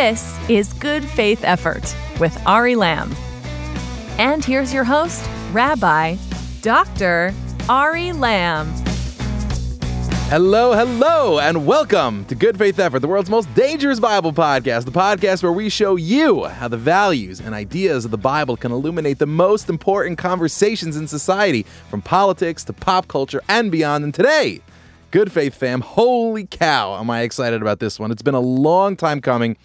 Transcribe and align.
This 0.00 0.38
is 0.48 0.72
Good 0.74 1.04
Faith 1.04 1.40
Effort 1.42 1.92
with 2.20 2.40
Ari 2.46 2.76
Lamb. 2.76 3.16
And 4.16 4.44
here's 4.44 4.72
your 4.72 4.84
host, 4.84 5.28
Rabbi 5.50 6.14
Dr. 6.62 7.34
Ari 7.68 8.12
Lamb. 8.12 8.72
Hello, 10.28 10.72
hello, 10.72 11.40
and 11.40 11.66
welcome 11.66 12.24
to 12.26 12.36
Good 12.36 12.56
Faith 12.56 12.78
Effort, 12.78 13.00
the 13.00 13.08
world's 13.08 13.28
most 13.28 13.52
dangerous 13.54 13.98
Bible 13.98 14.32
podcast, 14.32 14.84
the 14.84 14.92
podcast 14.92 15.42
where 15.42 15.50
we 15.50 15.68
show 15.68 15.96
you 15.96 16.44
how 16.44 16.68
the 16.68 16.76
values 16.76 17.40
and 17.40 17.52
ideas 17.52 18.04
of 18.04 18.12
the 18.12 18.16
Bible 18.16 18.56
can 18.56 18.70
illuminate 18.70 19.18
the 19.18 19.26
most 19.26 19.68
important 19.68 20.16
conversations 20.16 20.96
in 20.96 21.08
society, 21.08 21.64
from 21.90 22.02
politics 22.02 22.62
to 22.62 22.72
pop 22.72 23.08
culture 23.08 23.42
and 23.48 23.72
beyond. 23.72 24.04
And 24.04 24.14
today, 24.14 24.60
Good 25.10 25.32
Faith 25.32 25.56
fam, 25.56 25.80
holy 25.80 26.46
cow, 26.46 27.00
am 27.00 27.10
I 27.10 27.22
excited 27.22 27.62
about 27.62 27.80
this 27.80 27.98
one. 27.98 28.12
It's 28.12 28.22
been 28.22 28.36
a 28.36 28.40
long 28.40 28.94
time 28.94 29.20
coming. 29.20 29.56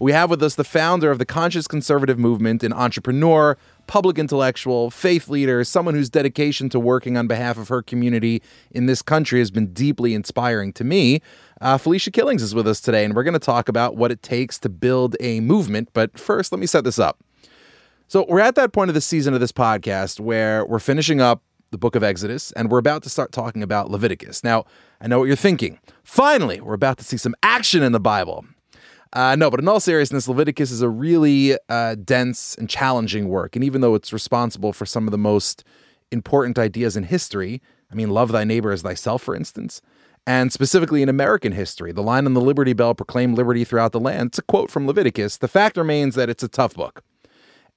We 0.00 0.12
have 0.12 0.30
with 0.30 0.42
us 0.42 0.54
the 0.54 0.64
founder 0.64 1.10
of 1.10 1.18
the 1.18 1.26
conscious 1.26 1.68
conservative 1.68 2.18
movement, 2.18 2.62
an 2.62 2.72
entrepreneur, 2.72 3.58
public 3.86 4.18
intellectual, 4.18 4.90
faith 4.90 5.28
leader, 5.28 5.62
someone 5.62 5.94
whose 5.94 6.08
dedication 6.08 6.70
to 6.70 6.80
working 6.80 7.18
on 7.18 7.26
behalf 7.26 7.58
of 7.58 7.68
her 7.68 7.82
community 7.82 8.42
in 8.70 8.86
this 8.86 9.02
country 9.02 9.40
has 9.40 9.50
been 9.50 9.74
deeply 9.74 10.14
inspiring 10.14 10.72
to 10.72 10.84
me. 10.84 11.20
Uh, 11.60 11.76
Felicia 11.76 12.10
Killings 12.10 12.42
is 12.42 12.54
with 12.54 12.66
us 12.66 12.80
today, 12.80 13.04
and 13.04 13.14
we're 13.14 13.22
going 13.22 13.34
to 13.34 13.38
talk 13.38 13.68
about 13.68 13.94
what 13.94 14.10
it 14.10 14.22
takes 14.22 14.58
to 14.60 14.70
build 14.70 15.16
a 15.20 15.40
movement. 15.40 15.90
But 15.92 16.18
first, 16.18 16.50
let 16.50 16.60
me 16.60 16.66
set 16.66 16.82
this 16.82 16.98
up. 16.98 17.22
So, 18.08 18.24
we're 18.26 18.40
at 18.40 18.54
that 18.54 18.72
point 18.72 18.88
of 18.88 18.94
the 18.94 19.02
season 19.02 19.34
of 19.34 19.40
this 19.40 19.52
podcast 19.52 20.18
where 20.18 20.64
we're 20.64 20.78
finishing 20.78 21.20
up 21.20 21.42
the 21.72 21.78
book 21.78 21.94
of 21.94 22.02
Exodus, 22.02 22.52
and 22.52 22.70
we're 22.70 22.78
about 22.78 23.02
to 23.02 23.10
start 23.10 23.32
talking 23.32 23.62
about 23.62 23.90
Leviticus. 23.90 24.42
Now, 24.42 24.64
I 24.98 25.08
know 25.08 25.18
what 25.18 25.26
you're 25.26 25.36
thinking. 25.36 25.78
Finally, 26.04 26.62
we're 26.62 26.72
about 26.72 26.96
to 26.98 27.04
see 27.04 27.18
some 27.18 27.34
action 27.42 27.82
in 27.82 27.92
the 27.92 28.00
Bible. 28.00 28.46
Uh, 29.12 29.34
no, 29.34 29.50
but 29.50 29.58
in 29.60 29.66
all 29.66 29.80
seriousness, 29.80 30.28
Leviticus 30.28 30.70
is 30.70 30.82
a 30.82 30.88
really 30.88 31.56
uh, 31.68 31.96
dense 31.96 32.54
and 32.54 32.68
challenging 32.68 33.28
work. 33.28 33.56
And 33.56 33.64
even 33.64 33.80
though 33.80 33.94
it's 33.94 34.12
responsible 34.12 34.72
for 34.72 34.86
some 34.86 35.06
of 35.06 35.10
the 35.10 35.18
most 35.18 35.64
important 36.12 36.58
ideas 36.58 36.96
in 36.96 37.04
history, 37.04 37.60
I 37.90 37.94
mean, 37.94 38.10
love 38.10 38.30
thy 38.30 38.44
neighbor 38.44 38.70
as 38.70 38.82
thyself, 38.82 39.22
for 39.22 39.34
instance, 39.34 39.82
and 40.26 40.52
specifically 40.52 41.02
in 41.02 41.08
American 41.08 41.52
history, 41.52 41.92
the 41.92 42.02
line 42.02 42.26
on 42.26 42.34
the 42.34 42.40
Liberty 42.40 42.72
Bell 42.72 42.94
proclaimed 42.94 43.36
liberty 43.36 43.64
throughout 43.64 43.92
the 43.92 44.00
land. 44.00 44.28
It's 44.28 44.38
a 44.38 44.42
quote 44.42 44.70
from 44.70 44.86
Leviticus. 44.86 45.38
The 45.38 45.48
fact 45.48 45.76
remains 45.76 46.14
that 46.14 46.30
it's 46.30 46.42
a 46.42 46.48
tough 46.48 46.74
book. 46.74 47.02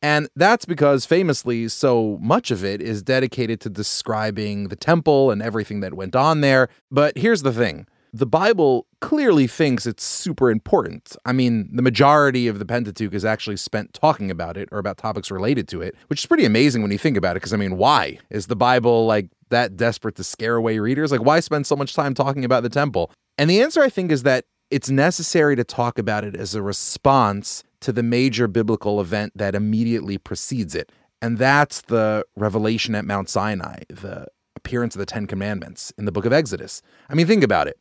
And 0.04 0.28
that's 0.36 0.66
because 0.66 1.06
famously, 1.06 1.70
so 1.70 2.20
much 2.22 2.52
of 2.52 2.64
it 2.64 2.82
is 2.82 3.02
dedicated 3.02 3.62
to 3.62 3.70
describing 3.70 4.68
the 4.68 4.76
temple 4.76 5.32
and 5.32 5.42
everything 5.42 5.80
that 5.80 5.94
went 5.94 6.16
on 6.16 6.42
there. 6.42 6.68
But 6.92 7.18
here's 7.18 7.42
the 7.42 7.54
thing 7.54 7.88
the 8.16 8.28
Bible 8.28 8.86
clearly 9.02 9.48
thinks 9.48 9.88
it's 9.88 10.04
super 10.04 10.52
important. 10.52 11.18
I 11.26 11.34
mean, 11.34 11.76
the 11.76 11.82
majority 11.82 12.48
of 12.48 12.60
the 12.60 12.66
Pentateuch 12.66 13.14
is 13.14 13.26
actually 13.26 13.58
spent 13.58 13.92
talking 13.94 14.30
about 14.30 14.56
it 14.56 14.70
or 14.72 14.78
about 14.78 14.98
topics 14.98 15.32
related 15.32 15.68
to 15.70 15.82
it, 15.82 15.96
which 16.08 16.22
is 16.22 16.26
pretty 16.28 16.46
amazing 16.46 16.84
when 16.84 16.92
you 16.92 17.00
think 17.00 17.18
about 17.18 17.32
it. 17.32 17.42
Because, 17.42 17.54
I 17.54 17.58
mean, 17.58 17.76
why? 17.76 18.20
Is 18.30 18.48
the 18.48 18.56
Bible 18.56 19.08
like 19.08 19.30
that 19.50 19.76
desperate 19.76 20.16
to 20.16 20.24
scare 20.24 20.56
away 20.56 20.78
readers? 20.78 21.12
Like, 21.12 21.24
why 21.24 21.40
spend 21.40 21.66
so 21.66 21.76
much 21.76 21.96
time 21.96 22.14
talking 22.14 22.46
about 22.46 22.62
the 22.62 22.70
temple? 22.70 23.12
And 23.40 23.50
the 23.50 23.62
answer, 23.62 23.82
I 23.82 23.90
think, 23.90 24.12
is 24.12 24.22
that 24.24 24.46
it's 24.70 24.92
necessary 24.92 25.56
to 25.56 25.64
talk 25.64 25.98
about 25.98 26.24
it 26.24 26.36
as 26.36 26.54
a 26.54 26.62
response 26.62 27.64
to 27.82 27.92
the 27.92 28.04
major 28.04 28.48
biblical 28.48 29.02
event 29.02 29.34
that 29.36 29.56
immediately 29.56 30.20
precedes 30.20 30.76
it. 30.76 30.92
And 31.20 31.40
that's 31.40 31.82
the 31.82 32.26
revelation 32.36 32.94
at 32.94 33.06
Mount 33.06 33.28
Sinai, 33.30 33.84
the 33.90 34.28
appearance 34.56 34.96
of 34.96 35.00
the 35.00 35.06
Ten 35.06 35.26
Commandments 35.26 35.92
in 35.98 36.06
the 36.06 36.12
book 36.12 36.26
of 36.26 36.34
Exodus. 36.34 36.82
I 37.10 37.16
mean, 37.16 37.26
think 37.26 37.44
about 37.44 37.68
it. 37.68 37.78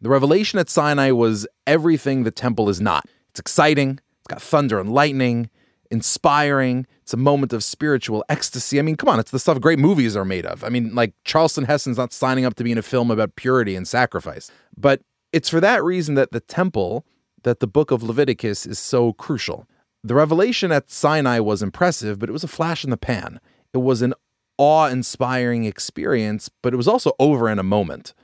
The 0.00 0.08
revelation 0.08 0.58
at 0.58 0.70
Sinai 0.70 1.10
was 1.10 1.46
everything 1.66 2.22
the 2.22 2.30
temple 2.30 2.68
is 2.68 2.80
not. 2.80 3.06
It's 3.30 3.40
exciting, 3.40 4.00
it's 4.20 4.28
got 4.28 4.40
thunder 4.40 4.78
and 4.78 4.92
lightning, 4.92 5.50
inspiring, 5.90 6.86
it's 7.02 7.14
a 7.14 7.16
moment 7.16 7.52
of 7.52 7.64
spiritual 7.64 8.24
ecstasy. 8.28 8.78
I 8.78 8.82
mean, 8.82 8.96
come 8.96 9.08
on, 9.08 9.18
it's 9.18 9.30
the 9.30 9.38
stuff 9.38 9.60
great 9.60 9.78
movies 9.78 10.14
are 10.14 10.24
made 10.24 10.46
of. 10.46 10.62
I 10.62 10.68
mean, 10.68 10.94
like 10.94 11.14
Charlton 11.24 11.64
Heston's 11.64 11.96
not 11.96 12.12
signing 12.12 12.44
up 12.44 12.54
to 12.56 12.64
be 12.64 12.70
in 12.70 12.78
a 12.78 12.82
film 12.82 13.10
about 13.10 13.34
purity 13.34 13.74
and 13.74 13.88
sacrifice. 13.88 14.50
But 14.76 15.00
it's 15.32 15.48
for 15.48 15.60
that 15.60 15.82
reason 15.82 16.14
that 16.14 16.32
the 16.32 16.40
temple, 16.40 17.06
that 17.42 17.60
the 17.60 17.66
book 17.66 17.90
of 17.90 18.02
Leviticus 18.02 18.66
is 18.66 18.78
so 18.78 19.12
crucial. 19.14 19.66
The 20.04 20.14
revelation 20.14 20.70
at 20.70 20.90
Sinai 20.90 21.40
was 21.40 21.62
impressive, 21.62 22.18
but 22.18 22.28
it 22.28 22.32
was 22.32 22.44
a 22.44 22.48
flash 22.48 22.84
in 22.84 22.90
the 22.90 22.96
pan. 22.96 23.40
It 23.74 23.78
was 23.78 24.02
an 24.02 24.14
awe 24.58 24.86
inspiring 24.86 25.64
experience, 25.64 26.50
but 26.62 26.72
it 26.72 26.76
was 26.76 26.88
also 26.88 27.12
over 27.18 27.48
in 27.48 27.58
a 27.58 27.64
moment. 27.64 28.14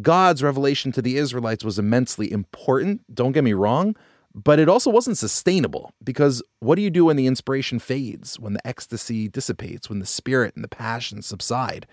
God's 0.00 0.42
revelation 0.42 0.92
to 0.92 1.02
the 1.02 1.16
Israelites 1.16 1.64
was 1.64 1.78
immensely 1.78 2.32
important, 2.32 3.02
don't 3.14 3.32
get 3.32 3.44
me 3.44 3.52
wrong, 3.52 3.94
but 4.34 4.58
it 4.58 4.68
also 4.68 4.90
wasn't 4.90 5.18
sustainable 5.18 5.92
because 6.02 6.42
what 6.60 6.76
do 6.76 6.82
you 6.82 6.90
do 6.90 7.06
when 7.06 7.16
the 7.16 7.26
inspiration 7.26 7.78
fades, 7.78 8.40
when 8.40 8.54
the 8.54 8.66
ecstasy 8.66 9.28
dissipates, 9.28 9.90
when 9.90 9.98
the 9.98 10.06
spirit 10.06 10.54
and 10.54 10.64
the 10.64 10.68
passion 10.68 11.20
subside? 11.20 11.86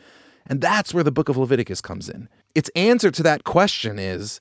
And 0.46 0.62
that's 0.62 0.94
where 0.94 1.04
the 1.04 1.12
book 1.12 1.28
of 1.28 1.38
Leviticus 1.38 1.82
comes 1.82 2.08
in. 2.10 2.30
Its 2.56 2.70
answer 2.76 3.12
to 3.12 3.24
that 3.24 3.44
question 3.44 4.00
is 4.00 4.40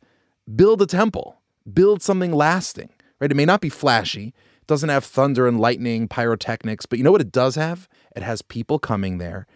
build 0.54 0.80
a 0.80 0.86
temple, 0.86 1.40
build 1.70 2.00
something 2.00 2.32
lasting, 2.32 2.90
right? 3.20 3.30
It 3.30 3.36
may 3.36 3.44
not 3.44 3.60
be 3.60 3.68
flashy, 3.68 4.28
it 4.60 4.66
doesn't 4.68 4.88
have 4.88 5.04
thunder 5.04 5.48
and 5.48 5.58
lightning, 5.58 6.06
pyrotechnics, 6.06 6.86
but 6.86 6.98
you 6.98 7.04
know 7.04 7.12
what 7.12 7.20
it 7.20 7.32
does 7.32 7.56
have? 7.56 7.88
It 8.14 8.22
has 8.22 8.42
people 8.42 8.78
coming 8.78 9.18
there 9.18 9.46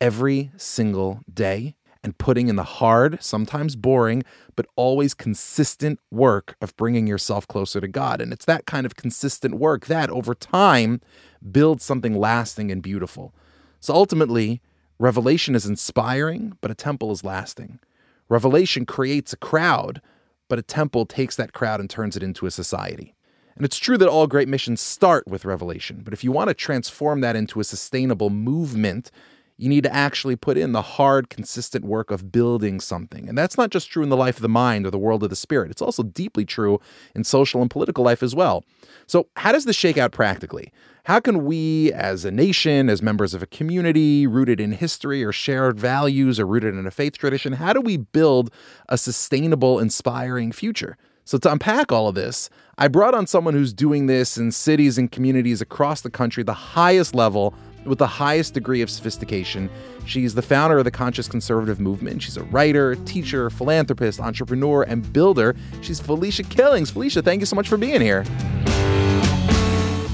every 0.00 0.50
single 0.56 1.20
day 1.32 1.76
and 2.04 2.18
putting 2.18 2.48
in 2.48 2.56
the 2.56 2.64
hard, 2.64 3.22
sometimes 3.22 3.76
boring, 3.76 4.24
but 4.56 4.66
always 4.76 5.14
consistent 5.14 6.00
work 6.10 6.56
of 6.60 6.76
bringing 6.76 7.06
yourself 7.06 7.46
closer 7.46 7.80
to 7.80 7.88
God. 7.88 8.20
And 8.20 8.32
it's 8.32 8.44
that 8.46 8.66
kind 8.66 8.84
of 8.84 8.96
consistent 8.96 9.54
work 9.54 9.86
that 9.86 10.10
over 10.10 10.34
time 10.34 11.00
builds 11.50 11.84
something 11.84 12.18
lasting 12.18 12.70
and 12.70 12.82
beautiful. 12.82 13.34
So 13.80 13.94
ultimately, 13.94 14.60
revelation 14.98 15.54
is 15.54 15.66
inspiring, 15.66 16.56
but 16.60 16.70
a 16.70 16.74
temple 16.74 17.12
is 17.12 17.24
lasting. 17.24 17.78
Revelation 18.28 18.86
creates 18.86 19.32
a 19.32 19.36
crowd, 19.36 20.00
but 20.48 20.58
a 20.58 20.62
temple 20.62 21.06
takes 21.06 21.36
that 21.36 21.52
crowd 21.52 21.80
and 21.80 21.88
turns 21.88 22.16
it 22.16 22.22
into 22.22 22.46
a 22.46 22.50
society. 22.50 23.14
And 23.56 23.64
it's 23.64 23.78
true 23.78 23.98
that 23.98 24.08
all 24.08 24.26
great 24.26 24.48
missions 24.48 24.80
start 24.80 25.28
with 25.28 25.44
revelation, 25.44 26.00
but 26.02 26.14
if 26.14 26.24
you 26.24 26.32
want 26.32 26.48
to 26.48 26.54
transform 26.54 27.20
that 27.20 27.36
into 27.36 27.60
a 27.60 27.64
sustainable 27.64 28.30
movement, 28.30 29.10
you 29.56 29.68
need 29.68 29.84
to 29.84 29.94
actually 29.94 30.36
put 30.36 30.56
in 30.56 30.72
the 30.72 30.82
hard, 30.82 31.28
consistent 31.28 31.84
work 31.84 32.10
of 32.10 32.32
building 32.32 32.80
something. 32.80 33.28
And 33.28 33.36
that's 33.36 33.56
not 33.56 33.70
just 33.70 33.90
true 33.90 34.02
in 34.02 34.08
the 34.08 34.16
life 34.16 34.36
of 34.36 34.42
the 34.42 34.48
mind 34.48 34.86
or 34.86 34.90
the 34.90 34.98
world 34.98 35.22
of 35.22 35.30
the 35.30 35.36
spirit, 35.36 35.70
it's 35.70 35.82
also 35.82 36.02
deeply 36.02 36.44
true 36.44 36.80
in 37.14 37.24
social 37.24 37.60
and 37.60 37.70
political 37.70 38.04
life 38.04 38.22
as 38.22 38.34
well. 38.34 38.64
So, 39.06 39.28
how 39.36 39.52
does 39.52 39.64
this 39.64 39.76
shake 39.76 39.98
out 39.98 40.12
practically? 40.12 40.72
How 41.04 41.18
can 41.18 41.44
we, 41.44 41.92
as 41.92 42.24
a 42.24 42.30
nation, 42.30 42.88
as 42.88 43.02
members 43.02 43.34
of 43.34 43.42
a 43.42 43.46
community 43.46 44.24
rooted 44.26 44.60
in 44.60 44.72
history 44.72 45.24
or 45.24 45.32
shared 45.32 45.78
values 45.78 46.38
or 46.38 46.46
rooted 46.46 46.74
in 46.74 46.86
a 46.86 46.92
faith 46.92 47.18
tradition, 47.18 47.54
how 47.54 47.72
do 47.72 47.80
we 47.80 47.96
build 47.96 48.52
a 48.88 48.96
sustainable, 48.96 49.80
inspiring 49.80 50.52
future? 50.52 50.96
So, 51.24 51.38
to 51.38 51.52
unpack 51.52 51.92
all 51.92 52.08
of 52.08 52.14
this, 52.14 52.50
I 52.78 52.88
brought 52.88 53.14
on 53.14 53.26
someone 53.26 53.54
who's 53.54 53.72
doing 53.72 54.06
this 54.06 54.36
in 54.36 54.50
cities 54.52 54.98
and 54.98 55.10
communities 55.10 55.60
across 55.60 56.00
the 56.00 56.10
country, 56.10 56.42
the 56.42 56.52
highest 56.52 57.14
level 57.14 57.54
with 57.84 57.98
the 57.98 58.06
highest 58.06 58.54
degree 58.54 58.82
of 58.82 58.90
sophistication. 58.90 59.70
She's 60.06 60.34
the 60.34 60.42
founder 60.42 60.78
of 60.78 60.84
the 60.84 60.90
Conscious 60.90 61.28
Conservative 61.28 61.80
Movement. 61.80 62.22
She's 62.22 62.36
a 62.36 62.44
writer, 62.44 62.94
teacher, 63.04 63.50
philanthropist, 63.50 64.20
entrepreneur, 64.20 64.82
and 64.82 65.10
builder. 65.12 65.54
She's 65.80 66.00
Felicia 66.00 66.42
Killings. 66.44 66.90
Felicia, 66.90 67.22
thank 67.22 67.40
you 67.40 67.46
so 67.46 67.56
much 67.56 67.68
for 67.68 67.76
being 67.76 68.00
here. 68.00 68.24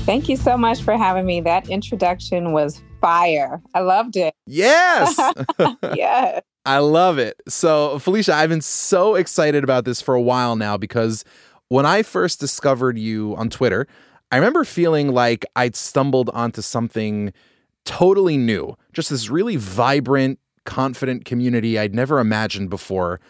Thank 0.08 0.28
you 0.28 0.36
so 0.36 0.56
much 0.56 0.82
for 0.82 0.96
having 0.96 1.26
me. 1.26 1.40
That 1.42 1.68
introduction 1.68 2.52
was 2.52 2.80
fire. 3.00 3.60
I 3.74 3.80
loved 3.80 4.16
it. 4.16 4.34
Yes. 4.46 5.20
yes. 5.94 6.42
I 6.64 6.78
love 6.78 7.18
it. 7.18 7.40
So, 7.48 7.98
Felicia, 7.98 8.34
I've 8.34 8.48
been 8.48 8.60
so 8.60 9.14
excited 9.14 9.64
about 9.64 9.84
this 9.84 10.00
for 10.00 10.14
a 10.14 10.20
while 10.20 10.56
now 10.56 10.76
because 10.76 11.24
when 11.68 11.84
I 11.84 12.02
first 12.02 12.40
discovered 12.40 12.98
you 12.98 13.34
on 13.36 13.50
Twitter, 13.50 13.86
I 14.30 14.36
remember 14.36 14.64
feeling 14.64 15.12
like 15.12 15.46
I'd 15.56 15.76
stumbled 15.76 16.30
onto 16.30 16.62
something 16.62 17.32
totally 17.84 18.36
new, 18.36 18.76
just 18.92 19.10
this 19.10 19.28
really 19.28 19.56
vibrant, 19.56 20.38
confident 20.64 21.24
community 21.24 21.78
I'd 21.78 21.94
never 21.94 22.18
imagined 22.18 22.70
before. 22.70 23.20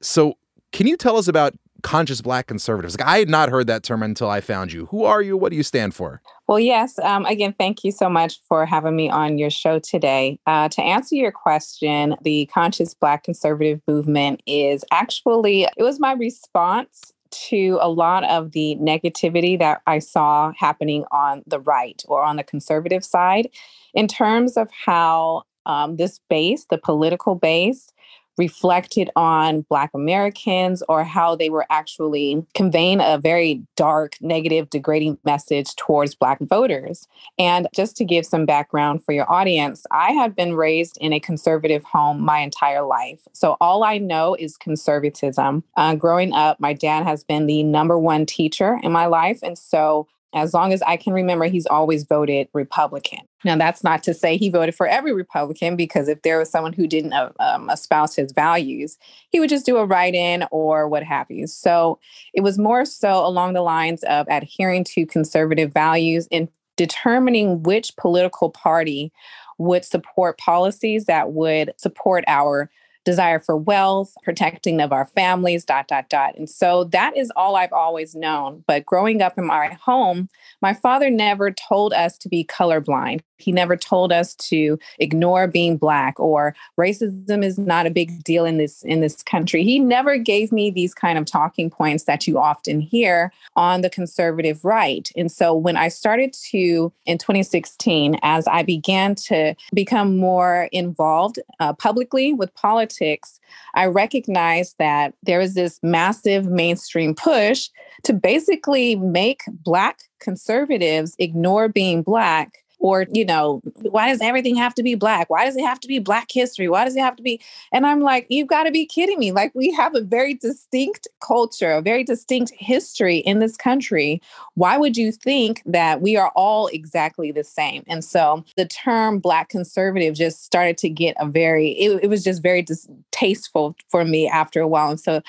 So, 0.00 0.36
can 0.72 0.86
you 0.86 0.96
tell 0.96 1.16
us 1.16 1.28
about 1.28 1.54
conscious 1.82 2.20
black 2.20 2.46
conservatives? 2.46 2.98
Like, 2.98 3.08
I 3.08 3.18
had 3.18 3.28
not 3.28 3.48
heard 3.48 3.66
that 3.68 3.82
term 3.82 4.02
until 4.02 4.28
I 4.28 4.40
found 4.40 4.72
you. 4.72 4.86
Who 4.86 5.04
are 5.04 5.22
you? 5.22 5.36
What 5.36 5.50
do 5.50 5.56
you 5.56 5.62
stand 5.62 5.94
for? 5.94 6.20
Well, 6.48 6.60
yes. 6.60 6.98
Um, 6.98 7.24
again, 7.26 7.54
thank 7.58 7.84
you 7.84 7.92
so 7.92 8.08
much 8.08 8.40
for 8.48 8.66
having 8.66 8.96
me 8.96 9.08
on 9.08 9.38
your 9.38 9.50
show 9.50 9.78
today. 9.78 10.38
Uh, 10.46 10.68
to 10.70 10.82
answer 10.82 11.14
your 11.14 11.32
question, 11.32 12.16
the 12.22 12.46
conscious 12.46 12.94
black 12.94 13.24
conservative 13.24 13.80
movement 13.86 14.42
is 14.46 14.84
actually, 14.90 15.64
it 15.76 15.82
was 15.82 16.00
my 16.00 16.12
response 16.12 17.12
to 17.30 17.78
a 17.80 17.88
lot 17.88 18.24
of 18.24 18.52
the 18.52 18.76
negativity 18.80 19.58
that 19.58 19.82
I 19.86 19.98
saw 19.98 20.52
happening 20.56 21.04
on 21.10 21.42
the 21.46 21.60
right 21.60 22.02
or 22.06 22.22
on 22.22 22.36
the 22.36 22.44
conservative 22.44 23.04
side 23.04 23.48
in 23.94 24.08
terms 24.08 24.56
of 24.56 24.68
how 24.70 25.42
um, 25.66 25.96
this 25.96 26.20
base, 26.30 26.66
the 26.70 26.78
political 26.78 27.34
base, 27.34 27.92
reflected 28.38 29.10
on 29.16 29.62
Black 29.62 29.90
Americans 29.94 30.82
or 30.88 31.04
how 31.04 31.36
they 31.36 31.50
were 31.50 31.66
actually 31.70 32.44
conveying 32.54 33.00
a 33.00 33.18
very 33.18 33.62
dark, 33.76 34.16
negative, 34.20 34.70
degrading 34.70 35.18
message 35.24 35.74
towards 35.76 36.14
Black 36.14 36.38
voters. 36.40 37.08
And 37.38 37.68
just 37.74 37.96
to 37.96 38.04
give 38.04 38.26
some 38.26 38.46
background 38.46 39.04
for 39.04 39.12
your 39.12 39.30
audience, 39.30 39.84
I 39.90 40.12
have 40.12 40.36
been 40.36 40.54
raised 40.54 40.98
in 41.00 41.12
a 41.12 41.20
conservative 41.20 41.84
home 41.84 42.20
my 42.20 42.38
entire 42.40 42.82
life. 42.82 43.20
So 43.32 43.56
all 43.60 43.84
I 43.84 43.98
know 43.98 44.34
is 44.34 44.56
conservatism. 44.56 45.64
Uh, 45.76 45.94
growing 45.94 46.32
up, 46.32 46.60
my 46.60 46.72
dad 46.72 47.04
has 47.04 47.24
been 47.24 47.46
the 47.46 47.62
number 47.62 47.98
one 47.98 48.26
teacher 48.26 48.78
in 48.82 48.92
my 48.92 49.06
life. 49.06 49.40
And 49.42 49.58
so 49.58 50.08
as 50.34 50.52
long 50.52 50.72
as 50.72 50.82
I 50.82 50.96
can 50.96 51.12
remember, 51.12 51.46
he's 51.46 51.66
always 51.66 52.04
voted 52.04 52.48
Republican. 52.52 53.20
Now, 53.44 53.56
that's 53.56 53.84
not 53.84 54.02
to 54.02 54.12
say 54.12 54.36
he 54.36 54.50
voted 54.50 54.74
for 54.74 54.86
every 54.86 55.12
Republican, 55.12 55.76
because 55.76 56.08
if 56.08 56.22
there 56.22 56.38
was 56.38 56.50
someone 56.50 56.72
who 56.72 56.86
didn't 56.86 57.12
uh, 57.12 57.30
um, 57.38 57.70
espouse 57.70 58.16
his 58.16 58.32
values, 58.32 58.98
he 59.30 59.40
would 59.40 59.48
just 59.48 59.64
do 59.64 59.76
a 59.76 59.86
write 59.86 60.14
in 60.14 60.44
or 60.50 60.88
what 60.88 61.04
have 61.04 61.30
you. 61.30 61.46
So 61.46 61.98
it 62.34 62.42
was 62.42 62.58
more 62.58 62.84
so 62.84 63.24
along 63.24 63.54
the 63.54 63.62
lines 63.62 64.02
of 64.04 64.26
adhering 64.28 64.84
to 64.84 65.06
conservative 65.06 65.72
values 65.72 66.28
and 66.32 66.48
determining 66.76 67.62
which 67.62 67.96
political 67.96 68.50
party 68.50 69.12
would 69.58 69.84
support 69.84 70.38
policies 70.38 71.06
that 71.06 71.32
would 71.32 71.72
support 71.78 72.24
our 72.26 72.70
desire 73.06 73.38
for 73.38 73.56
wealth, 73.56 74.12
protecting 74.22 74.82
of 74.82 74.92
our 74.92 75.06
families, 75.06 75.64
dot, 75.64 75.88
dot, 75.88 76.10
dot. 76.10 76.36
And 76.36 76.50
so 76.50 76.84
that 76.84 77.16
is 77.16 77.32
all 77.36 77.56
I've 77.56 77.72
always 77.72 78.14
known. 78.14 78.64
But 78.66 78.84
growing 78.84 79.22
up 79.22 79.38
in 79.38 79.46
my 79.46 79.78
home, 79.80 80.28
my 80.60 80.74
father 80.74 81.08
never 81.08 81.50
told 81.50 81.94
us 81.94 82.18
to 82.18 82.28
be 82.28 82.44
colorblind. 82.44 83.20
He 83.38 83.52
never 83.52 83.76
told 83.76 84.12
us 84.12 84.34
to 84.36 84.78
ignore 84.98 85.46
being 85.46 85.76
black 85.76 86.18
or 86.18 86.54
racism 86.78 87.44
is 87.44 87.58
not 87.58 87.86
a 87.86 87.90
big 87.90 88.22
deal 88.24 88.44
in 88.44 88.58
this 88.58 88.82
in 88.82 89.00
this 89.00 89.22
country. 89.22 89.62
He 89.62 89.78
never 89.78 90.16
gave 90.16 90.52
me 90.52 90.70
these 90.70 90.94
kind 90.94 91.18
of 91.18 91.26
talking 91.26 91.70
points 91.70 92.04
that 92.04 92.26
you 92.26 92.38
often 92.38 92.80
hear 92.80 93.32
on 93.54 93.82
the 93.82 93.90
conservative 93.90 94.64
right. 94.64 95.10
And 95.16 95.30
so 95.30 95.54
when 95.54 95.76
I 95.76 95.88
started 95.88 96.32
to 96.50 96.92
in 97.04 97.18
2016 97.18 98.18
as 98.22 98.46
I 98.46 98.62
began 98.62 99.14
to 99.26 99.54
become 99.74 100.16
more 100.16 100.68
involved 100.72 101.38
uh, 101.60 101.72
publicly 101.72 102.32
with 102.32 102.54
politics, 102.54 103.40
I 103.74 103.86
recognized 103.86 104.76
that 104.78 105.14
there 105.22 105.40
is 105.40 105.54
this 105.54 105.78
massive 105.82 106.46
mainstream 106.46 107.14
push 107.14 107.68
to 108.04 108.12
basically 108.12 108.96
make 108.96 109.42
black 109.48 110.00
conservatives 110.20 111.14
ignore 111.18 111.68
being 111.68 112.02
black 112.02 112.64
or 112.86 113.06
you 113.12 113.24
know 113.24 113.60
why 113.82 114.08
does 114.08 114.20
everything 114.20 114.54
have 114.54 114.74
to 114.74 114.82
be 114.82 114.94
black? 114.94 115.28
Why 115.28 115.44
does 115.44 115.56
it 115.56 115.64
have 115.64 115.80
to 115.80 115.88
be 115.88 115.98
black 115.98 116.30
history? 116.30 116.68
Why 116.68 116.84
does 116.84 116.94
it 116.94 117.00
have 117.00 117.16
to 117.16 117.22
be 117.22 117.40
and 117.72 117.84
i'm 117.84 118.00
like 118.00 118.26
you've 118.28 118.46
got 118.46 118.64
to 118.64 118.70
be 118.70 118.86
kidding 118.86 119.18
me. 119.18 119.32
Like 119.32 119.52
we 119.54 119.72
have 119.72 119.94
a 119.94 120.00
very 120.00 120.34
distinct 120.34 121.08
culture 121.20 121.72
a 121.72 121.82
very 121.82 122.04
distinct 122.04 122.52
history 122.56 123.18
in 123.18 123.40
this 123.40 123.56
country. 123.56 124.22
Why 124.54 124.76
would 124.78 124.96
you 124.96 125.10
think 125.10 125.62
that 125.66 126.00
we 126.00 126.16
are 126.16 126.30
all 126.36 126.68
exactly 126.68 127.32
the 127.32 127.44
same? 127.44 127.82
And 127.88 128.04
so 128.04 128.44
the 128.56 128.66
term 128.66 129.18
black 129.18 129.48
conservative 129.48 130.14
just 130.14 130.44
started 130.44 130.78
to 130.78 130.88
get 130.88 131.16
a 131.18 131.26
very 131.26 131.70
it, 131.70 132.04
it 132.04 132.08
was 132.08 132.22
just 132.22 132.42
very 132.42 132.62
distasteful 132.62 133.74
for 133.88 134.04
me 134.04 134.28
after 134.28 134.60
a 134.60 134.68
while. 134.68 134.90
And 134.90 135.00
so 135.00 135.22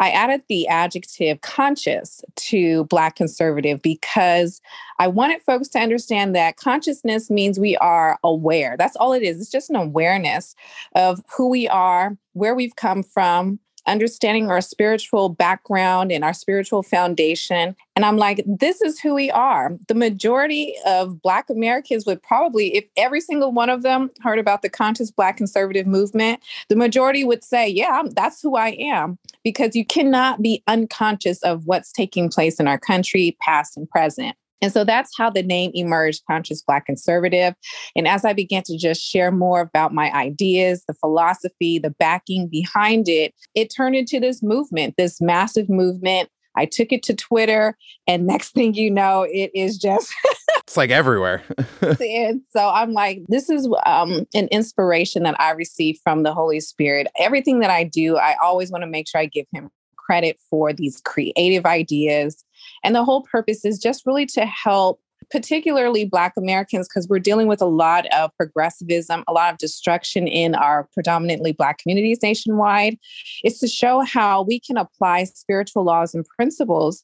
i 0.00 0.10
added 0.10 0.42
the 0.48 0.66
adjective 0.66 1.40
conscious 1.42 2.22
to 2.36 2.84
black 2.84 3.14
conservative 3.14 3.80
because 3.82 4.60
I 4.98 5.08
wanted 5.08 5.42
folks 5.42 5.68
to 5.68 5.78
understand 5.78 6.34
that 6.34 6.56
consciousness 6.56 7.30
means 7.30 7.58
we 7.58 7.76
are 7.78 8.18
aware. 8.22 8.76
That's 8.76 8.96
all 8.96 9.12
it 9.12 9.22
is. 9.22 9.40
It's 9.40 9.50
just 9.50 9.70
an 9.70 9.76
awareness 9.76 10.54
of 10.94 11.20
who 11.36 11.48
we 11.48 11.68
are, 11.68 12.16
where 12.32 12.54
we've 12.54 12.76
come 12.76 13.02
from, 13.02 13.58
understanding 13.86 14.50
our 14.50 14.60
spiritual 14.60 15.28
background 15.28 16.10
and 16.10 16.24
our 16.24 16.32
spiritual 16.32 16.82
foundation. 16.82 17.76
And 17.96 18.04
I'm 18.04 18.16
like, 18.16 18.42
this 18.46 18.80
is 18.80 18.98
who 18.98 19.14
we 19.14 19.30
are. 19.30 19.76
The 19.88 19.94
majority 19.94 20.74
of 20.86 21.20
Black 21.20 21.50
Americans 21.50 22.06
would 22.06 22.22
probably, 22.22 22.74
if 22.74 22.84
every 22.96 23.20
single 23.20 23.52
one 23.52 23.68
of 23.68 23.82
them 23.82 24.10
heard 24.22 24.38
about 24.38 24.62
the 24.62 24.70
conscious 24.70 25.10
Black 25.10 25.36
conservative 25.36 25.86
movement, 25.86 26.40
the 26.68 26.76
majority 26.76 27.24
would 27.24 27.44
say, 27.44 27.68
yeah, 27.68 28.02
that's 28.12 28.40
who 28.40 28.56
I 28.56 28.70
am. 28.80 29.18
Because 29.42 29.76
you 29.76 29.84
cannot 29.84 30.40
be 30.40 30.62
unconscious 30.66 31.42
of 31.42 31.66
what's 31.66 31.92
taking 31.92 32.30
place 32.30 32.58
in 32.58 32.66
our 32.66 32.78
country, 32.78 33.36
past 33.40 33.76
and 33.76 33.88
present. 33.88 34.34
And 34.62 34.72
so 34.72 34.84
that's 34.84 35.10
how 35.16 35.30
the 35.30 35.42
name 35.42 35.70
emerged, 35.74 36.22
Conscious 36.28 36.62
Black 36.62 36.86
Conservative. 36.86 37.54
And 37.94 38.08
as 38.08 38.24
I 38.24 38.32
began 38.32 38.62
to 38.64 38.78
just 38.78 39.02
share 39.02 39.30
more 39.30 39.60
about 39.60 39.92
my 39.92 40.10
ideas, 40.12 40.84
the 40.86 40.94
philosophy, 40.94 41.78
the 41.78 41.90
backing 41.90 42.48
behind 42.48 43.08
it, 43.08 43.34
it 43.54 43.72
turned 43.74 43.96
into 43.96 44.20
this 44.20 44.42
movement, 44.42 44.94
this 44.96 45.20
massive 45.20 45.68
movement. 45.68 46.30
I 46.56 46.66
took 46.66 46.92
it 46.92 47.02
to 47.04 47.14
Twitter, 47.14 47.76
and 48.06 48.26
next 48.28 48.52
thing 48.52 48.74
you 48.74 48.90
know, 48.90 49.22
it 49.22 49.50
is 49.54 49.76
just. 49.76 50.12
it's 50.58 50.76
like 50.76 50.90
everywhere. 50.90 51.42
and 51.82 52.40
so 52.50 52.68
I'm 52.68 52.92
like, 52.92 53.22
this 53.28 53.50
is 53.50 53.68
um, 53.84 54.24
an 54.34 54.48
inspiration 54.48 55.24
that 55.24 55.38
I 55.40 55.50
received 55.50 56.00
from 56.02 56.22
the 56.22 56.32
Holy 56.32 56.60
Spirit. 56.60 57.08
Everything 57.18 57.60
that 57.60 57.70
I 57.70 57.84
do, 57.84 58.16
I 58.16 58.36
always 58.42 58.70
want 58.70 58.82
to 58.82 58.88
make 58.88 59.08
sure 59.08 59.20
I 59.20 59.26
give 59.26 59.46
Him 59.52 59.70
credit 59.96 60.38
for 60.50 60.72
these 60.72 61.00
creative 61.00 61.66
ideas 61.66 62.44
and 62.84 62.94
the 62.94 63.04
whole 63.04 63.22
purpose 63.22 63.64
is 63.64 63.78
just 63.78 64.06
really 64.06 64.26
to 64.26 64.46
help 64.46 65.00
particularly 65.30 66.04
Black 66.04 66.34
Americans, 66.36 66.86
because 66.86 67.08
we're 67.08 67.18
dealing 67.18 67.48
with 67.48 67.62
a 67.62 67.66
lot 67.66 68.06
of 68.14 68.30
progressivism, 68.36 69.24
a 69.26 69.32
lot 69.32 69.50
of 69.52 69.58
destruction 69.58 70.28
in 70.28 70.54
our 70.54 70.86
predominantly 70.92 71.52
Black 71.52 71.78
communities 71.78 72.18
nationwide. 72.22 72.98
is 73.42 73.58
to 73.58 73.66
show 73.66 74.00
how 74.00 74.42
we 74.42 74.60
can 74.60 74.76
apply 74.76 75.24
spiritual 75.24 75.82
laws 75.82 76.14
and 76.14 76.26
principles 76.26 77.02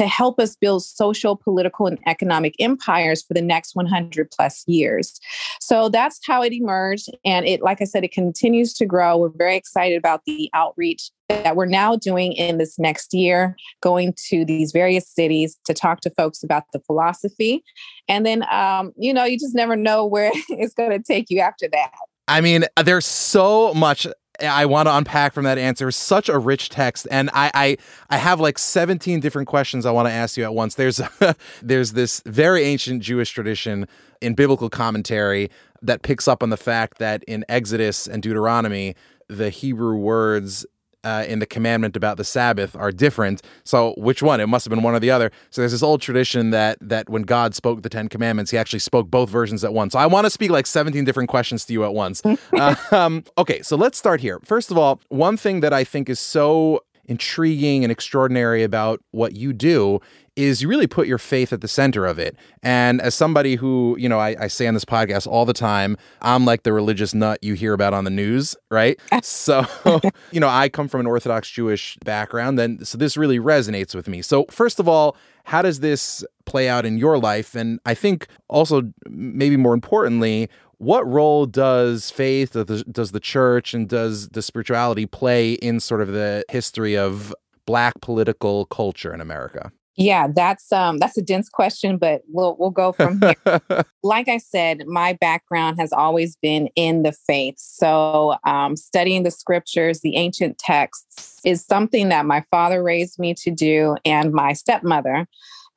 to 0.00 0.06
help 0.06 0.40
us 0.40 0.56
build 0.56 0.82
social, 0.82 1.36
political, 1.36 1.86
and 1.86 1.98
economic 2.06 2.54
empires 2.58 3.22
for 3.22 3.34
the 3.34 3.42
next 3.42 3.76
100 3.76 4.30
plus 4.30 4.64
years. 4.66 5.20
So 5.60 5.90
that's 5.90 6.18
how 6.26 6.40
it 6.42 6.54
emerged. 6.54 7.10
And 7.22 7.46
it, 7.46 7.60
like 7.60 7.82
I 7.82 7.84
said, 7.84 8.02
it 8.02 8.10
continues 8.10 8.72
to 8.74 8.86
grow. 8.86 9.18
We're 9.18 9.28
very 9.28 9.56
excited 9.56 9.98
about 9.98 10.22
the 10.24 10.48
outreach 10.54 11.10
that 11.28 11.54
we're 11.54 11.66
now 11.66 11.96
doing 11.96 12.32
in 12.32 12.56
this 12.56 12.78
next 12.78 13.12
year, 13.12 13.54
going 13.82 14.14
to 14.28 14.42
these 14.42 14.72
various 14.72 15.06
cities 15.06 15.58
to 15.66 15.74
talk 15.74 16.00
to 16.00 16.10
folks 16.10 16.42
about 16.42 16.64
the 16.72 16.80
philosophy. 16.80 17.62
And 18.08 18.24
then, 18.24 18.50
um, 18.50 18.94
you 18.96 19.12
know, 19.12 19.24
you 19.24 19.38
just 19.38 19.54
never 19.54 19.76
know 19.76 20.06
where 20.06 20.32
it's 20.48 20.72
going 20.72 20.92
to 20.92 20.98
take 20.98 21.26
you 21.28 21.40
after 21.40 21.68
that. 21.74 21.90
I 22.26 22.40
mean, 22.40 22.64
there's 22.82 23.06
so 23.06 23.74
much 23.74 24.06
I 24.42 24.66
want 24.66 24.86
to 24.86 24.96
unpack 24.96 25.32
from 25.32 25.44
that 25.44 25.58
answer. 25.58 25.90
Such 25.90 26.28
a 26.28 26.38
rich 26.38 26.68
text, 26.68 27.06
and 27.10 27.30
I 27.32 27.50
I, 27.54 27.76
I 28.10 28.16
have 28.16 28.40
like 28.40 28.58
17 28.58 29.20
different 29.20 29.48
questions 29.48 29.86
I 29.86 29.90
want 29.90 30.08
to 30.08 30.12
ask 30.12 30.36
you 30.36 30.44
at 30.44 30.54
once. 30.54 30.74
There's 30.74 31.00
there's 31.62 31.92
this 31.92 32.22
very 32.26 32.64
ancient 32.64 33.02
Jewish 33.02 33.30
tradition 33.30 33.86
in 34.20 34.34
biblical 34.34 34.68
commentary 34.68 35.50
that 35.82 36.02
picks 36.02 36.28
up 36.28 36.42
on 36.42 36.50
the 36.50 36.56
fact 36.56 36.98
that 36.98 37.22
in 37.24 37.44
Exodus 37.48 38.06
and 38.06 38.22
Deuteronomy, 38.22 38.94
the 39.28 39.50
Hebrew 39.50 39.96
words 39.96 40.66
uh, 41.04 41.24
in 41.26 41.38
the 41.38 41.46
commandment 41.46 41.96
about 41.96 42.16
the 42.16 42.24
Sabbath 42.24 42.76
are 42.76 42.92
different. 42.92 43.42
So 43.64 43.94
which 43.96 44.22
one? 44.22 44.40
It 44.40 44.46
must 44.46 44.64
have 44.64 44.70
been 44.70 44.82
one 44.82 44.94
or 44.94 45.00
the 45.00 45.10
other. 45.10 45.30
So 45.50 45.62
there's 45.62 45.72
this 45.72 45.82
old 45.82 46.00
tradition 46.00 46.50
that 46.50 46.78
that 46.80 47.08
when 47.08 47.22
God 47.22 47.54
spoke 47.54 47.82
the 47.82 47.88
Ten 47.88 48.08
Commandments, 48.08 48.50
He 48.50 48.58
actually 48.58 48.80
spoke 48.80 49.10
both 49.10 49.30
versions 49.30 49.64
at 49.64 49.72
once. 49.72 49.92
So 49.92 49.98
I 49.98 50.06
want 50.06 50.26
to 50.26 50.30
speak 50.30 50.50
like 50.50 50.66
17 50.66 51.04
different 51.04 51.28
questions 51.28 51.64
to 51.66 51.72
you 51.72 51.84
at 51.84 51.94
once. 51.94 52.22
uh, 52.52 52.74
um, 52.90 53.24
okay, 53.38 53.62
so 53.62 53.76
let's 53.76 53.98
start 53.98 54.20
here. 54.20 54.40
First 54.44 54.70
of 54.70 54.78
all, 54.78 55.00
one 55.08 55.36
thing 55.36 55.60
that 55.60 55.72
I 55.72 55.84
think 55.84 56.08
is 56.08 56.20
so 56.20 56.82
intriguing 57.10 57.82
and 57.84 57.90
extraordinary 57.90 58.62
about 58.62 59.02
what 59.10 59.34
you 59.34 59.52
do 59.52 60.00
is 60.36 60.62
you 60.62 60.68
really 60.68 60.86
put 60.86 61.06
your 61.06 61.18
faith 61.18 61.52
at 61.52 61.60
the 61.60 61.68
center 61.68 62.06
of 62.06 62.18
it. 62.18 62.36
And 62.62 63.00
as 63.00 63.14
somebody 63.14 63.56
who, 63.56 63.96
you 63.98 64.08
know, 64.08 64.18
I, 64.18 64.36
I, 64.40 64.46
say 64.46 64.66
on 64.66 64.74
this 64.74 64.84
podcast 64.84 65.26
all 65.26 65.44
the 65.44 65.52
time, 65.52 65.96
I'm 66.22 66.44
like 66.44 66.62
the 66.62 66.72
religious 66.72 67.12
nut 67.14 67.38
you 67.42 67.54
hear 67.54 67.72
about 67.72 67.94
on 67.94 68.04
the 68.04 68.10
news, 68.10 68.56
right? 68.70 68.98
so, 69.22 69.66
you 70.30 70.40
know, 70.40 70.48
I 70.48 70.68
come 70.68 70.88
from 70.88 71.00
an 71.00 71.06
Orthodox 71.06 71.50
Jewish 71.50 71.96
background, 72.04 72.58
then 72.58 72.84
so 72.84 72.96
this 72.96 73.16
really 73.16 73.38
resonates 73.38 73.94
with 73.94 74.08
me. 74.08 74.22
So, 74.22 74.46
first 74.50 74.80
of 74.80 74.88
all, 74.88 75.16
how 75.44 75.62
does 75.62 75.80
this 75.80 76.24
play 76.44 76.68
out 76.68 76.86
in 76.86 76.98
your 76.98 77.18
life? 77.18 77.54
And 77.54 77.80
I 77.84 77.94
think 77.94 78.26
also, 78.48 78.82
maybe 79.08 79.56
more 79.56 79.74
importantly, 79.74 80.48
what 80.78 81.06
role 81.06 81.44
does 81.44 82.10
faith, 82.10 82.52
does 82.52 83.12
the 83.12 83.20
church, 83.20 83.74
and 83.74 83.88
does 83.88 84.30
the 84.30 84.40
spirituality 84.40 85.04
play 85.04 85.52
in 85.54 85.78
sort 85.78 86.00
of 86.00 86.08
the 86.08 86.44
history 86.48 86.96
of 86.96 87.34
Black 87.66 88.00
political 88.00 88.64
culture 88.66 89.12
in 89.12 89.20
America? 89.20 89.70
Yeah, 89.96 90.28
that's 90.28 90.72
um 90.72 90.98
that's 90.98 91.18
a 91.18 91.22
dense 91.22 91.48
question, 91.48 91.98
but 91.98 92.22
we'll 92.28 92.56
we'll 92.58 92.70
go 92.70 92.92
from 92.92 93.20
here. 93.20 93.60
like 94.02 94.28
I 94.28 94.38
said, 94.38 94.86
my 94.86 95.14
background 95.20 95.78
has 95.78 95.92
always 95.92 96.36
been 96.36 96.68
in 96.76 97.02
the 97.02 97.12
faith. 97.12 97.56
So 97.58 98.36
um, 98.44 98.76
studying 98.76 99.24
the 99.24 99.30
scriptures, 99.30 100.00
the 100.00 100.16
ancient 100.16 100.58
texts, 100.58 101.40
is 101.44 101.64
something 101.64 102.08
that 102.08 102.24
my 102.24 102.44
father 102.50 102.82
raised 102.82 103.18
me 103.18 103.34
to 103.34 103.50
do, 103.50 103.96
and 104.04 104.32
my 104.32 104.52
stepmother. 104.52 105.26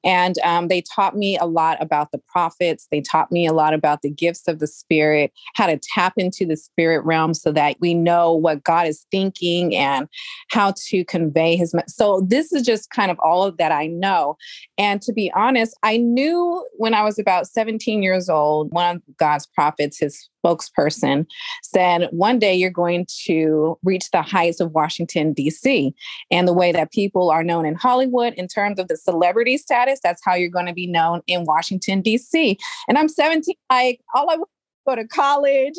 And 0.04 0.38
um, 0.40 0.68
they 0.68 0.82
taught 0.82 1.16
me 1.16 1.38
a 1.38 1.46
lot 1.46 1.82
about 1.82 2.12
the 2.12 2.18
prophets. 2.28 2.88
They 2.92 3.02
taught 3.02 3.32
me 3.32 3.48
a 3.48 3.54
lot 3.54 3.74
about 3.74 4.02
the 4.02 4.10
gifts 4.10 4.48
of 4.48 4.60
the 4.60 4.68
spirit, 4.68 5.32
how 5.56 5.68
to 5.68 5.80
tap 5.94 6.14
into 6.18 6.46
the 6.46 6.58
spirit 6.58 7.04
realm 7.06 7.34
so 7.34 7.52
that 7.52 7.78
we 7.80 7.94
know 7.94 8.34
what 8.34 8.64
God 8.64 8.88
is 8.88 9.06
thinking 9.12 9.76
and 9.76 10.08
how 10.50 10.74
to 10.90 11.06
convey 11.06 11.56
his. 11.56 11.74
Me- 11.74 11.84
so 11.88 12.22
this 12.28 12.52
is 12.52 12.64
just 12.64 12.90
kind 12.90 13.12
of 13.12 13.20
all 13.20 13.44
of 13.44 13.58
that 13.58 13.72
I 13.72 13.88
know. 13.88 14.38
And 14.78 15.02
to 15.04 15.14
be 15.14 15.32
honest, 15.34 15.78
I 15.84 15.98
knew 15.98 16.66
when 16.78 16.94
I 16.94 17.04
was 17.04 17.18
about 17.18 17.48
17 17.48 18.04
years 18.04 18.30
old, 18.30 18.72
one 18.72 18.98
of 18.98 19.02
God's 19.18 19.48
prophets, 19.48 20.00
his 20.00 20.30
spokesperson, 20.44 21.26
said, 21.64 22.08
One 22.12 22.40
day 22.40 22.54
you're 22.54 22.70
going 22.70 23.06
to 23.26 23.78
reach 23.84 24.10
the 24.12 24.22
heights 24.22 24.60
of 24.60 24.72
Washington, 24.72 25.34
D.C. 25.34 25.94
And 26.32 26.48
the 26.48 26.54
way 26.54 26.72
that 26.72 26.92
people 26.92 27.30
are 27.32 27.44
known 27.44 27.66
in 27.66 27.76
Hollywood 27.76 28.34
in 28.34 28.48
terms 28.48 28.80
of 28.80 28.88
the 28.88 28.98
celebrity 28.98 29.58
status, 29.58 30.00
that's 30.04 30.22
how 30.24 30.36
you're 30.36 30.50
going 30.50 30.68
to 30.68 30.74
be 30.74 30.88
known 30.88 31.22
in 31.28 31.46
Washington, 31.46 32.02
D.C. 32.02 32.58
And 32.88 32.98
I'm 32.98 33.08
17, 33.08 33.56
like, 33.72 34.02
all 34.14 34.30
I 34.30 34.36
want 34.36 34.50
to 34.50 34.92
go 34.92 34.96
to 34.96 35.08
college. 35.08 35.74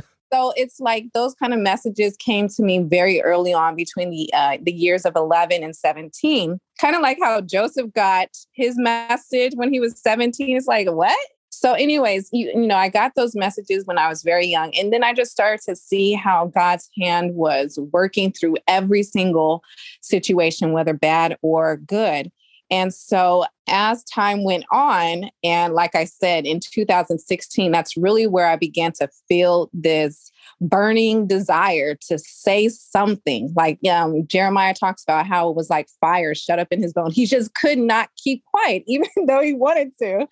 so 0.32 0.52
it's 0.56 0.80
like 0.80 1.06
those 1.14 1.34
kind 1.34 1.54
of 1.54 1.60
messages 1.60 2.16
came 2.16 2.48
to 2.48 2.62
me 2.62 2.80
very 2.80 3.22
early 3.22 3.52
on 3.52 3.76
between 3.76 4.10
the 4.10 4.30
uh, 4.32 4.58
the 4.62 4.72
years 4.72 5.04
of 5.04 5.14
11 5.16 5.62
and 5.62 5.76
17 5.76 6.58
kind 6.80 6.96
of 6.96 7.02
like 7.02 7.18
how 7.20 7.40
joseph 7.40 7.92
got 7.94 8.28
his 8.52 8.76
message 8.76 9.52
when 9.54 9.72
he 9.72 9.80
was 9.80 9.98
17 10.00 10.56
it's 10.56 10.66
like 10.66 10.90
what 10.90 11.18
so 11.58 11.72
anyways 11.72 12.28
you, 12.32 12.50
you 12.54 12.66
know 12.66 12.76
i 12.76 12.88
got 12.88 13.14
those 13.14 13.34
messages 13.34 13.84
when 13.86 13.98
i 13.98 14.08
was 14.08 14.22
very 14.22 14.46
young 14.46 14.74
and 14.74 14.92
then 14.92 15.02
i 15.02 15.12
just 15.12 15.30
started 15.30 15.60
to 15.60 15.74
see 15.74 16.12
how 16.12 16.46
god's 16.46 16.88
hand 17.00 17.34
was 17.34 17.78
working 17.92 18.32
through 18.32 18.56
every 18.68 19.02
single 19.02 19.62
situation 20.00 20.72
whether 20.72 20.94
bad 20.94 21.36
or 21.42 21.76
good. 21.78 22.30
And 22.68 22.92
so 22.92 23.44
as 23.68 24.02
time 24.04 24.42
went 24.42 24.64
on 24.72 25.30
and 25.44 25.74
like 25.74 25.94
i 25.94 26.04
said 26.04 26.46
in 26.46 26.60
2016 26.60 27.70
that's 27.70 27.96
really 27.96 28.26
where 28.26 28.48
i 28.48 28.56
began 28.56 28.92
to 28.92 29.08
feel 29.28 29.70
this 29.72 30.30
burning 30.60 31.26
desire 31.26 31.96
to 32.08 32.18
say 32.18 32.68
something. 32.68 33.52
Like 33.56 33.78
um, 33.88 34.26
jeremiah 34.26 34.74
talks 34.74 35.02
about 35.04 35.26
how 35.26 35.48
it 35.48 35.56
was 35.56 35.70
like 35.70 35.88
fire 36.00 36.34
shut 36.34 36.58
up 36.58 36.68
in 36.70 36.82
his 36.82 36.92
bone 36.92 37.12
he 37.12 37.26
just 37.26 37.54
could 37.54 37.78
not 37.78 38.08
keep 38.16 38.44
quiet 38.44 38.82
even 38.88 39.08
though 39.26 39.42
he 39.42 39.54
wanted 39.54 39.92
to 40.00 40.26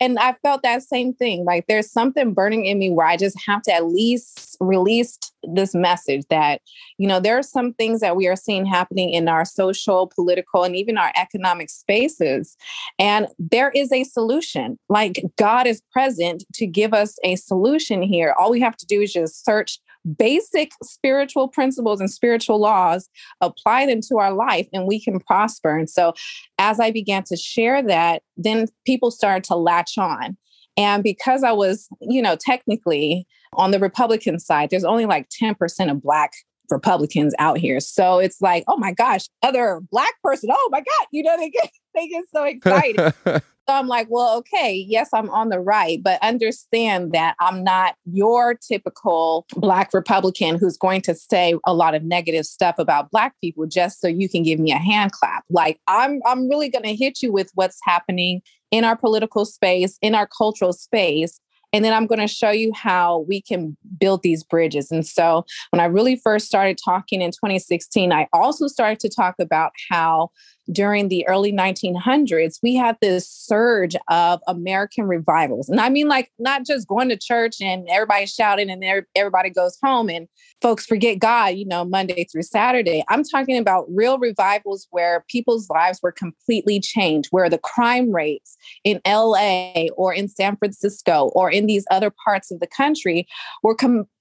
and 0.00 0.18
I 0.18 0.34
felt 0.42 0.62
that 0.62 0.82
same 0.82 1.12
thing. 1.12 1.44
Like 1.44 1.66
there's 1.66 1.90
something 1.90 2.32
burning 2.32 2.66
in 2.66 2.78
me 2.78 2.90
where 2.90 3.06
I 3.06 3.16
just 3.16 3.36
have 3.46 3.62
to 3.62 3.72
at 3.72 3.86
least 3.86 4.56
release 4.60 5.18
this 5.42 5.74
message 5.74 6.22
that, 6.30 6.60
you 6.98 7.08
know, 7.08 7.20
there 7.20 7.38
are 7.38 7.42
some 7.42 7.72
things 7.74 8.00
that 8.00 8.16
we 8.16 8.26
are 8.26 8.36
seeing 8.36 8.66
happening 8.66 9.10
in 9.10 9.28
our 9.28 9.44
social, 9.44 10.10
political, 10.14 10.64
and 10.64 10.76
even 10.76 10.98
our 10.98 11.12
economic 11.16 11.70
spaces. 11.70 12.56
And 12.98 13.28
there 13.38 13.70
is 13.74 13.92
a 13.92 14.04
solution. 14.04 14.78
Like 14.88 15.24
God 15.36 15.66
is 15.66 15.82
present 15.92 16.44
to 16.54 16.66
give 16.66 16.94
us 16.94 17.16
a 17.24 17.36
solution 17.36 18.02
here. 18.02 18.34
All 18.38 18.50
we 18.50 18.60
have 18.60 18.76
to 18.76 18.86
do 18.86 19.00
is 19.00 19.12
just 19.12 19.44
search 19.44 19.78
basic 20.16 20.72
spiritual 20.82 21.48
principles 21.48 22.00
and 22.00 22.10
spiritual 22.10 22.60
laws, 22.60 23.08
apply 23.40 23.86
them 23.86 24.00
to 24.08 24.18
our 24.18 24.32
life, 24.32 24.68
and 24.72 24.86
we 24.86 25.00
can 25.00 25.20
prosper. 25.20 25.76
And 25.76 25.88
so, 25.88 26.14
as 26.58 26.80
I 26.80 26.90
began 26.90 27.24
to 27.24 27.36
share 27.36 27.82
that, 27.82 28.22
then 28.36 28.66
people 28.86 29.10
started 29.10 29.44
to 29.44 29.56
latch 29.56 29.98
on. 29.98 30.36
And 30.76 31.02
because 31.02 31.42
I 31.42 31.52
was, 31.52 31.88
you 32.00 32.22
know, 32.22 32.36
technically 32.36 33.26
on 33.54 33.72
the 33.72 33.80
Republican 33.80 34.38
side, 34.38 34.70
there's 34.70 34.84
only 34.84 35.06
like 35.06 35.28
10% 35.28 35.90
of 35.90 36.02
Black 36.02 36.32
Republicans 36.70 37.34
out 37.38 37.58
here. 37.58 37.80
So 37.80 38.18
it's 38.18 38.40
like, 38.40 38.64
oh 38.68 38.76
my 38.76 38.92
gosh, 38.92 39.28
other 39.42 39.80
Black 39.90 40.14
person, 40.22 40.50
oh 40.52 40.68
my 40.70 40.80
God, 40.80 41.06
you 41.12 41.22
know, 41.22 41.36
they 41.36 41.50
get, 41.50 41.70
they 41.94 42.08
get 42.08 42.24
so 42.32 42.44
excited. 42.44 43.14
So 43.68 43.74
I'm 43.74 43.86
like, 43.86 44.06
well, 44.08 44.34
okay, 44.38 44.86
yes, 44.88 45.10
I'm 45.12 45.28
on 45.28 45.50
the 45.50 45.60
right, 45.60 46.02
but 46.02 46.22
understand 46.22 47.12
that 47.12 47.34
I'm 47.38 47.62
not 47.62 47.96
your 48.06 48.54
typical 48.54 49.44
Black 49.56 49.92
Republican 49.92 50.58
who's 50.58 50.78
going 50.78 51.02
to 51.02 51.14
say 51.14 51.54
a 51.66 51.74
lot 51.74 51.94
of 51.94 52.02
negative 52.02 52.46
stuff 52.46 52.78
about 52.78 53.10
Black 53.10 53.34
people 53.42 53.66
just 53.66 54.00
so 54.00 54.08
you 54.08 54.26
can 54.26 54.42
give 54.42 54.58
me 54.58 54.72
a 54.72 54.78
hand 54.78 55.12
clap. 55.12 55.44
Like, 55.50 55.80
I'm, 55.86 56.22
I'm 56.24 56.48
really 56.48 56.70
going 56.70 56.84
to 56.84 56.94
hit 56.94 57.20
you 57.20 57.30
with 57.30 57.50
what's 57.56 57.78
happening 57.84 58.40
in 58.70 58.84
our 58.84 58.96
political 58.96 59.44
space, 59.44 59.98
in 60.00 60.14
our 60.14 60.26
cultural 60.26 60.72
space. 60.72 61.38
And 61.72 61.84
then 61.84 61.92
I'm 61.92 62.06
going 62.06 62.20
to 62.20 62.28
show 62.28 62.50
you 62.50 62.72
how 62.74 63.26
we 63.28 63.42
can 63.42 63.76
build 63.98 64.22
these 64.22 64.42
bridges. 64.42 64.90
And 64.90 65.06
so 65.06 65.44
when 65.70 65.80
I 65.80 65.84
really 65.84 66.16
first 66.16 66.46
started 66.46 66.78
talking 66.82 67.20
in 67.20 67.30
2016, 67.30 68.12
I 68.12 68.26
also 68.32 68.66
started 68.68 69.00
to 69.00 69.08
talk 69.08 69.34
about 69.38 69.72
how 69.90 70.30
during 70.70 71.08
the 71.08 71.26
early 71.26 71.52
1900s, 71.52 72.58
we 72.62 72.74
had 72.74 72.96
this 73.00 73.28
surge 73.28 73.96
of 74.08 74.40
American 74.46 75.06
revivals. 75.06 75.68
And 75.68 75.80
I 75.80 75.88
mean, 75.88 76.08
like, 76.08 76.30
not 76.38 76.66
just 76.66 76.86
going 76.88 77.08
to 77.08 77.16
church 77.16 77.56
and 77.60 77.88
everybody 77.88 78.26
shouting 78.26 78.70
and 78.70 78.84
everybody 79.16 79.50
goes 79.50 79.78
home 79.82 80.08
and 80.10 80.28
folks 80.60 80.84
forget 80.84 81.18
God, 81.18 81.54
you 81.54 81.66
know, 81.66 81.84
Monday 81.84 82.24
through 82.30 82.42
Saturday. 82.42 83.02
I'm 83.08 83.24
talking 83.24 83.56
about 83.56 83.86
real 83.88 84.18
revivals 84.18 84.86
where 84.90 85.24
people's 85.28 85.68
lives 85.70 86.00
were 86.02 86.12
completely 86.12 86.80
changed, 86.80 87.28
where 87.30 87.48
the 87.48 87.58
crime 87.58 88.12
rates 88.12 88.56
in 88.84 89.00
LA 89.06 89.86
or 89.96 90.12
in 90.12 90.28
San 90.28 90.56
Francisco 90.56 91.30
or 91.34 91.50
in 91.50 91.66
these 91.66 91.86
other 91.90 92.12
parts 92.24 92.50
of 92.50 92.60
the 92.60 92.66
country 92.66 93.26
were 93.62 93.74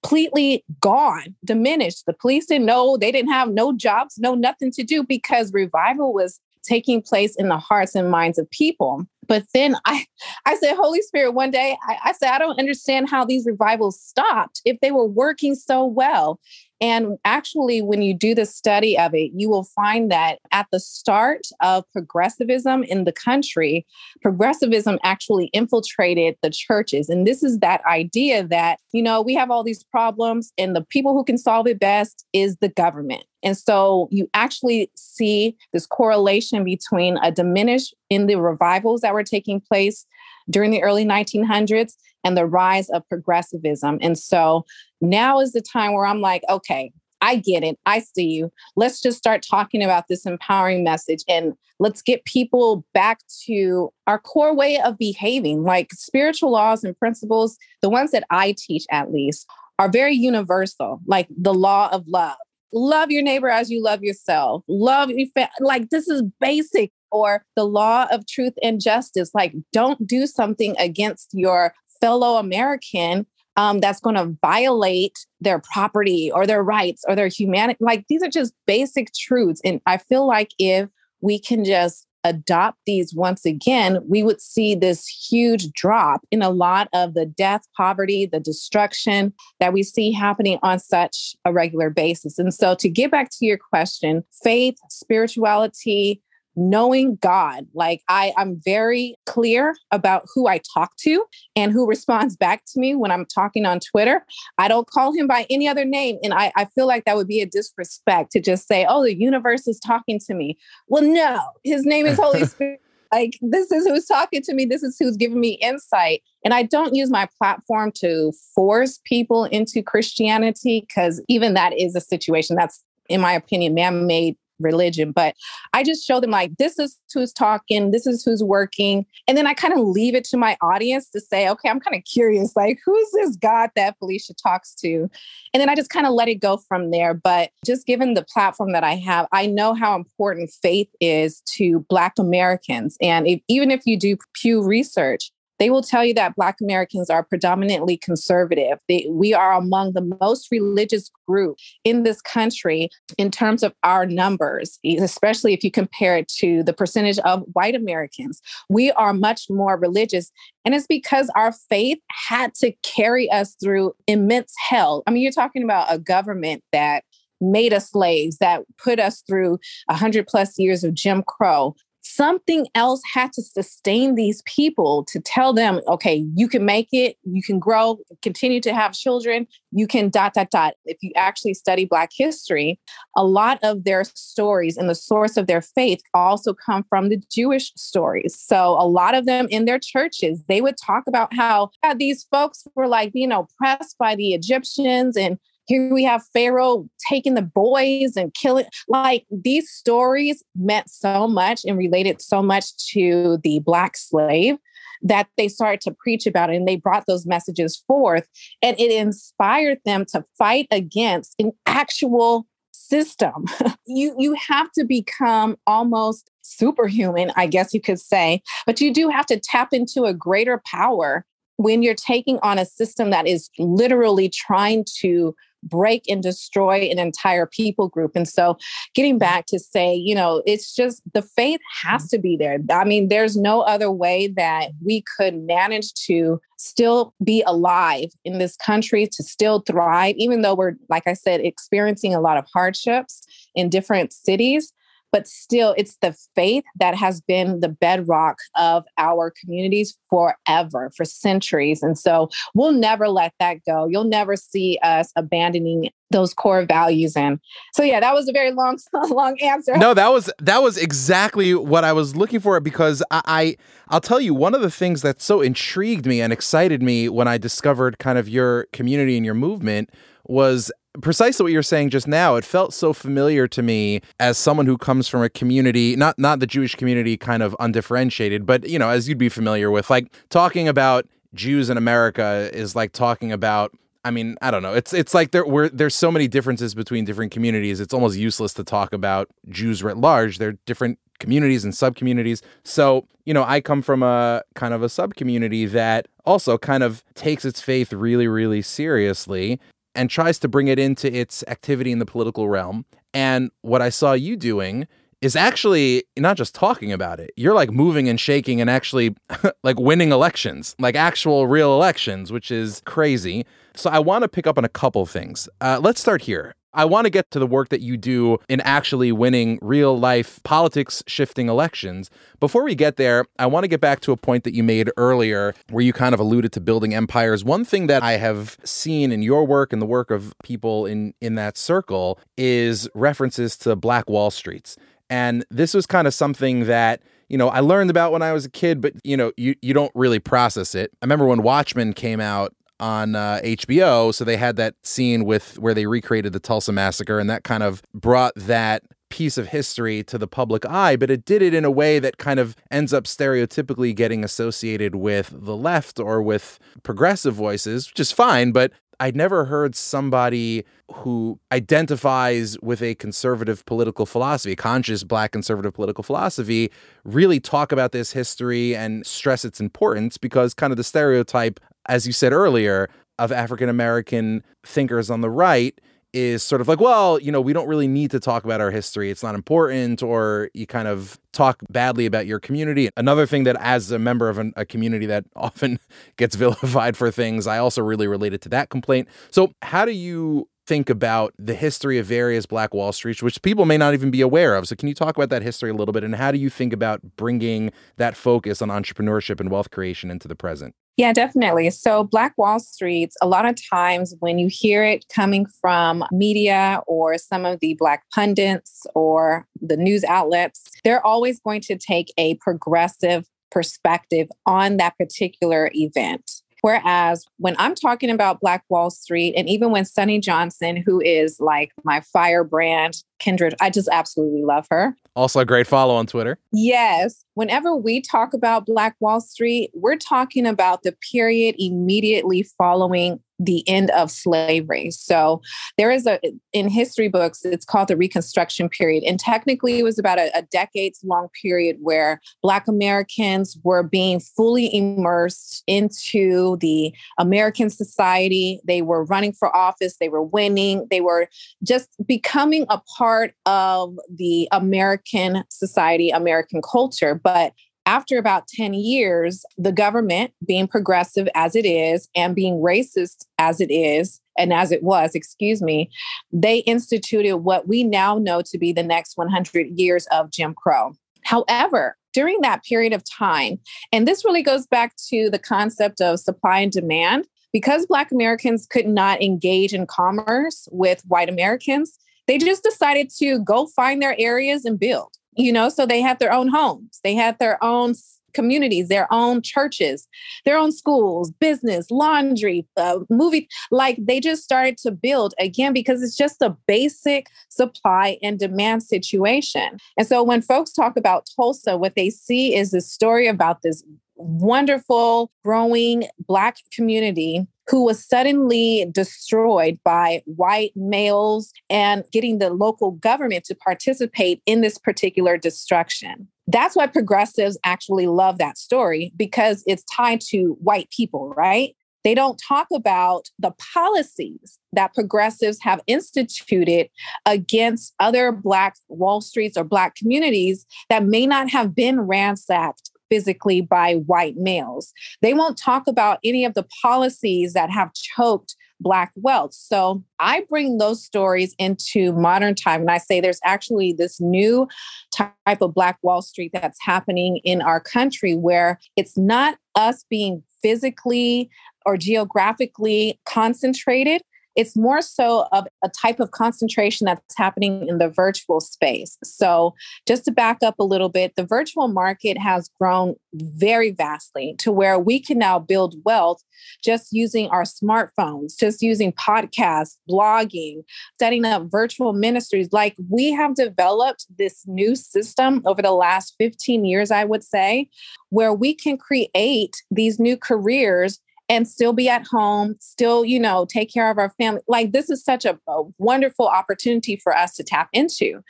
completely 0.08 0.64
gone, 0.80 1.36
diminished. 1.44 2.06
The 2.06 2.14
police 2.14 2.46
didn't 2.46 2.66
know, 2.66 2.98
they 2.98 3.12
didn't 3.12 3.32
have 3.32 3.50
no 3.50 3.76
jobs, 3.76 4.18
no 4.18 4.36
nothing 4.36 4.72
to 4.72 4.84
do 4.84 5.04
because 5.04 5.52
revival 5.52 6.14
was 6.14 6.40
taking 6.64 7.02
place 7.02 7.36
in 7.36 7.50
the 7.50 7.58
hearts 7.58 7.94
and 7.96 8.10
minds 8.10 8.38
of 8.38 8.50
people. 8.50 9.06
But 9.28 9.44
then 9.54 9.76
I, 9.86 10.06
I 10.46 10.56
said, 10.58 10.76
Holy 10.76 11.02
Spirit, 11.02 11.32
one 11.32 11.52
day 11.52 11.78
I, 11.88 11.98
I 12.06 12.12
said, 12.14 12.30
I 12.32 12.38
don't 12.38 12.60
understand 12.60 13.10
how 13.10 13.26
these 13.26 13.46
revivals 13.46 14.00
stopped 14.00 14.62
if 14.64 14.80
they 14.82 14.92
were 14.92 15.08
working 15.08 15.56
so 15.56 15.86
well. 15.86 16.40
And 16.80 17.18
actually, 17.26 17.82
when 17.82 18.02
you 18.02 18.14
do 18.14 18.36
the 18.36 18.46
study 18.46 18.98
of 18.98 19.16
it, 19.16 19.32
you 19.34 19.50
will 19.50 19.64
find 19.64 20.12
that 20.12 20.40
at 20.52 20.68
the 20.72 20.80
start 20.80 21.42
of 21.62 21.84
progressivism 21.92 22.84
in 22.84 23.04
the 23.04 23.12
country, 23.12 23.86
progressivism 24.22 25.00
actually 25.04 25.48
infiltrated 25.54 26.36
the 26.44 26.52
churches. 26.52 27.10
And 27.10 27.26
this 27.26 27.42
is 27.42 27.60
that 27.60 27.84
idea 27.86 28.46
that, 28.48 28.80
you 28.92 29.02
know, 29.02 29.22
we 29.22 29.34
have 29.34 29.50
all 29.50 29.64
these 29.64 29.84
problems, 29.84 30.54
and 30.58 30.76
the 30.76 30.84
people 30.84 31.14
who 31.14 31.24
can 31.24 31.38
solve 31.38 31.66
it 31.68 31.80
best 31.80 32.26
is 32.34 32.58
the 32.58 32.70
government. 32.70 33.24
And 33.44 33.58
so 33.58 34.08
you 34.12 34.30
actually 34.34 34.92
see 34.96 35.56
this 35.74 35.86
correlation 35.86 36.64
between 36.64 37.18
a 37.24 37.32
diminish 37.32 37.94
in 38.10 38.28
the 38.28 38.36
revivals 38.36 39.02
that 39.02 39.14
were 39.14 39.24
taking 39.24 39.62
place 39.62 40.06
during 40.50 40.72
the 40.72 40.84
early 40.84 41.06
1900s 41.06 41.94
and 42.24 42.38
the 42.38 42.46
rise 42.46 42.90
of 42.90 43.08
progressivism. 43.10 43.98
And 44.02 44.18
so 44.18 44.66
now 45.02 45.40
is 45.40 45.54
the 45.54 45.62
time 45.62 45.94
where 45.94 46.06
I'm 46.06 46.22
like, 46.22 46.44
okay, 46.50 46.92
I 47.22 47.38
get 47.38 47.64
it. 47.64 47.80
I 47.86 48.00
see 48.00 48.28
you. 48.28 48.52
Let's 48.76 49.02
just 49.02 49.18
start 49.18 49.46
talking 49.48 49.84
about 49.84 50.06
this 50.08 50.26
empowering 50.26 50.84
message 50.84 51.24
and 51.28 51.54
let's 51.80 52.02
get 52.02 52.26
people 52.26 52.86
back 52.94 53.20
to 53.46 53.92
our 54.06 54.20
core 54.20 54.56
way 54.56 54.80
of 54.80 54.98
behaving. 54.98 55.64
Like 55.64 55.92
spiritual 55.94 56.52
laws 56.52 56.84
and 56.84 56.98
principles, 56.98 57.58
the 57.82 57.90
ones 57.90 58.12
that 58.12 58.26
I 58.30 58.56
teach 58.58 58.86
at 58.92 59.12
least, 59.12 59.48
are 59.80 59.90
very 59.90 60.14
universal, 60.14 61.00
like 61.06 61.28
the 61.30 61.54
law 61.54 61.90
of 61.92 62.08
love. 62.08 62.38
Love 62.74 63.12
your 63.12 63.22
neighbor 63.22 63.50
as 63.50 63.72
you 63.72 63.82
love 63.82 64.04
yourself. 64.04 64.64
Love 64.68 65.10
your 65.10 65.28
fa- 65.36 65.50
like 65.60 65.90
this 65.90 66.08
is 66.08 66.24
basic 66.40 66.92
or 67.12 67.44
the 67.56 67.66
law 67.66 68.08
of 68.12 68.28
truth 68.28 68.54
and 68.62 68.82
justice. 68.82 69.32
Like, 69.34 69.54
don't 69.74 70.08
do 70.08 70.28
something 70.28 70.76
against 70.80 71.30
your 71.34 71.74
fellow 72.00 72.38
American 72.38 73.26
um, 73.58 73.80
that's 73.80 74.00
going 74.00 74.16
to 74.16 74.38
violate 74.42 75.18
their 75.42 75.60
property 75.60 76.32
or 76.32 76.46
their 76.46 76.64
rights 76.64 77.04
or 77.08 77.16
their 77.16 77.28
humanity. 77.28 77.78
Like 77.82 78.06
these 78.08 78.22
are 78.22 78.30
just 78.30 78.54
basic 78.68 79.12
truths. 79.14 79.60
And 79.66 79.82
I 79.88 79.98
feel 79.98 80.28
like 80.28 80.52
if 80.60 80.90
we 81.22 81.40
can 81.40 81.66
just 81.66 82.08
adopt 82.24 82.78
these 82.86 83.16
once 83.16 83.46
again, 83.46 84.00
we 84.08 84.22
would 84.22 84.42
see 84.42 84.76
this 84.76 85.08
huge 85.08 85.72
drop 85.72 86.22
in 86.30 86.42
a 86.42 86.50
lot 86.50 86.90
of 86.94 87.14
the 87.14 87.26
death, 87.26 87.62
poverty, 87.76 88.26
the 88.26 88.40
destruction 88.40 89.34
that 89.60 89.74
we 89.74 89.82
see 89.82 90.12
happening 90.12 90.60
on 90.62 90.78
such 90.80 91.36
a 91.46 91.54
regular 91.54 91.90
basis. 91.90 92.38
And 92.38 92.54
so, 92.54 92.76
to 92.76 92.90
get 92.90 93.12
back 93.12 93.30
to 93.32 93.46
your 93.46 93.58
question, 93.58 94.24
faith, 94.44 94.76
spirituality, 94.90 96.22
knowing 96.58 97.18
God. 97.22 97.68
Like 97.74 98.02
I, 98.10 98.34
I'm 98.36 98.60
very 98.66 99.16
clear 99.26 99.76
about 99.92 100.26
who 100.34 100.48
I 100.48 100.60
talk 100.74 100.98
to 100.98 101.24
and 101.56 101.72
who 101.72 101.88
responds 101.88 102.36
back 102.36 102.64
to 102.74 102.80
me 102.80 102.96
when 102.96 103.12
I'm 103.12 103.26
talking 103.26 103.66
on 103.66 103.80
Twitter. 103.80 104.26
I 104.58 104.68
don't 104.68 104.90
call 104.90 105.14
him 105.14 105.28
by 105.28 105.46
any 105.50 105.68
other 105.68 105.86
name. 105.86 106.18
And 106.24 106.34
I, 106.34 106.52
I 106.56 106.66
feel 106.66 106.88
like 106.88 107.06
that 107.06 107.16
would 107.16 107.28
be 107.28 107.42
a 107.42 107.46
disrespect 107.46 108.32
to 108.32 108.42
just 108.42 108.68
say, 108.68 108.86
oh, 108.90 109.04
the 109.04 109.16
universe 109.16 109.68
is 109.68 109.80
talking 109.80 110.20
to 110.28 110.34
me. 110.34 110.58
Well, 110.88 111.04
no, 111.04 111.40
his 111.64 111.86
name 111.86 112.08
is 112.08 112.18
Holy 112.18 112.44
Spirit. 112.46 112.82
like 113.14 113.38
this 113.42 113.72
is 113.72 113.88
who's 113.88 114.06
talking 114.06 114.42
to 114.42 114.54
me 114.54 114.66
this 114.66 114.84
is 114.84 114.98
who's 115.00 115.16
giving 115.16 115.40
me 115.40 115.52
insight 115.62 116.22
and 116.44 116.54
i 116.54 116.62
don't 116.62 116.94
use 116.94 117.10
my 117.10 117.26
platform 117.38 117.90
to 117.90 118.34
force 118.54 119.00
people 119.06 119.46
into 119.46 119.82
christianity 119.82 120.86
because 120.86 121.22
even 121.30 121.54
that 121.54 121.72
is 121.80 121.96
a 121.96 122.02
situation 122.02 122.58
that's 122.58 122.84
in 123.08 123.22
my 123.22 123.32
opinion 123.32 123.74
man-made 123.74 124.36
religion, 124.60 125.12
but 125.12 125.36
I 125.74 125.84
just 125.84 126.06
show 126.06 126.20
them 126.20 126.32
like 126.32 126.58
this 126.58 126.80
is 126.80 126.98
who's 127.14 127.34
talking, 127.34 127.92
this 127.92 128.08
is 128.08 128.24
who's 128.24 128.44
working. 128.44 129.06
And 129.28 129.38
then 129.38 129.48
I 129.48 129.54
kind 129.54 129.74
of 129.74 129.80
leave 129.80 130.16
it 130.16 130.24
to 130.26 130.38
my 130.38 130.58
audience 130.62 131.10
to 131.12 131.20
say, 131.20 131.50
okay, 131.50 131.70
I'm 131.70 131.80
kind 131.80 131.96
of 131.96 132.04
curious, 132.04 132.56
like 132.56 132.80
who's 132.86 133.12
this 133.14 133.36
God 133.36 133.70
that 133.76 133.98
Felicia 134.00 134.34
talks 134.34 134.74
to? 134.76 135.10
And 135.54 135.62
then 135.62 135.70
I 135.70 135.76
just 135.76 135.90
kind 135.90 136.06
of 136.06 136.14
let 136.14 136.28
it 136.28 136.36
go 136.36 136.58
from 136.58 136.92
there. 136.92 137.14
But 137.14 137.52
just 137.66 137.86
given 137.86 138.14
the 138.14 138.24
platform 138.24 138.72
that 138.74 138.84
I 138.84 138.96
have, 138.96 139.28
I 139.32 139.48
know 139.48 139.74
how 139.74 139.96
important 139.96 140.52
faith 140.62 140.90
is 141.00 141.42
to 141.56 141.86
Black 141.90 142.14
Americans. 142.20 142.98
And 143.02 143.28
if, 143.28 143.42
even 143.48 143.72
if 143.72 143.82
you 143.86 143.98
do 143.98 144.18
Pew 144.34 144.64
Research, 144.64 145.32
they 145.60 145.70
will 145.70 145.82
tell 145.82 146.06
you 146.06 146.14
that 146.16 146.36
Black 146.36 146.58
Americans 146.62 147.10
are 147.10 147.24
predominantly 147.24 147.98
conservative. 147.98 148.80
They, 148.88 149.08
we 149.10 149.34
are 149.34 149.54
among 149.54 149.94
the 149.94 150.18
most 150.20 150.50
religious 150.52 151.10
group 151.28 151.58
in 151.84 152.04
this 152.04 152.22
country 152.22 152.90
in 153.18 153.32
terms 153.32 153.64
of 153.64 153.74
our 153.84 154.06
numbers, 154.06 154.80
especially 154.86 155.54
if 155.54 155.64
you 155.64 155.72
compare 155.72 156.18
it 156.18 156.28
to 156.40 156.64
the 156.64 156.74
percentage 156.74 157.20
of 157.20 157.44
white 157.54 157.76
Americans. 157.76 158.42
We 158.70 158.92
are 158.92 159.14
much 159.14 159.50
more 159.50 159.78
religious. 159.78 160.32
And 160.66 160.76
it's 160.76 160.88
because 160.88 161.30
our 161.36 161.54
faith 161.70 162.00
had 162.28 162.54
to 162.56 162.74
carry 162.84 163.30
us 163.32 163.56
through 163.62 163.94
immense 164.08 164.54
hell. 164.70 165.04
I 165.08 165.12
mean, 165.12 165.24
you're 165.24 165.32
talking 165.32 165.64
about 165.64 165.88
a 165.90 165.98
government 165.98 166.64
that 166.72 167.04
made 167.40 167.74
us 167.74 167.92
slaves, 167.92 168.38
that 168.40 168.64
put 168.78 169.00
us 169.00 169.22
through 169.28 169.60
100 169.86 170.28
plus 170.28 170.58
years 170.58 170.84
of 170.84 170.94
Jim 170.94 171.24
Crow, 171.28 171.76
something 172.16 172.68
else 172.76 173.02
had 173.14 173.34
to 173.34 173.42
sustain 173.42 174.16
these 174.16 174.42
people 174.46 175.06
to 175.06 175.20
tell 175.20 175.54
them, 175.54 175.82
okay, 175.88 176.26
you 176.36 176.48
can 176.48 176.66
make 176.66 176.90
it, 176.92 177.18
you 177.24 177.42
can 177.44 177.60
grow, 177.60 178.00
continue 178.22 178.62
to 178.62 178.74
have 178.74 178.94
children, 178.94 179.48
you 179.72 179.88
can 179.88 180.10
dot, 180.10 180.34
dot, 180.34 180.50
dot. 180.50 180.74
If 180.86 180.98
you 181.02 181.12
actually 181.16 181.54
study 181.54 181.86
Black 181.86 182.10
history, 182.16 182.80
a 183.16 183.24
lot 183.24 183.60
of 183.64 183.84
their 183.84 184.04
stories 184.04 184.78
and 184.78 184.90
the 184.90 184.96
source 184.96 185.38
of 185.38 185.48
their 185.48 185.62
faith 185.62 186.02
also 186.14 186.54
come 186.54 186.86
from 186.90 187.10
the 187.10 187.22
Jewish 187.32 187.72
stories. 187.76 188.38
So 188.40 188.78
a 188.80 188.88
lot 188.88 189.16
of 189.16 189.26
them 189.26 189.48
in 189.50 189.66
their 189.66 189.80
churches, 189.80 190.44
they 190.48 190.62
would 190.62 190.78
talk 190.78 191.04
about 191.08 191.34
how 191.34 191.70
these 191.98 192.26
folks 192.32 192.66
were 192.76 192.88
like 192.88 193.14
being 193.14 193.32
oppressed 193.32 193.98
by 193.98 194.16
the 194.16 194.34
Egyptians 194.34 195.18
and 195.18 195.38
here 195.68 195.94
we 195.94 196.04
have 196.04 196.24
Pharaoh 196.34 196.88
taking 197.10 197.36
the 197.36 197.42
boys 197.42 198.16
and 198.16 198.34
killing. 198.34 198.66
Like 198.88 199.26
these 199.30 199.70
stories 199.70 200.44
meant 200.56 200.90
so 200.90 201.28
much 201.28 201.62
and 201.66 201.78
related 201.78 202.22
so 202.22 202.42
much 202.42 202.76
to 202.94 203.38
the 203.44 203.60
Black 203.60 203.98
slave 203.98 204.58
that 205.04 205.28
they 205.38 205.48
started 205.48 205.82
to 205.82 205.92
preach 205.92 206.26
about 206.26 206.50
it 206.50 206.56
and 206.56 206.68
they 206.68 206.78
brought 206.78 207.06
those 207.06 207.26
messages 207.26 207.84
forth 207.86 208.28
and 208.64 208.80
it 208.80 208.92
inspired 208.92 209.80
them 209.86 210.06
to 210.06 210.26
fight 210.38 210.68
against 210.72 211.36
an 211.38 211.52
actual 211.66 212.48
system. 212.72 213.46
you 213.86 214.16
you 214.18 214.34
have 214.36 214.72
to 214.72 214.86
become 214.86 215.58
almost 215.68 216.32
superhuman, 216.42 217.32
I 217.36 217.46
guess 217.46 217.74
you 217.74 217.82
could 217.82 218.00
say, 218.00 218.42
but 218.66 218.80
you 218.80 218.94
do 218.94 219.10
have 219.10 219.26
to 219.28 219.40
tap 219.40 219.74
into 219.74 220.06
a 220.06 220.14
greater 220.14 220.62
power 220.66 221.26
when 221.58 221.82
you're 221.82 221.96
taking 221.96 222.40
on 222.42 222.58
a 222.58 222.66
system 222.66 223.10
that 223.10 223.28
is 223.28 223.50
literally 223.60 224.30
trying 224.30 224.86
to 225.00 225.36
break 225.68 226.04
and 226.08 226.24
destroy 226.24 226.82
an 226.82 227.00
entire 227.00 227.46
people 227.46 227.88
group. 227.90 228.16
And 228.16 228.28
so, 228.28 228.58
getting 228.94 229.18
back 229.18 229.46
to 229.48 229.60
say, 229.60 229.94
you 229.94 230.16
know, 230.16 230.42
it's 230.46 230.74
just 230.76 231.02
the 231.14 231.22
faith 231.22 231.62
has 231.84 232.04
mm-hmm. 232.04 232.16
to 232.16 232.20
be 232.20 232.38
there. 232.38 232.60
I 232.72 232.84
mean, 232.84 233.10
there's 233.10 233.38
no 233.38 233.62
other 233.62 233.92
way 233.92 234.28
that 234.28 234.72
we 234.84 235.04
could 235.18 235.36
manage 235.36 235.94
to 236.06 236.40
still 236.58 237.14
be 237.24 237.44
alive 237.46 238.10
in 238.26 238.40
this 238.40 238.56
country, 238.58 239.08
to 239.08 239.24
still 239.24 239.62
thrive, 239.62 240.16
even 240.18 240.42
though 240.42 240.56
we're, 240.56 240.74
like 240.90 241.08
I 241.08 241.14
said, 241.14 241.42
experiencing 241.42 242.16
a 242.16 242.22
lot 242.22 242.38
of 242.38 242.46
hardships 242.54 243.22
in 243.56 243.70
different 243.70 244.14
cities 244.14 244.74
but 245.12 245.28
still 245.28 245.74
it's 245.78 245.98
the 246.02 246.16
faith 246.36 246.64
that 246.80 246.96
has 246.96 247.22
been 247.22 247.60
the 247.60 247.70
bedrock 247.70 248.38
of 248.56 248.84
our 248.98 249.32
communities 249.40 249.98
forever 250.10 250.92
for 250.96 251.06
centuries 251.06 251.82
and 251.84 251.98
so 251.98 252.30
we'll 252.54 252.72
never 252.72 253.10
let 253.10 253.34
that 253.40 253.58
go. 253.66 253.88
You'll 253.88 254.04
never 254.04 254.36
see 254.36 254.78
us 254.84 255.12
abandoning 255.16 255.90
those 256.10 256.34
core 256.34 256.66
values 256.66 257.18
and 257.18 257.38
so 257.74 257.84
yeah 257.84 258.00
that 258.00 258.14
was 258.14 258.30
a 258.30 258.32
very 258.32 258.52
long 258.52 258.78
long 259.10 259.38
answer. 259.42 259.78
No 259.78 259.94
that 259.94 260.10
was 260.10 260.32
that 260.40 260.62
was 260.64 260.78
exactly 260.78 261.54
what 261.54 261.84
i 261.84 261.92
was 261.92 262.16
looking 262.16 262.40
for 262.40 262.60
because 262.62 263.04
I, 263.12 263.22
I 263.26 263.58
i'll 263.90 264.00
tell 264.00 264.22
you 264.22 264.34
one 264.34 264.56
of 264.56 264.62
the 264.62 264.72
things 264.72 265.02
that 265.02 265.22
so 265.22 265.42
intrigued 265.42 266.06
me 266.06 266.22
and 266.22 266.32
excited 266.32 266.82
me 266.82 267.10
when 267.10 267.28
i 267.28 267.38
discovered 267.38 268.00
kind 268.00 268.18
of 268.18 268.30
your 268.30 268.68
community 268.72 269.18
and 269.18 269.26
your 269.26 269.36
movement 269.36 269.90
was 270.26 270.72
precisely 271.02 271.44
what 271.44 271.52
you're 271.52 271.64
saying 271.64 271.90
just 271.90 272.08
now. 272.08 272.36
It 272.36 272.46
felt 272.46 272.74
so 272.74 272.94
familiar 272.94 273.48
to 273.48 273.62
me 273.62 274.02
as 274.20 274.38
someone 274.38 274.66
who 274.66 274.78
comes 274.78 275.08
from 275.08 275.22
a 275.22 275.30
community, 275.30 275.96
not 275.96 276.18
not 276.18 276.40
the 276.40 276.48
Jewish 276.48 276.76
community, 276.76 277.18
kind 277.18 277.44
of 277.44 277.56
undifferentiated, 277.60 278.46
but 278.46 278.68
you 278.68 278.80
know, 278.80 278.90
as 278.90 279.08
you'd 279.08 279.18
be 279.18 279.30
familiar 279.30 279.72
with, 279.72 279.90
like 279.90 280.12
talking 280.30 280.68
about 280.68 281.06
Jews 281.34 281.70
in 281.70 281.78
America 281.78 282.50
is 282.54 282.76
like 282.76 282.92
talking 282.92 283.32
about. 283.32 283.72
I 284.06 284.12
mean, 284.12 284.38
I 284.42 284.52
don't 284.52 284.64
know. 284.64 284.74
It's 284.74 284.94
it's 284.94 285.14
like 285.14 285.32
there 285.32 285.46
were 285.46 285.68
there's 285.68 285.96
so 285.96 286.12
many 286.12 286.30
differences 286.30 286.74
between 286.74 287.04
different 287.04 287.32
communities. 287.32 287.82
It's 287.82 287.94
almost 287.94 288.18
useless 288.18 288.54
to 288.54 288.64
talk 288.64 288.94
about 288.94 289.28
Jews 289.50 289.84
writ 289.84 289.98
large. 289.98 290.38
They're 290.38 290.58
different 290.66 290.98
communities 291.20 291.66
and 291.66 291.76
sub 291.76 291.96
communities. 291.96 292.42
So, 292.64 293.06
you 293.26 293.34
know, 293.34 293.44
I 293.44 293.60
come 293.60 293.82
from 293.82 294.04
a 294.04 294.44
kind 294.56 294.74
of 294.74 294.82
a 294.82 294.88
sub 294.88 295.16
community 295.16 295.66
that 295.66 296.08
also 296.26 296.58
kind 296.58 296.84
of 296.84 297.04
takes 297.16 297.44
its 297.44 297.60
faith 297.60 297.92
really, 297.92 298.28
really 298.28 298.62
seriously 298.62 299.60
and 299.98 300.10
tries 300.10 300.40
to 300.40 300.48
bring 300.48 300.70
it 300.70 300.80
into 300.80 301.14
its 301.14 301.44
activity 301.48 301.92
in 301.92 302.00
the 302.00 302.06
political 302.06 302.48
realm. 302.48 302.86
And 303.14 303.52
what 303.62 303.82
I 303.82 303.90
saw 303.90 304.14
you 304.14 304.38
doing 304.38 304.88
is 305.22 305.36
actually 305.36 306.04
not 306.16 306.38
just 306.38 306.54
talking 306.54 306.92
about 306.92 307.20
it. 307.20 307.32
You're 307.36 307.56
like 307.56 307.72
moving 307.72 308.08
and 308.08 308.20
shaking 308.20 308.62
and 308.62 308.70
actually 308.70 309.16
like 309.64 309.80
winning 309.80 310.12
elections, 310.12 310.76
like 310.80 310.96
actual 310.96 311.48
real 311.48 311.74
elections, 311.74 312.32
which 312.32 312.52
is 312.52 312.82
crazy. 312.86 313.46
So 313.76 313.90
I 313.90 314.00
want 314.00 314.22
to 314.22 314.28
pick 314.28 314.46
up 314.46 314.58
on 314.58 314.64
a 314.64 314.70
couple 314.70 315.06
things. 315.08 315.50
Uh, 315.60 315.80
let's 315.82 316.00
start 316.00 316.22
here. 316.22 316.54
I 316.78 316.86
want 316.86 317.06
to 317.06 317.10
get 317.10 317.32
to 317.32 317.40
the 317.40 317.48
work 317.48 317.70
that 317.70 317.82
you 317.82 317.98
do 317.98 318.38
in 318.48 318.62
actually 318.62 319.12
winning 319.12 319.58
real 319.64 319.98
life 319.98 320.40
politics 320.44 321.04
shifting 321.08 321.50
elections. 321.50 322.12
Before 322.40 322.64
we 322.64 322.76
get 322.76 322.98
there, 322.98 323.26
I 323.40 323.48
want 323.48 323.64
to 323.64 323.68
get 323.68 323.82
back 323.82 324.00
to 324.02 324.12
a 324.12 324.18
point 324.18 324.44
that 324.44 324.54
you 324.54 324.64
made 324.64 324.92
earlier 324.96 325.56
where 325.72 325.84
you 325.84 325.92
kind 325.92 326.14
of 326.14 326.20
alluded 326.20 326.52
to 326.54 326.62
building 326.62 326.94
empires. 326.94 327.44
One 327.44 327.66
thing 327.66 327.88
that 327.88 328.04
I 328.04 328.18
have 328.18 328.58
seen 328.64 329.12
in 329.12 329.24
your 329.24 329.44
work 329.44 329.74
and 329.74 329.82
the 329.82 329.88
work 329.88 330.12
of 330.12 330.36
people 330.44 330.86
in 330.86 331.16
in 331.20 331.34
that 331.34 331.58
circle 331.58 332.20
is 332.38 332.88
references 332.94 333.58
to 333.58 333.76
Black 333.76 334.08
Wall 334.08 334.30
Streets. 334.30 334.78
And 335.10 335.46
this 335.50 335.74
was 335.74 335.88
kind 335.88 336.08
of 336.08 336.14
something 336.14 336.66
that 336.66 337.02
you 337.30 337.38
know, 337.38 337.50
I 337.50 337.60
learned 337.60 337.90
about 337.90 338.14
when 338.14 338.22
I 338.22 338.32
was 338.32 338.46
a 338.46 338.50
kid, 338.50 338.80
but 338.82 338.94
you 339.04 339.18
know, 339.18 339.32
you 339.36 339.56
you 339.62 339.74
don't 339.74 339.92
really 339.96 340.20
process 340.20 340.76
it. 340.76 340.92
I 341.02 341.06
remember 341.06 341.26
when 341.26 341.42
Watchmen 341.42 341.94
came 341.94 342.22
out 342.22 342.54
on 342.80 343.16
uh, 343.16 343.40
HBO. 343.44 344.14
So 344.14 344.24
they 344.24 344.38
had 344.38 344.56
that 344.58 344.76
scene 344.84 345.26
with 345.26 345.58
where 345.60 345.74
they 345.74 345.86
recreated 345.86 346.34
the 346.34 346.40
Tulsa 346.40 346.72
massacre, 346.72 347.20
and 347.20 347.30
that 347.30 347.44
kind 347.44 347.64
of 347.64 347.82
brought 347.94 348.34
that 348.36 348.84
piece 349.10 349.38
of 349.38 349.48
history 349.48 350.04
to 350.04 350.18
the 350.18 350.28
public 350.28 350.66
eye, 350.66 350.96
but 350.96 351.10
it 351.10 351.24
did 351.26 351.42
it 351.42 351.54
in 351.54 351.64
a 351.64 351.72
way 351.72 352.00
that 352.00 352.18
kind 352.18 352.40
of 352.40 352.56
ends 352.70 352.94
up 352.94 353.06
stereotypically 353.06 353.96
getting 353.96 354.24
associated 354.24 354.96
with 354.96 355.32
the 355.34 355.56
left 355.56 356.00
or 356.00 356.22
with 356.22 356.60
progressive 356.84 357.34
voices, 357.34 357.90
which 357.90 358.00
is 358.00 358.12
fine, 358.12 358.52
but 358.52 358.72
I'd 359.00 359.16
never 359.16 359.46
heard 359.46 359.76
somebody 359.76 360.66
who 360.92 361.40
identifies 361.52 362.58
with 362.62 362.82
a 362.82 362.96
conservative 362.96 363.64
political 363.66 364.06
philosophy, 364.08 364.56
conscious 364.56 365.04
black 365.04 365.32
conservative 365.32 365.74
political 365.74 366.04
philosophy, 366.04 366.72
really 367.04 367.40
talk 367.40 367.72
about 367.72 367.92
this 367.92 368.14
history 368.14 368.76
and 368.76 369.06
stress 369.06 369.46
its 369.46 369.60
importance 369.60 370.18
because 370.18 370.54
kind 370.56 370.72
of 370.72 370.78
the 370.78 370.84
stereotype 370.84 371.60
as 371.88 372.08
you 372.08 372.14
said 372.14 372.34
earlier, 372.34 372.90
of 373.20 373.32
African 373.32 373.70
American 373.70 374.44
thinkers 374.64 375.10
on 375.10 375.22
the 375.22 375.30
right 375.30 375.80
is 376.14 376.42
sort 376.42 376.62
of 376.62 376.68
like, 376.68 376.80
well, 376.80 377.20
you 377.20 377.32
know, 377.32 377.42
we 377.42 377.54
don't 377.54 377.68
really 377.68 377.88
need 377.88 378.12
to 378.12 378.20
talk 378.20 378.44
about 378.44 378.62
our 378.62 378.72
history. 378.72 379.12
It's 379.12 379.24
not 379.24 379.36
important, 379.36 380.02
or 380.02 380.50
you 380.54 380.66
kind 380.66 380.88
of 380.88 381.20
talk 381.34 381.62
badly 381.70 382.06
about 382.06 382.26
your 382.26 382.40
community. 382.40 382.90
Another 382.96 383.26
thing 383.26 383.44
that, 383.44 383.56
as 383.60 383.92
a 383.92 384.00
member 384.00 384.30
of 384.30 384.38
an, 384.38 384.54
a 384.56 384.66
community 384.66 385.06
that 385.08 385.26
often 385.36 385.80
gets 386.18 386.36
vilified 386.36 386.96
for 386.96 387.12
things, 387.12 387.46
I 387.46 387.58
also 387.58 387.82
really 387.82 388.08
related 388.08 388.42
to 388.44 388.50
that 388.50 388.70
complaint. 388.70 389.08
So, 389.32 389.52
how 389.62 389.86
do 389.86 389.92
you 389.92 390.48
think 390.66 390.90
about 390.90 391.34
the 391.40 391.54
history 391.54 391.98
of 391.98 392.06
various 392.06 392.46
Black 392.46 392.74
Wall 392.74 392.92
Streets, 392.92 393.24
which 393.24 393.42
people 393.42 393.66
may 393.66 393.78
not 393.78 393.94
even 393.94 394.12
be 394.12 394.20
aware 394.20 394.54
of. 394.56 394.68
So, 394.68 394.76
can 394.76 394.90
you 394.90 394.94
talk 394.94 395.16
about 395.16 395.30
that 395.30 395.42
history 395.42 395.70
a 395.70 395.74
little 395.74 395.94
bit 395.94 396.04
and 396.04 396.16
how 396.16 396.32
do 396.32 396.38
you 396.38 396.50
think 396.50 396.74
about 396.74 397.02
bringing 397.16 397.72
that 397.98 398.18
focus 398.18 398.62
on 398.62 398.70
entrepreneurship 398.70 399.40
and 399.40 399.50
wealth 399.50 399.72
creation 399.72 400.12
into 400.12 400.28
the 400.28 400.36
present? 400.36 400.76
Yeah, 400.98 401.14
definitely. 401.14 401.70
So, 401.70 402.04
Black 402.04 402.34
Wall 402.40 402.60
Street, 402.60 403.14
a 403.22 403.28
lot 403.28 403.48
of 403.48 403.56
times 403.70 404.16
when 404.20 404.40
you 404.40 404.48
hear 404.50 404.84
it 404.84 405.06
coming 405.14 405.46
from 405.62 406.04
media 406.12 406.82
or 406.88 407.20
some 407.20 407.46
of 407.46 407.60
the 407.60 407.76
Black 407.76 408.04
pundits 408.14 408.88
or 408.96 409.46
the 409.62 409.78
news 409.78 410.04
outlets, 410.04 410.64
they're 410.84 411.06
always 411.06 411.40
going 411.40 411.62
to 411.62 411.78
take 411.78 412.12
a 412.18 412.34
progressive 412.36 413.28
perspective 413.52 414.28
on 414.48 414.78
that 414.78 414.98
particular 414.98 415.70
event. 415.76 416.42
Whereas 416.62 417.26
when 417.38 417.56
I'm 417.60 417.76
talking 417.76 418.10
about 418.10 418.42
Black 418.42 418.64
Wall 418.68 418.90
Street, 418.90 419.36
and 419.38 419.48
even 419.48 419.70
when 419.70 419.86
Sonnie 419.86 420.20
Johnson, 420.20 420.84
who 420.84 421.00
is 421.00 421.40
like 421.40 421.72
my 421.84 422.02
firebrand 422.02 423.04
Kindred. 423.20 423.56
I 423.60 423.70
just 423.70 423.90
absolutely 423.92 424.44
love 424.44 424.68
her. 424.72 424.96
Also, 425.16 425.40
a 425.40 425.46
great 425.46 425.68
follow 425.68 425.96
on 425.96 426.06
Twitter. 426.06 426.38
Yes. 426.52 427.24
Whenever 427.34 427.76
we 427.76 428.02
talk 428.02 428.34
about 428.34 428.66
Black 428.66 428.96
Wall 429.00 429.20
Street, 429.20 429.72
we're 429.74 429.98
talking 429.98 430.46
about 430.46 430.84
the 430.84 430.96
period 431.12 431.56
immediately 431.58 432.44
following 432.58 433.20
the 433.40 433.68
end 433.68 433.92
of 433.92 434.10
slavery. 434.10 434.90
So 434.92 435.42
there 435.78 435.92
is 435.92 436.08
a 436.08 436.20
in 436.54 436.70
history 436.70 437.08
books, 437.08 437.46
it's 437.46 437.66
called 437.66 437.88
the 437.88 437.98
Reconstruction 437.98 438.70
period. 438.70 439.04
And 439.04 439.20
technically 439.20 439.80
it 439.80 439.84
was 439.84 440.00
about 440.00 440.18
a, 440.18 440.36
a 440.36 440.42
decades 440.44 441.02
long 441.04 441.28
period 441.40 441.78
where 441.80 442.20
Black 442.42 442.68
Americans 442.68 443.58
were 443.64 443.84
being 443.84 444.20
fully 444.20 444.74
immersed 444.76 445.64
into 445.68 446.58
the 446.58 446.94
American 447.20 447.70
society. 447.70 448.60
They 448.66 448.82
were 448.82 449.04
running 449.06 449.34
for 449.34 449.56
office, 449.56 449.98
they 450.00 450.10
were 450.10 450.24
winning, 450.24 450.88
they 450.90 451.02
were 451.02 451.30
just 451.64 451.90
becoming 452.08 452.66
a 452.70 452.82
part 452.98 453.07
of 453.46 453.98
the 454.10 454.48
American 454.52 455.44
society, 455.50 456.10
American 456.10 456.62
culture. 456.62 457.16
But 457.16 457.54
after 457.86 458.18
about 458.18 458.48
10 458.50 458.74
years, 458.74 459.46
the 459.58 459.72
government, 459.72 460.34
being 460.46 460.68
progressive 460.68 461.30
as 461.36 461.56
it 461.56 461.66
is 461.66 462.10
and 462.16 462.36
being 462.36 462.56
racist 462.56 463.26
as 463.38 463.62
it 463.62 463.72
is, 463.72 464.20
and 464.38 464.52
as 464.52 464.72
it 464.72 464.84
was, 464.84 465.16
excuse 465.16 465.62
me, 465.62 465.90
they 466.32 466.58
instituted 466.60 467.38
what 467.38 467.68
we 467.68 467.84
now 467.84 468.18
know 468.18 468.42
to 468.42 468.58
be 468.58 468.74
the 468.74 468.84
next 468.84 469.18
100 469.18 469.68
years 469.80 470.06
of 470.12 470.30
Jim 470.32 470.54
Crow. 470.54 470.94
However, 471.24 471.98
during 472.14 472.42
that 472.42 472.64
period 472.64 472.94
of 472.94 473.04
time, 473.10 473.60
and 473.92 474.08
this 474.08 474.26
really 474.26 474.44
goes 474.44 474.68
back 474.68 474.96
to 475.10 475.30
the 475.30 475.40
concept 475.40 476.02
of 476.02 476.20
supply 476.20 476.60
and 476.60 476.72
demand, 476.72 477.26
because 477.54 477.86
Black 477.86 478.12
Americans 478.12 478.68
could 478.70 478.88
not 478.88 479.22
engage 479.22 479.74
in 479.74 479.88
commerce 479.88 480.68
with 480.72 481.02
white 481.08 481.30
Americans, 481.30 481.98
they 482.28 482.38
just 482.38 482.64
decided 482.64 483.10
to 483.18 483.40
go 483.40 483.68
find 483.68 484.02
their 484.02 484.16
areas 484.20 484.66
and 484.66 484.80
build 484.80 485.18
you 485.38 485.54
know? 485.54 485.70
So 485.70 485.86
they 485.86 486.02
had 486.02 486.20
their 486.20 486.34
own 486.34 486.48
homes 486.48 487.00
they 487.04 487.14
had 487.16 487.40
their 487.40 487.64
own 487.64 487.94
communities 488.34 488.88
their 488.88 489.12
own 489.12 489.42
churches 489.42 490.08
their 490.46 490.58
own 490.58 490.72
schools 490.72 491.32
business 491.40 491.90
laundry 491.90 492.68
uh, 492.76 493.00
movie 493.10 493.48
like 493.72 493.98
they 494.00 494.20
just 494.20 494.44
started 494.44 494.78
to 494.78 494.92
build 494.92 495.34
again 495.40 495.74
because 495.74 496.04
it's 496.04 496.16
just 496.16 496.40
a 496.42 496.56
basic 496.68 497.28
supply 497.50 498.20
and 498.22 498.38
demand 498.38 498.84
situation. 498.84 499.80
And 499.98 500.06
so 500.06 500.22
when 500.22 500.42
folks 500.42 500.72
talk 500.72 500.98
about 500.98 501.28
tulsa 501.36 501.78
what 501.78 501.96
they 501.96 502.10
see 502.10 502.56
is 502.56 502.74
a 502.74 502.82
story 502.82 503.28
about 503.28 503.64
this 503.64 503.84
wonderful 504.18 505.32
growing 505.44 506.08
black 506.28 506.58
community 506.72 507.48
who 507.70 507.84
was 507.84 508.06
suddenly 508.06 508.88
destroyed 508.92 509.80
by 509.84 510.22
white 510.26 510.72
males 510.76 511.52
and 511.70 512.04
getting 512.12 512.40
the 512.40 512.50
local 512.50 512.92
government 512.92 513.44
to 513.46 513.56
participate 513.56 514.42
in 514.46 514.62
this 514.62 514.78
particular 514.78 515.38
destruction. 515.38 516.28
That's 516.48 516.76
why 516.76 516.88
progressives 516.88 517.58
actually 517.66 518.08
love 518.08 518.38
that 518.38 518.58
story 518.58 519.12
because 519.18 519.64
it's 519.68 519.84
tied 519.94 520.22
to 520.30 520.58
white 520.62 520.90
people, 520.92 521.34
right? 521.36 521.76
They 522.08 522.16
don't 522.16 522.42
talk 522.48 522.68
about 522.74 523.26
the 523.38 523.54
policies 523.74 524.60
that 524.72 524.94
progressives 524.94 525.58
have 525.62 525.82
instituted 525.88 526.88
against 527.26 527.94
other 528.00 528.32
Black 528.32 528.76
Wall 528.88 529.20
Streets 529.20 529.58
or 529.58 529.66
Black 529.66 529.96
communities 529.96 530.66
that 530.90 531.06
may 531.06 531.28
not 531.28 531.50
have 531.50 531.76
been 531.76 532.00
ransacked 532.00 532.87
physically 533.10 533.62
by 533.62 533.96
white 533.96 534.38
males. 534.38 534.94
They 535.22 535.34
won't 535.34 535.58
talk 535.58 535.88
about 535.88 536.20
any 536.24 536.46
of 536.46 536.54
the 536.54 536.68
policies 536.82 537.54
that 537.54 537.70
have 537.70 537.94
choked 537.94 538.56
Black 538.80 539.12
wealth. 539.16 539.54
So 539.54 540.04
I 540.20 540.44
bring 540.50 540.78
those 540.78 541.04
stories 541.04 541.56
into 541.58 542.14
modern 542.14 542.56
time. 542.56 542.82
And 542.82 542.92
I 542.92 543.00
say 543.00 543.20
there's 543.20 543.40
actually 543.44 543.94
this 543.94 544.22
new 544.22 544.68
type 545.12 545.62
of 545.62 545.74
Black 545.74 545.98
Wall 546.04 546.22
Street 546.22 546.52
that's 546.54 546.78
happening 546.82 547.38
in 547.44 547.62
our 547.62 547.80
country 547.80 548.36
where 548.36 548.80
it's 548.96 549.18
not 549.18 549.58
us 549.76 550.06
being 550.10 550.44
physically 550.62 551.50
or 551.86 551.98
geographically 551.98 553.20
concentrated, 553.26 554.22
it's 554.58 554.76
more 554.76 555.02
so 555.02 555.48
of 555.52 555.68
a 555.84 555.90
type 555.90 556.20
of 556.20 556.32
concentration 556.32 557.06
that's 557.06 557.38
happening 557.38 557.88
in 557.88 558.00
the 558.00 558.10
virtual 558.10 558.60
space. 558.60 559.18
So, 559.24 559.76
just 560.08 560.26
to 560.26 560.32
back 560.32 560.58
up 560.64 560.76
a 560.80 560.84
little 560.84 561.10
bit, 561.10 561.36
the 561.36 561.46
virtual 561.46 561.88
market 561.88 562.38
has 562.40 562.70
grown 562.82 563.16
very 563.34 563.92
vastly 563.92 564.56
to 564.60 564.72
where 564.72 564.98
we 564.98 565.20
can 565.20 565.38
now 565.38 565.60
build 565.60 565.96
wealth 566.04 566.44
just 566.84 567.14
using 567.14 567.48
our 567.50 567.64
smartphones, 567.64 568.58
just 568.60 568.82
using 568.82 569.14
podcasts, 569.14 569.98
blogging, 570.10 570.84
setting 571.20 571.46
up 571.46 571.68
virtual 571.70 572.14
ministries. 572.14 572.70
Like 572.72 572.96
we 573.10 573.32
have 573.32 573.54
developed 573.54 574.26
this 574.38 574.64
new 574.66 574.96
system 574.96 575.62
over 575.66 575.84
the 575.84 575.92
last 575.92 576.34
15 576.40 576.84
years, 576.84 577.12
I 577.12 577.26
would 577.26 577.44
say, 577.44 577.90
where 578.30 578.54
we 578.54 578.74
can 578.74 578.98
create 578.98 579.76
these 579.92 580.20
new 580.20 580.36
careers 580.36 581.20
and 581.50 581.68
still 581.68 581.94
be 581.94 582.10
at 582.10 582.26
home, 582.28 582.76
still, 582.80 583.24
you 583.24 583.40
know, 583.40 583.66
take 583.70 583.92
care 583.92 584.10
of 584.12 584.18
our 584.18 584.32
family. 584.32 584.62
Like 584.68 584.92
this 584.92 585.10
is 585.10 585.24
such 585.24 585.46
a, 585.46 585.60
a, 585.68 585.84
wonderful 585.98 586.48
opportunity 586.48 587.16
for 587.16 587.36
us 587.36 587.56
to 587.56 587.64
tap 587.64 587.90
into. 587.94 588.42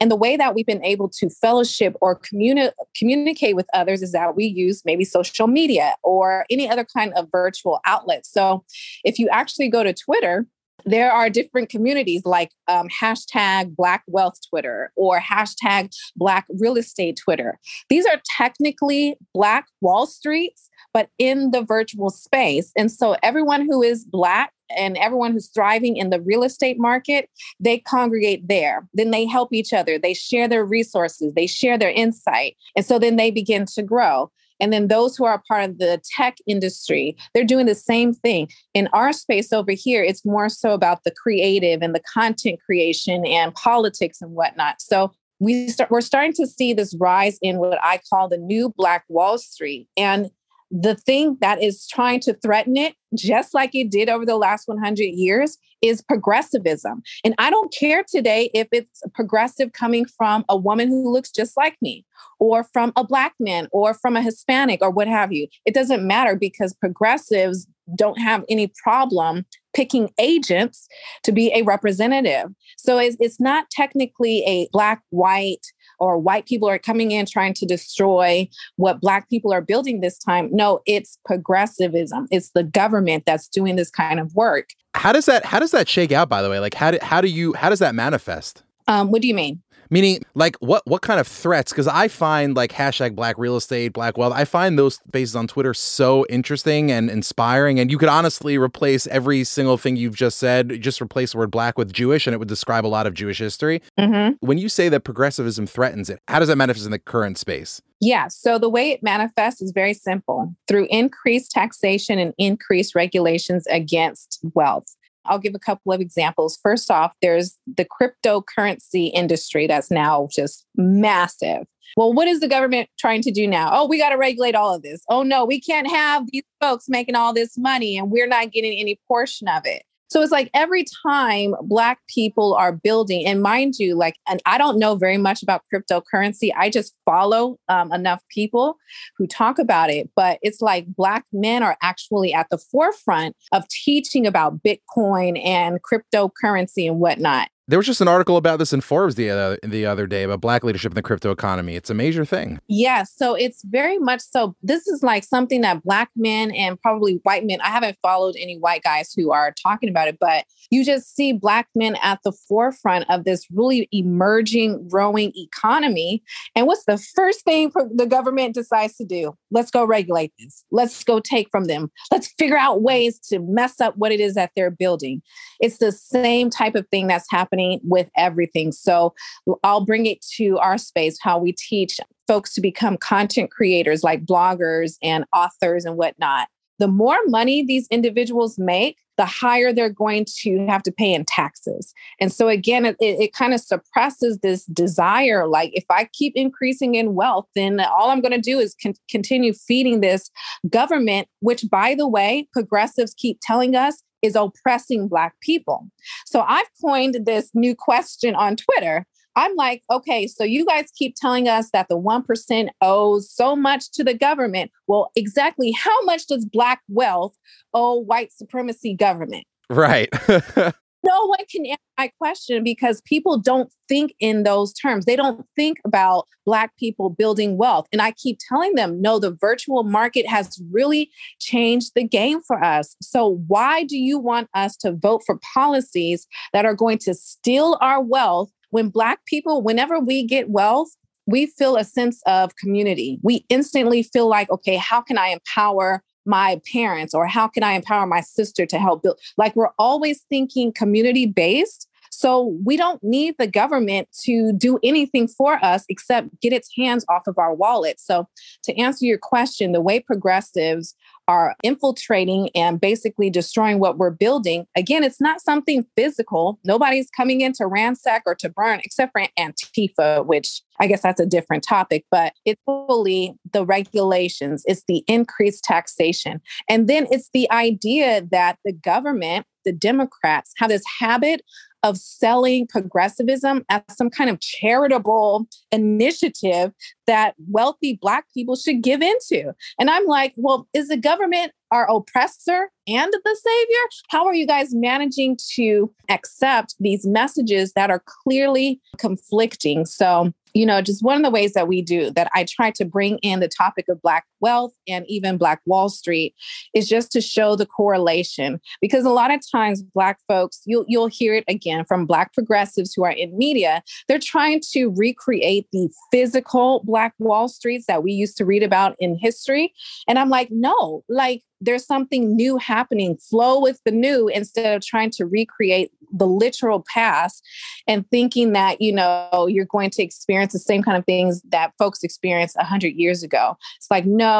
And 0.00 0.10
the 0.10 0.16
way 0.16 0.36
that 0.36 0.54
we've 0.54 0.66
been 0.66 0.84
able 0.84 1.08
to 1.10 1.28
fellowship 1.28 1.96
or 2.00 2.18
communi- 2.18 2.72
communicate 2.96 3.56
with 3.56 3.66
others 3.74 4.02
is 4.02 4.12
that 4.12 4.36
we 4.36 4.44
use 4.44 4.82
maybe 4.84 5.04
social 5.04 5.46
media 5.46 5.94
or 6.02 6.46
any 6.50 6.68
other 6.68 6.84
kind 6.84 7.12
of 7.14 7.28
virtual 7.32 7.80
outlet. 7.84 8.26
So 8.26 8.64
if 9.04 9.18
you 9.18 9.28
actually 9.30 9.68
go 9.68 9.82
to 9.82 9.92
Twitter, 9.92 10.46
there 10.86 11.10
are 11.10 11.30
different 11.30 11.70
communities 11.70 12.22
like 12.24 12.50
um, 12.68 12.88
hashtag 12.88 13.74
Black 13.74 14.04
Wealth 14.06 14.38
Twitter 14.48 14.92
or 14.96 15.18
hashtag 15.18 15.90
Black 16.16 16.46
Real 16.58 16.76
Estate 16.76 17.18
Twitter. 17.22 17.58
These 17.88 18.06
are 18.06 18.20
technically 18.36 19.16
Black 19.32 19.66
Wall 19.80 20.06
Streets, 20.06 20.68
but 20.94 21.10
in 21.18 21.50
the 21.50 21.62
virtual 21.62 22.08
space. 22.08 22.72
And 22.76 22.90
so 22.90 23.16
everyone 23.22 23.66
who 23.66 23.82
is 23.82 24.04
Black 24.04 24.52
and 24.74 24.96
everyone 24.96 25.32
who's 25.32 25.48
thriving 25.48 25.96
in 25.96 26.08
the 26.08 26.20
real 26.20 26.44
estate 26.44 26.78
market, 26.78 27.28
they 27.60 27.78
congregate 27.78 28.48
there. 28.48 28.88
Then 28.94 29.10
they 29.10 29.26
help 29.26 29.52
each 29.52 29.72
other. 29.72 29.98
They 29.98 30.14
share 30.14 30.48
their 30.48 30.64
resources, 30.64 31.34
they 31.34 31.48
share 31.48 31.76
their 31.76 31.90
insight. 31.90 32.56
And 32.76 32.86
so 32.86 32.98
then 32.98 33.16
they 33.16 33.30
begin 33.30 33.66
to 33.74 33.82
grow. 33.82 34.30
And 34.60 34.72
then 34.72 34.86
those 34.86 35.16
who 35.16 35.24
are 35.24 35.42
part 35.48 35.68
of 35.68 35.78
the 35.78 36.00
tech 36.16 36.36
industry, 36.46 37.16
they're 37.34 37.44
doing 37.44 37.66
the 37.66 37.74
same 37.74 38.14
thing. 38.14 38.48
In 38.72 38.88
our 38.92 39.12
space 39.12 39.52
over 39.52 39.72
here, 39.72 40.04
it's 40.04 40.24
more 40.24 40.48
so 40.48 40.72
about 40.72 41.02
the 41.04 41.10
creative 41.10 41.82
and 41.82 41.92
the 41.92 42.02
content 42.12 42.60
creation 42.64 43.26
and 43.26 43.52
politics 43.54 44.22
and 44.22 44.30
whatnot. 44.30 44.80
So 44.80 45.12
we 45.40 45.68
start, 45.68 45.90
we're 45.90 46.00
starting 46.00 46.32
to 46.34 46.46
see 46.46 46.72
this 46.72 46.94
rise 47.00 47.36
in 47.42 47.58
what 47.58 47.78
I 47.82 48.00
call 48.08 48.28
the 48.28 48.38
new 48.38 48.72
Black 48.76 49.04
Wall 49.08 49.38
Street. 49.38 49.88
And 49.96 50.30
the 50.76 50.96
thing 50.96 51.38
that 51.40 51.62
is 51.62 51.86
trying 51.86 52.18
to 52.18 52.34
threaten 52.34 52.76
it, 52.76 52.96
just 53.14 53.54
like 53.54 53.74
it 53.74 53.90
did 53.90 54.08
over 54.08 54.26
the 54.26 54.36
last 54.36 54.66
100 54.66 55.04
years, 55.04 55.56
is 55.80 56.02
progressivism. 56.02 57.00
And 57.24 57.32
I 57.38 57.48
don't 57.48 57.72
care 57.72 58.02
today 58.02 58.50
if 58.54 58.66
it's 58.72 59.02
progressive 59.14 59.72
coming 59.72 60.04
from 60.04 60.44
a 60.48 60.56
woman 60.56 60.88
who 60.88 61.12
looks 61.12 61.30
just 61.30 61.56
like 61.56 61.76
me, 61.80 62.04
or 62.40 62.64
from 62.64 62.92
a 62.96 63.04
Black 63.04 63.34
man, 63.38 63.68
or 63.70 63.94
from 63.94 64.16
a 64.16 64.22
Hispanic, 64.22 64.82
or 64.82 64.90
what 64.90 65.06
have 65.06 65.32
you. 65.32 65.46
It 65.64 65.74
doesn't 65.74 66.04
matter 66.04 66.34
because 66.34 66.74
progressives 66.74 67.68
don't 67.94 68.18
have 68.18 68.44
any 68.48 68.72
problem 68.82 69.44
picking 69.74 70.10
agents 70.18 70.88
to 71.22 71.30
be 71.30 71.52
a 71.52 71.62
representative. 71.62 72.48
So 72.78 72.98
it's, 72.98 73.16
it's 73.20 73.40
not 73.40 73.70
technically 73.70 74.42
a 74.44 74.68
Black, 74.72 75.02
white, 75.10 75.66
or 76.04 76.18
white 76.18 76.46
people 76.46 76.68
are 76.68 76.78
coming 76.78 77.10
in 77.10 77.26
trying 77.26 77.54
to 77.54 77.66
destroy 77.66 78.48
what 78.76 79.00
black 79.00 79.28
people 79.28 79.52
are 79.52 79.60
building 79.60 80.00
this 80.00 80.18
time. 80.18 80.48
No, 80.52 80.80
it's 80.86 81.18
progressivism. 81.24 82.28
It's 82.30 82.50
the 82.50 82.62
government 82.62 83.24
that's 83.26 83.48
doing 83.48 83.76
this 83.76 83.90
kind 83.90 84.20
of 84.20 84.34
work. 84.34 84.70
How 84.94 85.12
does 85.12 85.26
that 85.26 85.44
how 85.44 85.58
does 85.58 85.72
that 85.72 85.88
shake 85.88 86.12
out 86.12 86.28
by 86.28 86.42
the 86.42 86.50
way? 86.50 86.60
Like 86.60 86.74
how 86.74 86.92
do, 86.92 86.98
how 87.02 87.20
do 87.20 87.28
you 87.28 87.52
how 87.54 87.68
does 87.68 87.80
that 87.80 87.94
manifest? 87.94 88.62
Um, 88.86 89.10
what 89.10 89.22
do 89.22 89.28
you 89.28 89.34
mean? 89.34 89.62
Meaning, 89.90 90.22
like, 90.34 90.56
what 90.56 90.82
what 90.86 91.02
kind 91.02 91.20
of 91.20 91.26
threats? 91.26 91.72
Because 91.72 91.86
I 91.86 92.08
find 92.08 92.54
like 92.54 92.72
hashtag 92.72 93.14
Black 93.14 93.36
Real 93.38 93.56
Estate, 93.56 93.92
Black 93.92 94.16
Wealth. 94.16 94.32
I 94.34 94.44
find 94.44 94.78
those 94.78 94.96
spaces 94.96 95.36
on 95.36 95.46
Twitter 95.46 95.74
so 95.74 96.26
interesting 96.28 96.90
and 96.90 97.10
inspiring. 97.10 97.78
And 97.78 97.90
you 97.90 97.98
could 97.98 98.08
honestly 98.08 98.58
replace 98.58 99.06
every 99.08 99.44
single 99.44 99.76
thing 99.76 99.96
you've 99.96 100.16
just 100.16 100.38
said. 100.38 100.80
Just 100.80 101.00
replace 101.00 101.32
the 101.32 101.38
word 101.38 101.50
Black 101.50 101.78
with 101.78 101.92
Jewish, 101.92 102.26
and 102.26 102.34
it 102.34 102.38
would 102.38 102.48
describe 102.48 102.86
a 102.86 102.88
lot 102.88 103.06
of 103.06 103.14
Jewish 103.14 103.38
history. 103.38 103.82
Mm-hmm. 103.98 104.34
When 104.40 104.58
you 104.58 104.68
say 104.68 104.88
that 104.88 105.00
progressivism 105.00 105.66
threatens 105.66 106.10
it, 106.10 106.20
how 106.28 106.38
does 106.38 106.48
that 106.48 106.56
manifest 106.56 106.84
in 106.84 106.92
the 106.92 106.98
current 106.98 107.38
space? 107.38 107.80
Yeah. 108.00 108.28
So 108.28 108.58
the 108.58 108.68
way 108.68 108.90
it 108.90 109.02
manifests 109.02 109.62
is 109.62 109.72
very 109.72 109.94
simple 109.94 110.54
through 110.68 110.86
increased 110.90 111.52
taxation 111.52 112.18
and 112.18 112.34
increased 112.36 112.94
regulations 112.94 113.66
against 113.68 114.40
wealth. 114.54 114.94
I'll 115.26 115.38
give 115.38 115.54
a 115.54 115.58
couple 115.58 115.92
of 115.92 116.00
examples. 116.00 116.58
First 116.62 116.90
off, 116.90 117.12
there's 117.22 117.58
the 117.66 117.86
cryptocurrency 117.86 119.10
industry 119.14 119.66
that's 119.66 119.90
now 119.90 120.28
just 120.30 120.66
massive. 120.76 121.66
Well, 121.96 122.12
what 122.12 122.28
is 122.28 122.40
the 122.40 122.48
government 122.48 122.88
trying 122.98 123.22
to 123.22 123.30
do 123.30 123.46
now? 123.46 123.70
Oh, 123.72 123.86
we 123.86 123.98
got 123.98 124.08
to 124.08 124.16
regulate 124.16 124.54
all 124.54 124.74
of 124.74 124.82
this. 124.82 125.02
Oh, 125.08 125.22
no, 125.22 125.44
we 125.44 125.60
can't 125.60 125.88
have 125.88 126.26
these 126.30 126.42
folks 126.60 126.88
making 126.88 127.14
all 127.14 127.32
this 127.32 127.56
money 127.56 127.96
and 127.96 128.10
we're 128.10 128.26
not 128.26 128.52
getting 128.52 128.78
any 128.78 128.98
portion 129.06 129.48
of 129.48 129.62
it. 129.64 129.84
So 130.14 130.22
it's 130.22 130.30
like 130.30 130.48
every 130.54 130.84
time 131.04 131.56
Black 131.62 131.98
people 132.06 132.54
are 132.54 132.70
building, 132.70 133.26
and 133.26 133.42
mind 133.42 133.80
you, 133.80 133.96
like, 133.96 134.14
and 134.28 134.40
I 134.46 134.58
don't 134.58 134.78
know 134.78 134.94
very 134.94 135.18
much 135.18 135.42
about 135.42 135.62
cryptocurrency. 135.74 136.52
I 136.56 136.70
just 136.70 136.94
follow 137.04 137.58
um, 137.68 137.92
enough 137.92 138.22
people 138.30 138.76
who 139.18 139.26
talk 139.26 139.58
about 139.58 139.90
it. 139.90 140.08
But 140.14 140.38
it's 140.40 140.60
like 140.60 140.86
Black 140.86 141.24
men 141.32 141.64
are 141.64 141.76
actually 141.82 142.32
at 142.32 142.46
the 142.48 142.58
forefront 142.58 143.34
of 143.50 143.66
teaching 143.66 144.24
about 144.24 144.62
Bitcoin 144.62 145.44
and 145.44 145.80
cryptocurrency 145.82 146.86
and 146.86 147.00
whatnot. 147.00 147.48
There 147.66 147.78
was 147.78 147.86
just 147.86 148.02
an 148.02 148.08
article 148.08 148.36
about 148.36 148.58
this 148.58 148.74
in 148.74 148.82
Forbes 148.82 149.14
the 149.14 149.30
other, 149.30 149.58
the 149.62 149.86
other 149.86 150.06
day 150.06 150.22
about 150.22 150.42
black 150.42 150.64
leadership 150.64 150.92
in 150.92 150.96
the 150.96 151.02
crypto 151.02 151.30
economy. 151.30 151.76
It's 151.76 151.88
a 151.88 151.94
major 151.94 152.26
thing. 152.26 152.60
Yes. 152.68 152.84
Yeah, 152.84 153.02
so 153.04 153.34
it's 153.34 153.62
very 153.64 153.98
much 153.98 154.20
so. 154.20 154.54
This 154.62 154.86
is 154.86 155.02
like 155.02 155.24
something 155.24 155.62
that 155.62 155.82
black 155.82 156.10
men 156.14 156.50
and 156.50 156.78
probably 156.78 157.20
white 157.22 157.46
men, 157.46 157.62
I 157.62 157.68
haven't 157.68 157.96
followed 158.02 158.36
any 158.38 158.58
white 158.58 158.82
guys 158.82 159.14
who 159.16 159.32
are 159.32 159.52
talking 159.52 159.88
about 159.88 160.08
it, 160.08 160.18
but 160.20 160.44
you 160.70 160.84
just 160.84 161.16
see 161.16 161.32
black 161.32 161.68
men 161.74 161.96
at 162.02 162.20
the 162.22 162.32
forefront 162.32 163.08
of 163.08 163.24
this 163.24 163.46
really 163.50 163.88
emerging, 163.92 164.86
growing 164.88 165.32
economy. 165.34 166.22
And 166.54 166.66
what's 166.66 166.84
the 166.84 166.98
first 166.98 167.44
thing 167.44 167.72
the 167.94 168.06
government 168.06 168.54
decides 168.54 168.96
to 168.96 169.06
do? 169.06 169.34
Let's 169.50 169.70
go 169.70 169.86
regulate 169.86 170.32
this. 170.38 170.64
Let's 170.70 171.02
go 171.02 171.18
take 171.18 171.48
from 171.50 171.64
them. 171.64 171.90
Let's 172.12 172.28
figure 172.38 172.58
out 172.58 172.82
ways 172.82 173.18
to 173.30 173.38
mess 173.38 173.80
up 173.80 173.96
what 173.96 174.12
it 174.12 174.20
is 174.20 174.34
that 174.34 174.50
they're 174.54 174.70
building. 174.70 175.22
It's 175.60 175.78
the 175.78 175.92
same 175.92 176.50
type 176.50 176.74
of 176.74 176.86
thing 176.88 177.06
that's 177.06 177.30
happening 177.30 177.53
with 177.82 178.10
everything. 178.16 178.72
So 178.72 179.14
I'll 179.62 179.84
bring 179.84 180.06
it 180.06 180.24
to 180.36 180.58
our 180.58 180.78
space, 180.78 181.18
how 181.20 181.38
we 181.38 181.52
teach 181.52 182.00
folks 182.26 182.54
to 182.54 182.60
become 182.60 182.96
content 182.96 183.50
creators 183.50 184.02
like 184.02 184.24
bloggers 184.24 184.96
and 185.02 185.24
authors 185.34 185.84
and 185.84 185.96
whatnot. 185.96 186.48
The 186.78 186.88
more 186.88 187.18
money 187.26 187.64
these 187.64 187.86
individuals 187.88 188.58
make, 188.58 188.98
the 189.16 189.24
higher 189.24 189.72
they're 189.72 189.88
going 189.88 190.26
to 190.40 190.66
have 190.66 190.82
to 190.82 190.90
pay 190.90 191.14
in 191.14 191.24
taxes. 191.24 191.94
And 192.20 192.32
so, 192.32 192.48
again, 192.48 192.84
it, 192.84 192.96
it 192.98 193.32
kind 193.32 193.54
of 193.54 193.60
suppresses 193.60 194.40
this 194.40 194.64
desire. 194.66 195.46
Like, 195.46 195.70
if 195.74 195.84
I 195.88 196.08
keep 196.12 196.32
increasing 196.34 196.96
in 196.96 197.14
wealth, 197.14 197.46
then 197.54 197.78
all 197.80 198.10
I'm 198.10 198.20
going 198.20 198.32
to 198.32 198.40
do 198.40 198.58
is 198.58 198.74
con- 198.82 198.94
continue 199.08 199.52
feeding 199.52 200.00
this 200.00 200.30
government, 200.68 201.28
which, 201.40 201.64
by 201.70 201.94
the 201.94 202.08
way, 202.08 202.48
progressives 202.52 203.14
keep 203.14 203.38
telling 203.40 203.76
us 203.76 204.02
is 204.24 204.34
oppressing 204.34 205.06
Black 205.06 205.38
people. 205.40 205.86
So 206.26 206.40
I've 206.40 206.68
coined 206.82 207.18
this 207.26 207.50
new 207.54 207.76
question 207.76 208.34
on 208.34 208.56
Twitter. 208.56 209.06
I'm 209.36 209.54
like, 209.56 209.82
okay, 209.90 210.26
so 210.26 210.44
you 210.44 210.64
guys 210.64 210.90
keep 210.96 211.14
telling 211.16 211.48
us 211.48 211.70
that 211.72 211.88
the 211.88 211.98
1% 211.98 212.68
owes 212.80 213.30
so 213.30 213.54
much 213.56 213.90
to 213.92 214.04
the 214.04 214.14
government. 214.14 214.70
Well, 214.86 215.10
exactly 215.16 215.72
how 215.72 216.04
much 216.04 216.26
does 216.26 216.44
Black 216.44 216.80
wealth 216.88 217.36
owe 217.74 217.98
white 217.98 218.32
supremacy 218.32 218.94
government? 218.94 219.44
Right. 219.68 220.08
no 221.04 221.26
one 221.26 221.40
can 221.50 221.66
answer 221.66 221.80
my 221.98 222.10
question 222.18 222.64
because 222.64 223.00
people 223.02 223.38
don't 223.38 223.72
think 223.88 224.14
in 224.18 224.42
those 224.42 224.72
terms. 224.72 225.04
They 225.04 225.16
don't 225.16 225.46
think 225.54 225.78
about 225.84 226.26
Black 226.46 226.76
people 226.78 227.10
building 227.10 227.56
wealth. 227.56 227.86
And 227.92 228.02
I 228.02 228.12
keep 228.12 228.38
telling 228.48 228.74
them, 228.74 229.00
no, 229.00 229.18
the 229.18 229.36
virtual 229.40 229.84
market 229.84 230.26
has 230.26 230.60
really 230.72 231.10
changed 231.40 231.92
the 231.94 232.04
game 232.04 232.40
for 232.42 232.62
us. 232.62 232.96
So, 233.00 233.40
why 233.46 233.84
do 233.84 233.96
you 233.96 234.18
want 234.18 234.48
us 234.54 234.76
to 234.78 234.92
vote 234.92 235.22
for 235.26 235.38
policies 235.54 236.26
that 236.52 236.64
are 236.64 236.74
going 236.74 236.98
to 236.98 237.14
steal 237.14 237.78
our 237.80 238.02
wealth 238.02 238.50
when 238.70 238.88
Black 238.88 239.24
people, 239.26 239.62
whenever 239.62 240.00
we 240.00 240.24
get 240.26 240.50
wealth, 240.50 240.88
we 241.26 241.46
feel 241.46 241.76
a 241.76 241.84
sense 241.84 242.20
of 242.26 242.56
community. 242.56 243.18
We 243.22 243.44
instantly 243.48 244.02
feel 244.02 244.28
like, 244.28 244.50
okay, 244.50 244.76
how 244.76 245.00
can 245.00 245.16
I 245.16 245.28
empower 245.28 246.02
my 246.26 246.60
parents 246.72 247.14
or 247.14 247.26
how 247.26 247.48
can 247.48 247.62
I 247.62 247.72
empower 247.72 248.06
my 248.06 248.20
sister 248.20 248.66
to 248.66 248.78
help 248.78 249.02
build? 249.02 249.18
Like 249.36 249.54
we're 249.56 249.72
always 249.78 250.22
thinking 250.28 250.72
community 250.72 251.26
based. 251.26 251.88
So 252.10 252.56
we 252.64 252.76
don't 252.76 253.02
need 253.02 253.36
the 253.38 253.46
government 253.46 254.08
to 254.22 254.52
do 254.52 254.78
anything 254.84 255.26
for 255.26 255.62
us 255.64 255.84
except 255.88 256.40
get 256.40 256.52
its 256.52 256.70
hands 256.76 257.04
off 257.08 257.26
of 257.26 257.38
our 257.38 257.52
wallet. 257.52 257.98
So 257.98 258.28
to 258.62 258.78
answer 258.78 259.04
your 259.04 259.18
question, 259.18 259.72
the 259.72 259.80
way 259.80 259.98
progressives 259.98 260.94
are 261.28 261.54
infiltrating 261.62 262.50
and 262.54 262.80
basically 262.80 263.30
destroying 263.30 263.78
what 263.78 263.98
we're 263.98 264.10
building. 264.10 264.66
Again, 264.76 265.02
it's 265.02 265.20
not 265.20 265.40
something 265.40 265.84
physical. 265.96 266.58
Nobody's 266.64 267.10
coming 267.10 267.40
in 267.40 267.52
to 267.54 267.66
ransack 267.66 268.22
or 268.26 268.34
to 268.36 268.48
burn, 268.48 268.80
except 268.84 269.12
for 269.12 269.26
Antifa, 269.38 270.24
which 270.26 270.62
I 270.80 270.86
guess 270.86 271.02
that's 271.02 271.20
a 271.20 271.26
different 271.26 271.62
topic, 271.62 272.04
but 272.10 272.32
it's 272.44 272.60
fully 272.64 273.34
the 273.52 273.64
regulations, 273.64 274.62
it's 274.66 274.84
the 274.88 275.04
increased 275.06 275.64
taxation. 275.64 276.40
And 276.68 276.88
then 276.88 277.06
it's 277.10 277.30
the 277.32 277.50
idea 277.50 278.22
that 278.30 278.58
the 278.64 278.72
government, 278.72 279.46
the 279.64 279.72
Democrats, 279.72 280.52
have 280.56 280.70
this 280.70 280.82
habit 280.98 281.42
of 281.84 281.98
selling 281.98 282.66
progressivism 282.66 283.62
as 283.68 283.82
some 283.90 284.08
kind 284.08 284.30
of 284.30 284.40
charitable 284.40 285.46
initiative 285.70 286.72
that 287.06 287.34
wealthy 287.48 287.98
Black 288.00 288.24
people 288.32 288.56
should 288.56 288.82
give 288.82 289.02
into. 289.02 289.52
And 289.78 289.90
I'm 289.90 290.06
like, 290.06 290.32
well, 290.36 290.66
is 290.72 290.88
the 290.88 290.96
government 290.96 291.52
our 291.70 291.86
oppressor 291.90 292.70
and 292.88 293.12
the 293.12 293.36
savior? 293.42 293.88
How 294.08 294.26
are 294.26 294.34
you 294.34 294.46
guys 294.46 294.74
managing 294.74 295.36
to 295.56 295.92
accept 296.08 296.74
these 296.80 297.06
messages 297.06 297.74
that 297.74 297.90
are 297.90 298.02
clearly 298.06 298.80
conflicting? 298.96 299.84
So, 299.84 300.32
you 300.54 300.64
know, 300.64 300.80
just 300.80 301.04
one 301.04 301.16
of 301.16 301.22
the 301.22 301.30
ways 301.30 301.52
that 301.52 301.68
we 301.68 301.82
do 301.82 302.10
that 302.12 302.30
I 302.34 302.46
try 302.48 302.70
to 302.72 302.84
bring 302.86 303.18
in 303.18 303.40
the 303.40 303.48
topic 303.48 303.86
of 303.88 304.00
Black 304.00 304.24
wealth 304.44 304.74
and 304.86 305.06
even 305.08 305.38
Black 305.38 305.60
Wall 305.64 305.88
Street 305.88 306.34
is 306.74 306.86
just 306.86 307.10
to 307.12 307.22
show 307.22 307.56
the 307.56 307.64
correlation. 307.64 308.60
Because 308.82 309.06
a 309.06 309.10
lot 309.10 309.32
of 309.32 309.40
times, 309.50 309.82
Black 309.82 310.18
folks, 310.28 310.60
you'll, 310.66 310.84
you'll 310.86 311.06
hear 311.06 311.34
it 311.34 311.44
again 311.48 311.86
from 311.86 312.04
Black 312.04 312.34
progressives 312.34 312.92
who 312.94 313.04
are 313.04 313.10
in 313.10 313.36
media, 313.38 313.82
they're 314.06 314.18
trying 314.18 314.60
to 314.72 314.88
recreate 314.88 315.66
the 315.72 315.88
physical 316.12 316.82
Black 316.84 317.14
Wall 317.18 317.48
Streets 317.48 317.86
that 317.86 318.02
we 318.02 318.12
used 318.12 318.36
to 318.36 318.44
read 318.44 318.62
about 318.62 318.96
in 318.98 319.16
history. 319.16 319.72
And 320.06 320.18
I'm 320.18 320.28
like, 320.28 320.48
no, 320.50 321.02
like 321.08 321.42
there's 321.64 321.86
something 321.86 322.36
new 322.36 322.58
happening. 322.58 323.16
Flow 323.16 323.60
with 323.60 323.80
the 323.84 323.90
new 323.90 324.28
instead 324.28 324.76
of 324.76 324.82
trying 324.82 325.10
to 325.12 325.24
recreate 325.24 325.90
the 326.12 326.26
literal 326.26 326.84
past 326.92 327.42
and 327.88 328.08
thinking 328.10 328.52
that, 328.52 328.80
you 328.80 328.92
know, 328.92 329.46
you're 329.48 329.64
going 329.64 329.90
to 329.90 330.02
experience 330.02 330.52
the 330.52 330.58
same 330.58 330.82
kind 330.82 330.96
of 330.96 331.04
things 331.04 331.42
that 331.48 331.72
folks 331.78 332.02
experienced 332.02 332.56
100 332.56 332.94
years 332.94 333.22
ago. 333.22 333.56
It's 333.76 333.90
like, 333.90 334.04
no, 334.04 334.33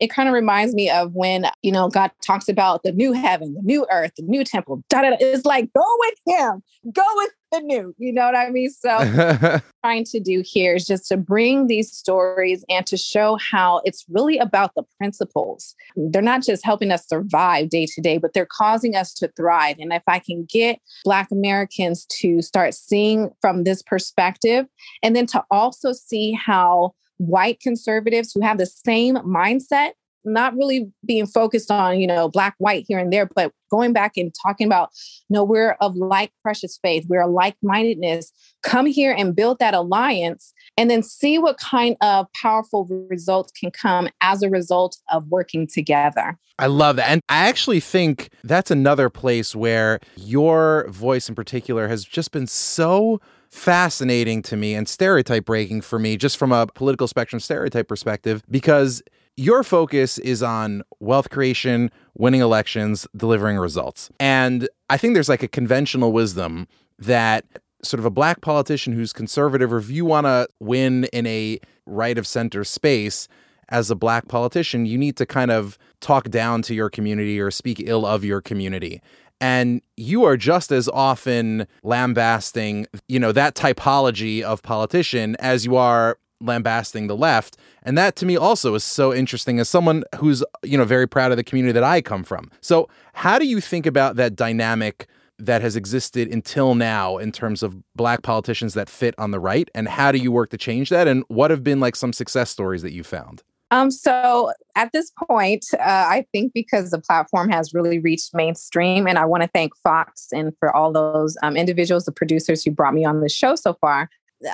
it 0.00 0.08
kind 0.08 0.28
of 0.28 0.34
reminds 0.34 0.74
me 0.74 0.88
of 0.90 1.12
when, 1.14 1.46
you 1.62 1.72
know, 1.72 1.88
God 1.88 2.10
talks 2.24 2.48
about 2.48 2.82
the 2.82 2.92
new 2.92 3.12
heaven, 3.12 3.54
the 3.54 3.62
new 3.62 3.86
earth, 3.90 4.12
the 4.16 4.22
new 4.22 4.44
temple. 4.44 4.82
Da, 4.88 5.02
da, 5.02 5.10
da. 5.10 5.16
It's 5.18 5.44
like, 5.44 5.72
go 5.72 5.84
with 6.00 6.14
him, 6.26 6.62
go 6.92 7.02
with 7.16 7.30
the 7.50 7.60
new. 7.60 7.94
You 7.98 8.12
know 8.12 8.26
what 8.26 8.36
I 8.36 8.50
mean? 8.50 8.70
So, 8.70 9.60
trying 9.84 10.04
to 10.04 10.20
do 10.20 10.42
here 10.44 10.76
is 10.76 10.86
just 10.86 11.08
to 11.08 11.16
bring 11.16 11.66
these 11.66 11.92
stories 11.92 12.64
and 12.68 12.86
to 12.86 12.96
show 12.96 13.38
how 13.40 13.80
it's 13.84 14.04
really 14.08 14.38
about 14.38 14.74
the 14.76 14.84
principles. 14.98 15.74
They're 15.96 16.22
not 16.22 16.42
just 16.44 16.64
helping 16.64 16.92
us 16.92 17.08
survive 17.08 17.70
day 17.70 17.86
to 17.86 18.00
day, 18.00 18.18
but 18.18 18.34
they're 18.34 18.48
causing 18.50 18.94
us 18.94 19.14
to 19.14 19.28
thrive. 19.36 19.76
And 19.80 19.92
if 19.92 20.02
I 20.06 20.20
can 20.20 20.46
get 20.48 20.78
Black 21.04 21.30
Americans 21.32 22.06
to 22.20 22.40
start 22.42 22.74
seeing 22.74 23.30
from 23.40 23.64
this 23.64 23.82
perspective, 23.82 24.66
and 25.02 25.16
then 25.16 25.26
to 25.26 25.42
also 25.50 25.92
see 25.92 26.32
how 26.32 26.94
white 27.18 27.60
conservatives 27.60 28.32
who 28.32 28.40
have 28.40 28.58
the 28.58 28.66
same 28.66 29.16
mindset 29.16 29.92
not 30.24 30.54
really 30.54 30.90
being 31.06 31.26
focused 31.26 31.70
on 31.70 32.00
you 32.00 32.06
know 32.06 32.28
black 32.28 32.54
white 32.58 32.84
here 32.88 32.98
and 32.98 33.12
there 33.12 33.26
but 33.34 33.52
going 33.70 33.92
back 33.92 34.16
and 34.16 34.32
talking 34.42 34.66
about 34.66 34.90
no 35.30 35.44
we're 35.44 35.76
of 35.80 35.96
like 35.96 36.32
precious 36.42 36.78
faith 36.82 37.04
we're 37.08 37.26
like-mindedness. 37.26 38.32
Come 38.62 38.86
here 38.86 39.14
and 39.16 39.36
build 39.36 39.60
that 39.60 39.74
alliance 39.74 40.52
and 40.76 40.90
then 40.90 41.02
see 41.02 41.38
what 41.38 41.58
kind 41.58 41.96
of 42.00 42.26
powerful 42.40 42.86
results 43.08 43.52
can 43.52 43.70
come 43.70 44.08
as 44.20 44.42
a 44.42 44.50
result 44.50 44.96
of 45.10 45.26
working 45.28 45.66
together. 45.66 46.36
I 46.58 46.66
love 46.66 46.96
that 46.96 47.08
and 47.08 47.22
i 47.28 47.48
actually 47.48 47.78
think 47.78 48.30
that's 48.42 48.70
another 48.72 49.08
place 49.08 49.54
where 49.54 50.00
your 50.16 50.88
voice 50.88 51.28
in 51.28 51.36
particular 51.36 51.86
has 51.86 52.04
just 52.04 52.32
been 52.32 52.48
so 52.48 53.20
fascinating 53.50 54.42
to 54.42 54.56
me 54.56 54.74
and 54.74 54.88
stereotype 54.88 55.44
breaking 55.44 55.80
for 55.80 55.98
me 55.98 56.16
just 56.16 56.36
from 56.36 56.52
a 56.52 56.66
political 56.66 57.08
spectrum 57.08 57.40
stereotype 57.40 57.88
perspective 57.88 58.42
because 58.50 59.02
your 59.36 59.62
focus 59.62 60.18
is 60.18 60.42
on 60.42 60.82
wealth 60.98 61.30
creation, 61.30 61.90
winning 62.14 62.40
elections, 62.40 63.06
delivering 63.16 63.56
results. 63.56 64.10
And 64.18 64.68
I 64.90 64.96
think 64.96 65.14
there's 65.14 65.28
like 65.28 65.44
a 65.44 65.48
conventional 65.48 66.12
wisdom 66.12 66.66
that 66.98 67.44
sort 67.84 68.00
of 68.00 68.04
a 68.04 68.10
black 68.10 68.40
politician 68.40 68.92
who's 68.92 69.12
conservative, 69.12 69.72
or 69.72 69.78
if 69.78 69.90
you 69.90 70.04
want 70.04 70.26
to 70.26 70.48
win 70.58 71.04
in 71.12 71.26
a 71.26 71.60
right 71.86 72.18
of 72.18 72.26
center 72.26 72.64
space 72.64 73.28
as 73.68 73.90
a 73.90 73.94
black 73.94 74.28
politician, 74.28 74.86
you 74.86 74.98
need 74.98 75.16
to 75.16 75.26
kind 75.26 75.50
of 75.50 75.78
talk 76.00 76.30
down 76.30 76.62
to 76.62 76.74
your 76.74 76.90
community 76.90 77.38
or 77.38 77.50
speak 77.50 77.80
ill 77.84 78.04
of 78.04 78.24
your 78.24 78.40
community. 78.40 79.00
And 79.40 79.82
you 79.96 80.24
are 80.24 80.36
just 80.36 80.72
as 80.72 80.88
often 80.88 81.66
lambasting, 81.82 82.86
you 83.06 83.20
know, 83.20 83.32
that 83.32 83.54
typology 83.54 84.42
of 84.42 84.62
politician 84.62 85.36
as 85.38 85.64
you 85.64 85.76
are 85.76 86.18
lambasting 86.40 87.06
the 87.06 87.16
left. 87.16 87.56
And 87.82 87.96
that 87.98 88.16
to 88.16 88.26
me 88.26 88.36
also 88.36 88.74
is 88.74 88.84
so 88.84 89.14
interesting 89.14 89.58
as 89.58 89.68
someone 89.68 90.04
who's, 90.16 90.44
you 90.62 90.76
know, 90.78 90.84
very 90.84 91.06
proud 91.06 91.30
of 91.30 91.36
the 91.36 91.44
community 91.44 91.72
that 91.72 91.84
I 91.84 92.00
come 92.00 92.24
from. 92.24 92.50
So, 92.60 92.88
how 93.14 93.38
do 93.38 93.46
you 93.46 93.60
think 93.60 93.86
about 93.86 94.16
that 94.16 94.36
dynamic 94.36 95.06
that 95.38 95.62
has 95.62 95.76
existed 95.76 96.28
until 96.28 96.74
now 96.74 97.16
in 97.16 97.30
terms 97.30 97.62
of 97.62 97.76
black 97.94 98.22
politicians 98.22 98.74
that 98.74 98.88
fit 98.88 99.14
on 99.18 99.30
the 99.30 99.40
right? 99.40 99.68
And 99.74 99.88
how 99.88 100.12
do 100.12 100.18
you 100.18 100.32
work 100.32 100.50
to 100.50 100.58
change 100.58 100.90
that? 100.90 101.08
And 101.08 101.24
what 101.28 101.50
have 101.50 101.62
been 101.62 101.80
like 101.80 101.96
some 101.96 102.12
success 102.12 102.50
stories 102.50 102.82
that 102.82 102.92
you 102.92 103.04
found? 103.04 103.42
Um, 103.70 103.90
so 103.90 104.52
at 104.76 104.92
this 104.92 105.12
point, 105.28 105.66
uh, 105.74 105.82
I 105.82 106.24
think 106.32 106.52
because 106.54 106.90
the 106.90 107.00
platform 107.00 107.50
has 107.50 107.74
really 107.74 107.98
reached 107.98 108.34
mainstream, 108.34 109.06
and 109.06 109.18
I 109.18 109.26
want 109.26 109.42
to 109.42 109.50
thank 109.52 109.76
Fox 109.82 110.28
and 110.32 110.52
for 110.58 110.74
all 110.74 110.92
those 110.92 111.36
um, 111.42 111.56
individuals, 111.56 112.04
the 112.04 112.12
producers 112.12 112.64
who 112.64 112.70
brought 112.70 112.94
me 112.94 113.04
on 113.04 113.20
the 113.20 113.28
show 113.28 113.54
so 113.56 113.74
far. 113.74 114.08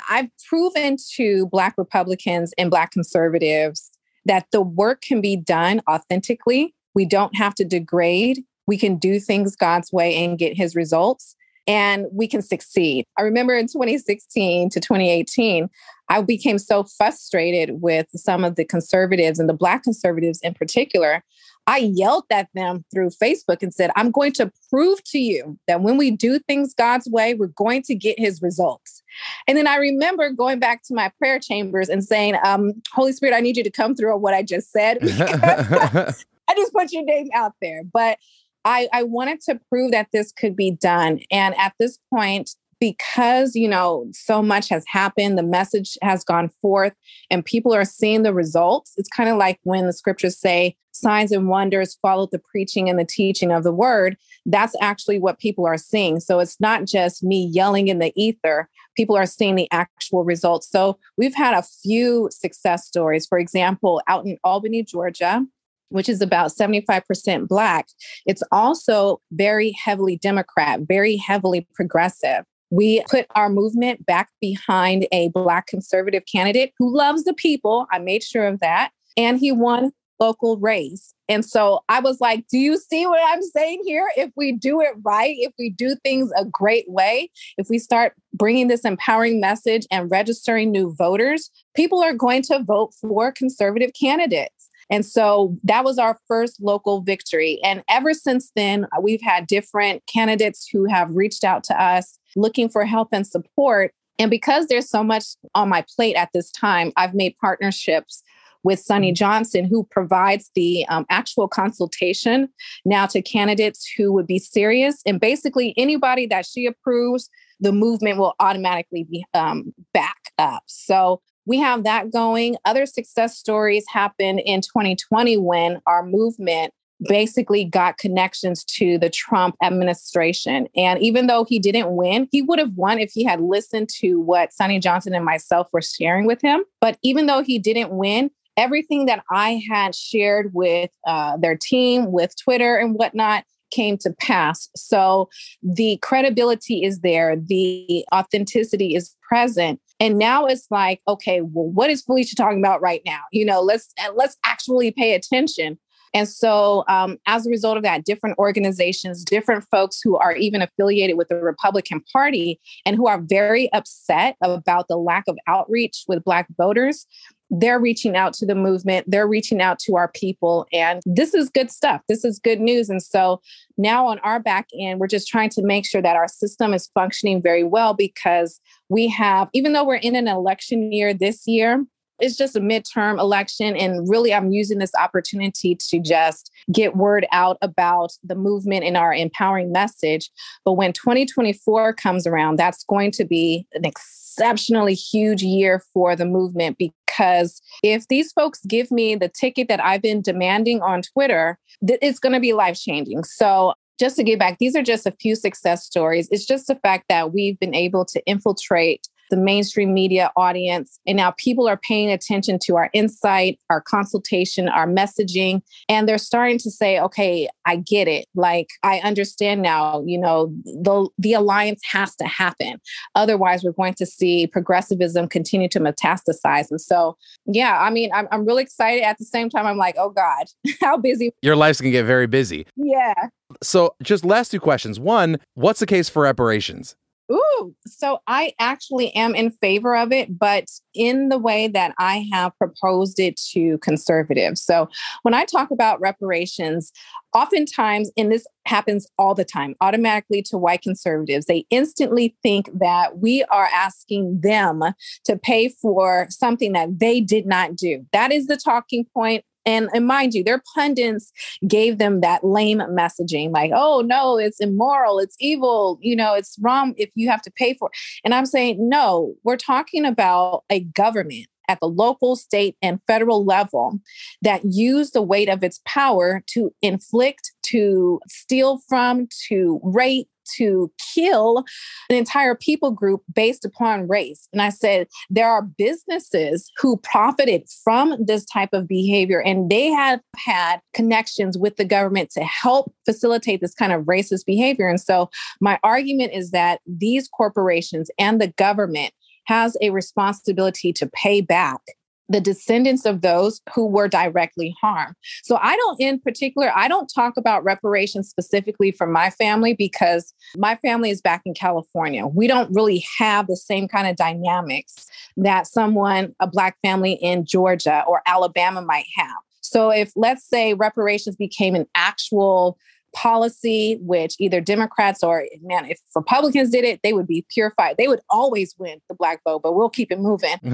I've 0.08 0.30
proven 0.48 0.96
to 1.16 1.46
Black 1.46 1.74
Republicans 1.76 2.52
and 2.56 2.70
Black 2.70 2.90
conservatives 2.90 3.90
that 4.24 4.46
the 4.50 4.62
work 4.62 5.02
can 5.02 5.20
be 5.20 5.36
done 5.36 5.82
authentically. 5.88 6.74
We 6.94 7.04
don't 7.04 7.36
have 7.36 7.54
to 7.56 7.64
degrade. 7.64 8.42
We 8.66 8.78
can 8.78 8.96
do 8.96 9.20
things 9.20 9.54
God's 9.54 9.92
way 9.92 10.14
and 10.24 10.38
get 10.38 10.56
his 10.56 10.74
results 10.74 11.36
and 11.66 12.06
we 12.12 12.26
can 12.26 12.42
succeed. 12.42 13.06
I 13.18 13.22
remember 13.22 13.54
in 13.54 13.66
2016 13.66 14.70
to 14.70 14.80
2018, 14.80 15.68
I 16.08 16.22
became 16.22 16.58
so 16.58 16.84
frustrated 16.84 17.80
with 17.82 18.06
some 18.14 18.44
of 18.44 18.56
the 18.56 18.64
conservatives 18.64 19.38
and 19.38 19.48
the 19.48 19.54
Black 19.54 19.82
conservatives 19.82 20.40
in 20.42 20.54
particular. 20.54 21.24
I 21.66 21.78
yelled 21.78 22.24
at 22.30 22.48
them 22.54 22.84
through 22.92 23.10
Facebook 23.10 23.62
and 23.62 23.72
said, 23.72 23.90
I'm 23.96 24.10
going 24.10 24.32
to 24.32 24.52
prove 24.68 25.02
to 25.04 25.18
you 25.18 25.58
that 25.66 25.80
when 25.80 25.96
we 25.96 26.10
do 26.10 26.38
things 26.38 26.74
God's 26.74 27.08
way, 27.08 27.34
we're 27.34 27.46
going 27.46 27.82
to 27.84 27.94
get 27.94 28.18
his 28.18 28.42
results. 28.42 29.02
And 29.48 29.56
then 29.56 29.66
I 29.66 29.76
remember 29.76 30.30
going 30.30 30.58
back 30.58 30.82
to 30.84 30.94
my 30.94 31.10
prayer 31.18 31.38
chambers 31.38 31.88
and 31.88 32.04
saying, 32.04 32.36
um, 32.44 32.74
Holy 32.92 33.12
Spirit, 33.12 33.34
I 33.34 33.40
need 33.40 33.56
you 33.56 33.64
to 33.64 33.70
come 33.70 33.94
through 33.94 34.12
on 34.12 34.20
what 34.20 34.34
I 34.34 34.42
just 34.42 34.72
said. 34.72 34.98
I 35.02 36.54
just 36.54 36.74
put 36.74 36.92
your 36.92 37.04
name 37.04 37.28
out 37.34 37.52
there. 37.62 37.82
But 37.82 38.18
I, 38.66 38.88
I 38.92 39.02
wanted 39.02 39.40
to 39.42 39.60
prove 39.68 39.92
that 39.92 40.08
this 40.12 40.32
could 40.32 40.56
be 40.56 40.70
done. 40.70 41.20
And 41.30 41.54
at 41.56 41.74
this 41.78 41.98
point, 42.12 42.50
because 42.84 43.56
you 43.56 43.66
know 43.66 44.06
so 44.12 44.42
much 44.42 44.68
has 44.68 44.84
happened 44.86 45.38
the 45.38 45.42
message 45.42 45.96
has 46.02 46.22
gone 46.22 46.50
forth 46.60 46.92
and 47.30 47.42
people 47.42 47.72
are 47.72 47.84
seeing 47.84 48.22
the 48.22 48.34
results 48.34 48.92
it's 48.98 49.08
kind 49.08 49.30
of 49.30 49.38
like 49.38 49.58
when 49.62 49.86
the 49.86 49.92
scriptures 49.92 50.38
say 50.38 50.76
signs 50.92 51.32
and 51.32 51.48
wonders 51.48 51.98
follow 52.02 52.28
the 52.30 52.38
preaching 52.38 52.90
and 52.90 52.98
the 52.98 53.06
teaching 53.06 53.50
of 53.52 53.64
the 53.64 53.72
word 53.72 54.18
that's 54.46 54.74
actually 54.82 55.18
what 55.18 55.38
people 55.38 55.64
are 55.64 55.78
seeing. 55.78 56.20
So 56.20 56.38
it's 56.38 56.60
not 56.60 56.84
just 56.84 57.24
me 57.24 57.50
yelling 57.50 57.88
in 57.88 57.98
the 57.98 58.12
ether 58.14 58.68
people 58.94 59.16
are 59.16 59.26
seeing 59.26 59.54
the 59.54 59.68
actual 59.72 60.22
results. 60.22 60.70
So 60.70 60.98
we've 61.16 61.34
had 61.34 61.54
a 61.54 61.64
few 61.82 62.28
success 62.30 62.86
stories. 62.86 63.26
For 63.26 63.38
example 63.38 64.02
out 64.06 64.26
in 64.26 64.36
albany 64.44 64.82
georgia 64.82 65.42
which 65.90 66.08
is 66.08 66.20
about 66.20 66.50
75% 66.50 67.46
Black, 67.46 67.86
it's 68.26 68.42
also 68.50 69.20
very 69.30 69.72
heavily 69.72 70.16
Democrat, 70.16 70.80
very 70.88 71.16
heavily 71.16 71.68
progressive. 71.72 72.44
We 72.74 73.04
put 73.08 73.26
our 73.36 73.48
movement 73.48 74.04
back 74.04 74.30
behind 74.40 75.06
a 75.12 75.28
Black 75.28 75.68
conservative 75.68 76.24
candidate 76.30 76.72
who 76.76 76.92
loves 76.94 77.22
the 77.22 77.34
people. 77.34 77.86
I 77.92 78.00
made 78.00 78.24
sure 78.24 78.48
of 78.48 78.58
that. 78.60 78.90
And 79.16 79.38
he 79.38 79.52
won 79.52 79.92
local 80.18 80.56
race. 80.56 81.14
And 81.28 81.44
so 81.44 81.84
I 81.88 82.00
was 82.00 82.20
like, 82.20 82.46
do 82.48 82.58
you 82.58 82.76
see 82.76 83.06
what 83.06 83.20
I'm 83.24 83.42
saying 83.42 83.82
here? 83.84 84.10
If 84.16 84.32
we 84.36 84.50
do 84.50 84.80
it 84.80 84.94
right, 85.04 85.36
if 85.38 85.52
we 85.56 85.70
do 85.70 85.94
things 86.02 86.32
a 86.36 86.44
great 86.44 86.90
way, 86.90 87.30
if 87.58 87.68
we 87.70 87.78
start 87.78 88.14
bringing 88.32 88.66
this 88.66 88.84
empowering 88.84 89.40
message 89.40 89.86
and 89.92 90.10
registering 90.10 90.72
new 90.72 90.92
voters, 90.94 91.50
people 91.76 92.02
are 92.02 92.12
going 92.12 92.42
to 92.42 92.62
vote 92.64 92.92
for 93.00 93.30
conservative 93.30 93.92
candidates. 93.98 94.68
And 94.90 95.06
so 95.06 95.56
that 95.64 95.84
was 95.84 95.98
our 95.98 96.18
first 96.26 96.60
local 96.60 97.00
victory. 97.00 97.60
And 97.64 97.82
ever 97.88 98.12
since 98.12 98.50
then, 98.56 98.86
we've 99.00 99.22
had 99.22 99.46
different 99.46 100.02
candidates 100.12 100.68
who 100.70 100.84
have 100.86 101.14
reached 101.14 101.44
out 101.44 101.64
to 101.64 101.80
us 101.80 102.18
looking 102.36 102.68
for 102.68 102.84
help 102.84 103.08
and 103.12 103.26
support. 103.26 103.92
And 104.18 104.30
because 104.30 104.66
there's 104.66 104.88
so 104.88 105.02
much 105.02 105.24
on 105.54 105.68
my 105.68 105.84
plate 105.94 106.14
at 106.14 106.30
this 106.32 106.50
time, 106.50 106.92
I've 106.96 107.14
made 107.14 107.36
partnerships 107.40 108.22
with 108.64 108.80
Sonnie 108.80 109.10
mm-hmm. 109.10 109.14
Johnson, 109.14 109.64
who 109.66 109.84
provides 109.90 110.50
the 110.54 110.86
um, 110.88 111.06
actual 111.10 111.46
consultation 111.46 112.48
now 112.84 113.06
to 113.06 113.22
candidates 113.22 113.88
who 113.96 114.12
would 114.12 114.26
be 114.26 114.38
serious. 114.38 115.00
And 115.06 115.20
basically, 115.20 115.74
anybody 115.76 116.26
that 116.26 116.46
she 116.46 116.66
approves, 116.66 117.28
the 117.60 117.72
movement 117.72 118.18
will 118.18 118.34
automatically 118.40 119.04
be 119.04 119.24
um, 119.34 119.72
back 119.92 120.32
up. 120.38 120.62
So 120.66 121.20
we 121.46 121.58
have 121.58 121.84
that 121.84 122.10
going. 122.10 122.56
Other 122.64 122.86
success 122.86 123.36
stories 123.36 123.84
happened 123.88 124.40
in 124.44 124.60
2020 124.62 125.36
when 125.36 125.80
our 125.86 126.04
movement 126.04 126.72
basically 127.08 127.64
got 127.64 127.98
connections 127.98 128.64
to 128.64 128.98
the 128.98 129.10
Trump 129.10 129.56
administration. 129.62 130.68
And 130.76 131.00
even 131.02 131.26
though 131.26 131.44
he 131.44 131.58
didn't 131.58 131.94
win, 131.94 132.28
he 132.30 132.42
would 132.42 132.58
have 132.58 132.74
won 132.74 132.98
if 132.98 133.10
he 133.12 133.24
had 133.24 133.40
listened 133.40 133.88
to 134.00 134.20
what 134.20 134.52
Sonnie 134.52 134.80
Johnson 134.80 135.14
and 135.14 135.24
myself 135.24 135.68
were 135.72 135.82
sharing 135.82 136.26
with 136.26 136.40
him. 136.42 136.64
But 136.80 136.98
even 137.02 137.26
though 137.26 137.42
he 137.42 137.58
didn't 137.58 137.90
win, 137.90 138.30
everything 138.56 139.06
that 139.06 139.24
I 139.30 139.62
had 139.68 139.94
shared 139.94 140.52
with 140.54 140.90
uh, 141.06 141.36
their 141.36 141.56
team, 141.56 142.12
with 142.12 142.34
Twitter 142.42 142.76
and 142.76 142.94
whatnot, 142.94 143.44
came 143.70 143.98
to 143.98 144.10
pass. 144.20 144.68
So 144.76 145.28
the 145.62 145.98
credibility 145.98 146.84
is 146.84 147.00
there, 147.00 147.36
the 147.36 148.04
authenticity 148.14 148.94
is 148.94 149.14
present. 149.28 149.80
And 150.00 150.18
now 150.18 150.46
it's 150.46 150.66
like, 150.70 151.00
okay, 151.08 151.40
well, 151.40 151.66
what 151.66 151.90
is 151.90 152.02
Felicia 152.02 152.36
talking 152.36 152.58
about 152.58 152.80
right 152.80 153.02
now? 153.04 153.20
You 153.32 153.44
know, 153.44 153.60
let's 153.60 153.92
let's 154.14 154.36
actually 154.44 154.90
pay 154.90 155.14
attention. 155.14 155.78
And 156.14 156.28
so, 156.28 156.84
um, 156.88 157.18
as 157.26 157.46
a 157.46 157.50
result 157.50 157.76
of 157.76 157.82
that, 157.82 158.04
different 158.04 158.38
organizations, 158.38 159.24
different 159.24 159.64
folks 159.64 160.00
who 160.02 160.16
are 160.16 160.34
even 160.36 160.62
affiliated 160.62 161.18
with 161.18 161.28
the 161.28 161.36
Republican 161.36 162.00
Party 162.12 162.60
and 162.86 162.96
who 162.96 163.08
are 163.08 163.20
very 163.20 163.70
upset 163.72 164.36
about 164.40 164.86
the 164.88 164.96
lack 164.96 165.24
of 165.26 165.36
outreach 165.48 166.04
with 166.06 166.22
Black 166.22 166.46
voters, 166.56 167.06
they're 167.50 167.78
reaching 167.78 168.16
out 168.16 168.32
to 168.34 168.46
the 168.46 168.54
movement, 168.54 169.10
they're 169.10 169.26
reaching 169.26 169.60
out 169.60 169.78
to 169.80 169.96
our 169.96 170.08
people. 170.08 170.66
And 170.72 171.02
this 171.04 171.34
is 171.34 171.50
good 171.50 171.70
stuff. 171.70 172.00
This 172.08 172.24
is 172.24 172.38
good 172.38 172.60
news. 172.60 172.88
And 172.88 173.02
so 173.02 173.40
now 173.76 174.06
on 174.06 174.18
our 174.20 174.40
back 174.40 174.68
end, 174.78 175.00
we're 175.00 175.06
just 175.06 175.28
trying 175.28 175.50
to 175.50 175.62
make 175.62 175.86
sure 175.86 176.02
that 176.02 176.16
our 176.16 176.28
system 176.28 176.72
is 176.72 176.90
functioning 176.94 177.42
very 177.42 177.64
well 177.64 177.94
because 177.94 178.60
we 178.88 179.08
have, 179.08 179.48
even 179.52 179.72
though 179.72 179.84
we're 179.84 179.96
in 179.96 180.16
an 180.16 180.28
election 180.28 180.92
year 180.92 181.12
this 181.12 181.46
year, 181.46 181.84
it's 182.18 182.36
just 182.36 182.56
a 182.56 182.60
midterm 182.60 183.18
election. 183.18 183.76
And 183.76 184.08
really, 184.08 184.32
I'm 184.32 184.50
using 184.50 184.78
this 184.78 184.94
opportunity 184.94 185.76
to 185.88 186.00
just 186.00 186.50
get 186.72 186.96
word 186.96 187.26
out 187.32 187.58
about 187.62 188.12
the 188.22 188.34
movement 188.34 188.84
and 188.84 188.96
our 188.96 189.12
empowering 189.12 189.72
message. 189.72 190.30
But 190.64 190.74
when 190.74 190.92
2024 190.92 191.94
comes 191.94 192.26
around, 192.26 192.58
that's 192.58 192.84
going 192.84 193.10
to 193.12 193.24
be 193.24 193.66
an 193.74 193.84
exceptionally 193.84 194.94
huge 194.94 195.42
year 195.42 195.82
for 195.92 196.16
the 196.16 196.26
movement 196.26 196.78
because 196.78 197.60
if 197.82 198.06
these 198.08 198.32
folks 198.32 198.60
give 198.66 198.90
me 198.90 199.14
the 199.14 199.28
ticket 199.28 199.68
that 199.68 199.82
I've 199.84 200.02
been 200.02 200.22
demanding 200.22 200.82
on 200.82 201.02
Twitter, 201.02 201.58
it's 201.82 202.18
going 202.18 202.32
to 202.32 202.40
be 202.40 202.52
life 202.52 202.78
changing. 202.78 203.24
So 203.24 203.74
just 203.98 204.16
to 204.16 204.24
get 204.24 204.38
back, 204.38 204.58
these 204.58 204.74
are 204.74 204.82
just 204.82 205.06
a 205.06 205.14
few 205.20 205.36
success 205.36 205.84
stories. 205.84 206.28
It's 206.30 206.46
just 206.46 206.66
the 206.66 206.74
fact 206.76 207.04
that 207.08 207.32
we've 207.32 207.58
been 207.60 207.74
able 207.74 208.04
to 208.06 208.24
infiltrate 208.26 209.08
the 209.30 209.36
mainstream 209.36 209.94
media 209.94 210.30
audience. 210.36 210.98
And 211.06 211.16
now 211.16 211.32
people 211.32 211.68
are 211.68 211.76
paying 211.76 212.10
attention 212.10 212.58
to 212.64 212.76
our 212.76 212.90
insight, 212.92 213.58
our 213.70 213.80
consultation, 213.80 214.68
our 214.68 214.86
messaging, 214.86 215.62
and 215.88 216.08
they're 216.08 216.18
starting 216.18 216.58
to 216.58 216.70
say, 216.70 217.00
okay, 217.00 217.48
I 217.66 217.76
get 217.76 218.08
it. 218.08 218.26
Like, 218.34 218.68
I 218.82 218.98
understand 219.00 219.62
now, 219.62 220.02
you 220.06 220.18
know, 220.18 220.52
the, 220.64 221.08
the 221.18 221.34
alliance 221.34 221.80
has 221.90 222.14
to 222.16 222.24
happen. 222.26 222.80
Otherwise, 223.14 223.64
we're 223.64 223.72
going 223.72 223.94
to 223.94 224.06
see 224.06 224.46
progressivism 224.46 225.28
continue 225.28 225.68
to 225.68 225.80
metastasize. 225.80 226.70
And 226.70 226.80
so, 226.80 227.16
yeah, 227.46 227.78
I 227.80 227.90
mean, 227.90 228.10
I'm, 228.14 228.28
I'm 228.30 228.44
really 228.44 228.62
excited. 228.62 229.02
At 229.02 229.18
the 229.18 229.24
same 229.24 229.50
time, 229.50 229.66
I'm 229.66 229.78
like, 229.78 229.96
oh 229.98 230.10
God, 230.10 230.46
how 230.80 230.96
busy. 230.96 231.32
Your 231.42 231.56
life's 231.56 231.80
going 231.80 231.92
to 231.92 231.98
get 231.98 232.04
very 232.04 232.26
busy. 232.26 232.66
Yeah. 232.76 233.28
So, 233.62 233.94
just 234.02 234.24
last 234.24 234.50
two 234.50 234.60
questions. 234.60 234.98
One, 234.98 235.38
what's 235.54 235.80
the 235.80 235.86
case 235.86 236.08
for 236.08 236.22
reparations? 236.22 236.96
Ooh, 237.32 237.74
so 237.86 238.18
I 238.26 238.52
actually 238.58 239.14
am 239.14 239.34
in 239.34 239.50
favor 239.50 239.96
of 239.96 240.12
it, 240.12 240.38
but 240.38 240.66
in 240.92 241.30
the 241.30 241.38
way 241.38 241.68
that 241.68 241.94
I 241.98 242.28
have 242.32 242.56
proposed 242.58 243.18
it 243.18 243.40
to 243.52 243.78
conservatives. 243.78 244.62
So 244.62 244.90
when 245.22 245.32
I 245.32 245.46
talk 245.46 245.70
about 245.70 246.00
reparations, 246.02 246.92
oftentimes, 247.32 248.10
and 248.18 248.30
this 248.30 248.46
happens 248.66 249.06
all 249.18 249.34
the 249.34 249.44
time, 249.44 249.74
automatically 249.80 250.42
to 250.42 250.58
white 250.58 250.82
conservatives, 250.82 251.46
they 251.46 251.64
instantly 251.70 252.36
think 252.42 252.68
that 252.78 253.18
we 253.18 253.42
are 253.44 253.68
asking 253.72 254.40
them 254.42 254.82
to 255.24 255.38
pay 255.38 255.68
for 255.68 256.26
something 256.28 256.72
that 256.72 256.98
they 256.98 257.22
did 257.22 257.46
not 257.46 257.74
do. 257.74 258.04
That 258.12 258.32
is 258.32 258.48
the 258.48 258.56
talking 258.56 259.06
point 259.14 259.44
and, 259.66 259.88
and 259.94 260.06
mind 260.06 260.34
you, 260.34 260.44
their 260.44 260.62
pundits 260.74 261.32
gave 261.66 261.98
them 261.98 262.20
that 262.20 262.44
lame 262.44 262.78
messaging 262.78 263.50
like, 263.50 263.70
oh, 263.74 264.02
no, 264.04 264.38
it's 264.38 264.60
immoral, 264.60 265.18
it's 265.18 265.36
evil, 265.40 265.98
you 266.00 266.16
know, 266.16 266.34
it's 266.34 266.56
wrong 266.60 266.94
if 266.96 267.10
you 267.14 267.28
have 267.28 267.42
to 267.42 267.50
pay 267.50 267.74
for 267.74 267.88
it. 267.88 267.98
And 268.24 268.34
I'm 268.34 268.46
saying, 268.46 268.88
no, 268.88 269.34
we're 269.42 269.56
talking 269.56 270.04
about 270.04 270.64
a 270.70 270.80
government 270.80 271.46
at 271.68 271.78
the 271.80 271.88
local, 271.88 272.36
state, 272.36 272.76
and 272.82 273.00
federal 273.06 273.44
level 273.44 273.98
that 274.42 274.62
use 274.64 275.10
the 275.10 275.22
weight 275.22 275.48
of 275.48 275.62
its 275.62 275.80
power 275.84 276.42
to 276.48 276.72
inflict, 276.82 277.52
to 277.62 278.20
steal 278.28 278.78
from, 278.88 279.28
to 279.48 279.80
rape, 279.82 280.28
to 280.56 280.92
kill 281.14 281.64
an 282.10 282.16
entire 282.16 282.54
people 282.54 282.90
group 282.90 283.22
based 283.34 283.64
upon 283.64 284.06
race. 284.08 284.48
And 284.52 284.60
I 284.60 284.68
said, 284.68 285.06
there 285.30 285.48
are 285.48 285.62
businesses 285.62 286.70
who 286.76 286.98
profited 286.98 287.62
from 287.82 288.16
this 288.24 288.44
type 288.44 288.70
of 288.72 288.86
behavior, 288.86 289.40
and 289.40 289.70
they 289.70 289.88
have 289.88 290.20
had 290.36 290.80
connections 290.92 291.56
with 291.56 291.76
the 291.76 291.84
government 291.84 292.30
to 292.32 292.44
help 292.44 292.92
facilitate 293.04 293.60
this 293.60 293.74
kind 293.74 293.92
of 293.92 294.02
racist 294.02 294.44
behavior. 294.44 294.88
And 294.88 295.00
so 295.00 295.30
my 295.60 295.78
argument 295.82 296.32
is 296.34 296.50
that 296.50 296.80
these 296.86 297.28
corporations 297.28 298.10
and 298.18 298.40
the 298.40 298.48
government 298.48 299.12
has 299.44 299.76
a 299.80 299.90
responsibility 299.90 300.92
to 300.94 301.10
pay 301.14 301.40
back 301.40 301.80
the 302.28 302.40
descendants 302.40 303.04
of 303.04 303.20
those 303.20 303.60
who 303.74 303.86
were 303.86 304.08
directly 304.08 304.74
harmed. 304.80 305.14
So 305.42 305.58
I 305.60 305.76
don't, 305.76 306.00
in 306.00 306.18
particular, 306.18 306.72
I 306.74 306.88
don't 306.88 307.10
talk 307.14 307.36
about 307.36 307.64
reparations 307.64 308.28
specifically 308.28 308.92
for 308.92 309.06
my 309.06 309.30
family 309.30 309.74
because 309.74 310.32
my 310.56 310.76
family 310.76 311.10
is 311.10 311.20
back 311.20 311.42
in 311.44 311.54
California. 311.54 312.26
We 312.26 312.46
don't 312.46 312.74
really 312.74 313.04
have 313.18 313.46
the 313.46 313.56
same 313.56 313.88
kind 313.88 314.08
of 314.08 314.16
dynamics 314.16 315.06
that 315.36 315.66
someone, 315.66 316.34
a 316.40 316.46
Black 316.46 316.78
family 316.82 317.12
in 317.12 317.44
Georgia 317.44 318.04
or 318.06 318.22
Alabama 318.26 318.80
might 318.80 319.06
have. 319.16 319.36
So 319.60 319.90
if, 319.90 320.12
let's 320.14 320.48
say, 320.48 320.74
reparations 320.74 321.36
became 321.36 321.74
an 321.74 321.86
actual 321.94 322.78
policy, 323.14 323.98
which 324.02 324.34
either 324.38 324.60
Democrats 324.60 325.22
or 325.22 325.44
man, 325.62 325.86
if 325.86 326.00
Republicans 326.14 326.70
did 326.70 326.84
it, 326.84 327.00
they 327.02 327.12
would 327.12 327.26
be 327.26 327.46
purified. 327.48 327.96
They 327.96 328.08
would 328.08 328.20
always 328.28 328.74
win 328.78 329.00
the 329.08 329.14
black 329.14 329.40
vote, 329.44 329.62
but 329.62 329.74
we'll 329.74 329.88
keep 329.88 330.12
it 330.12 330.18
moving. 330.18 330.56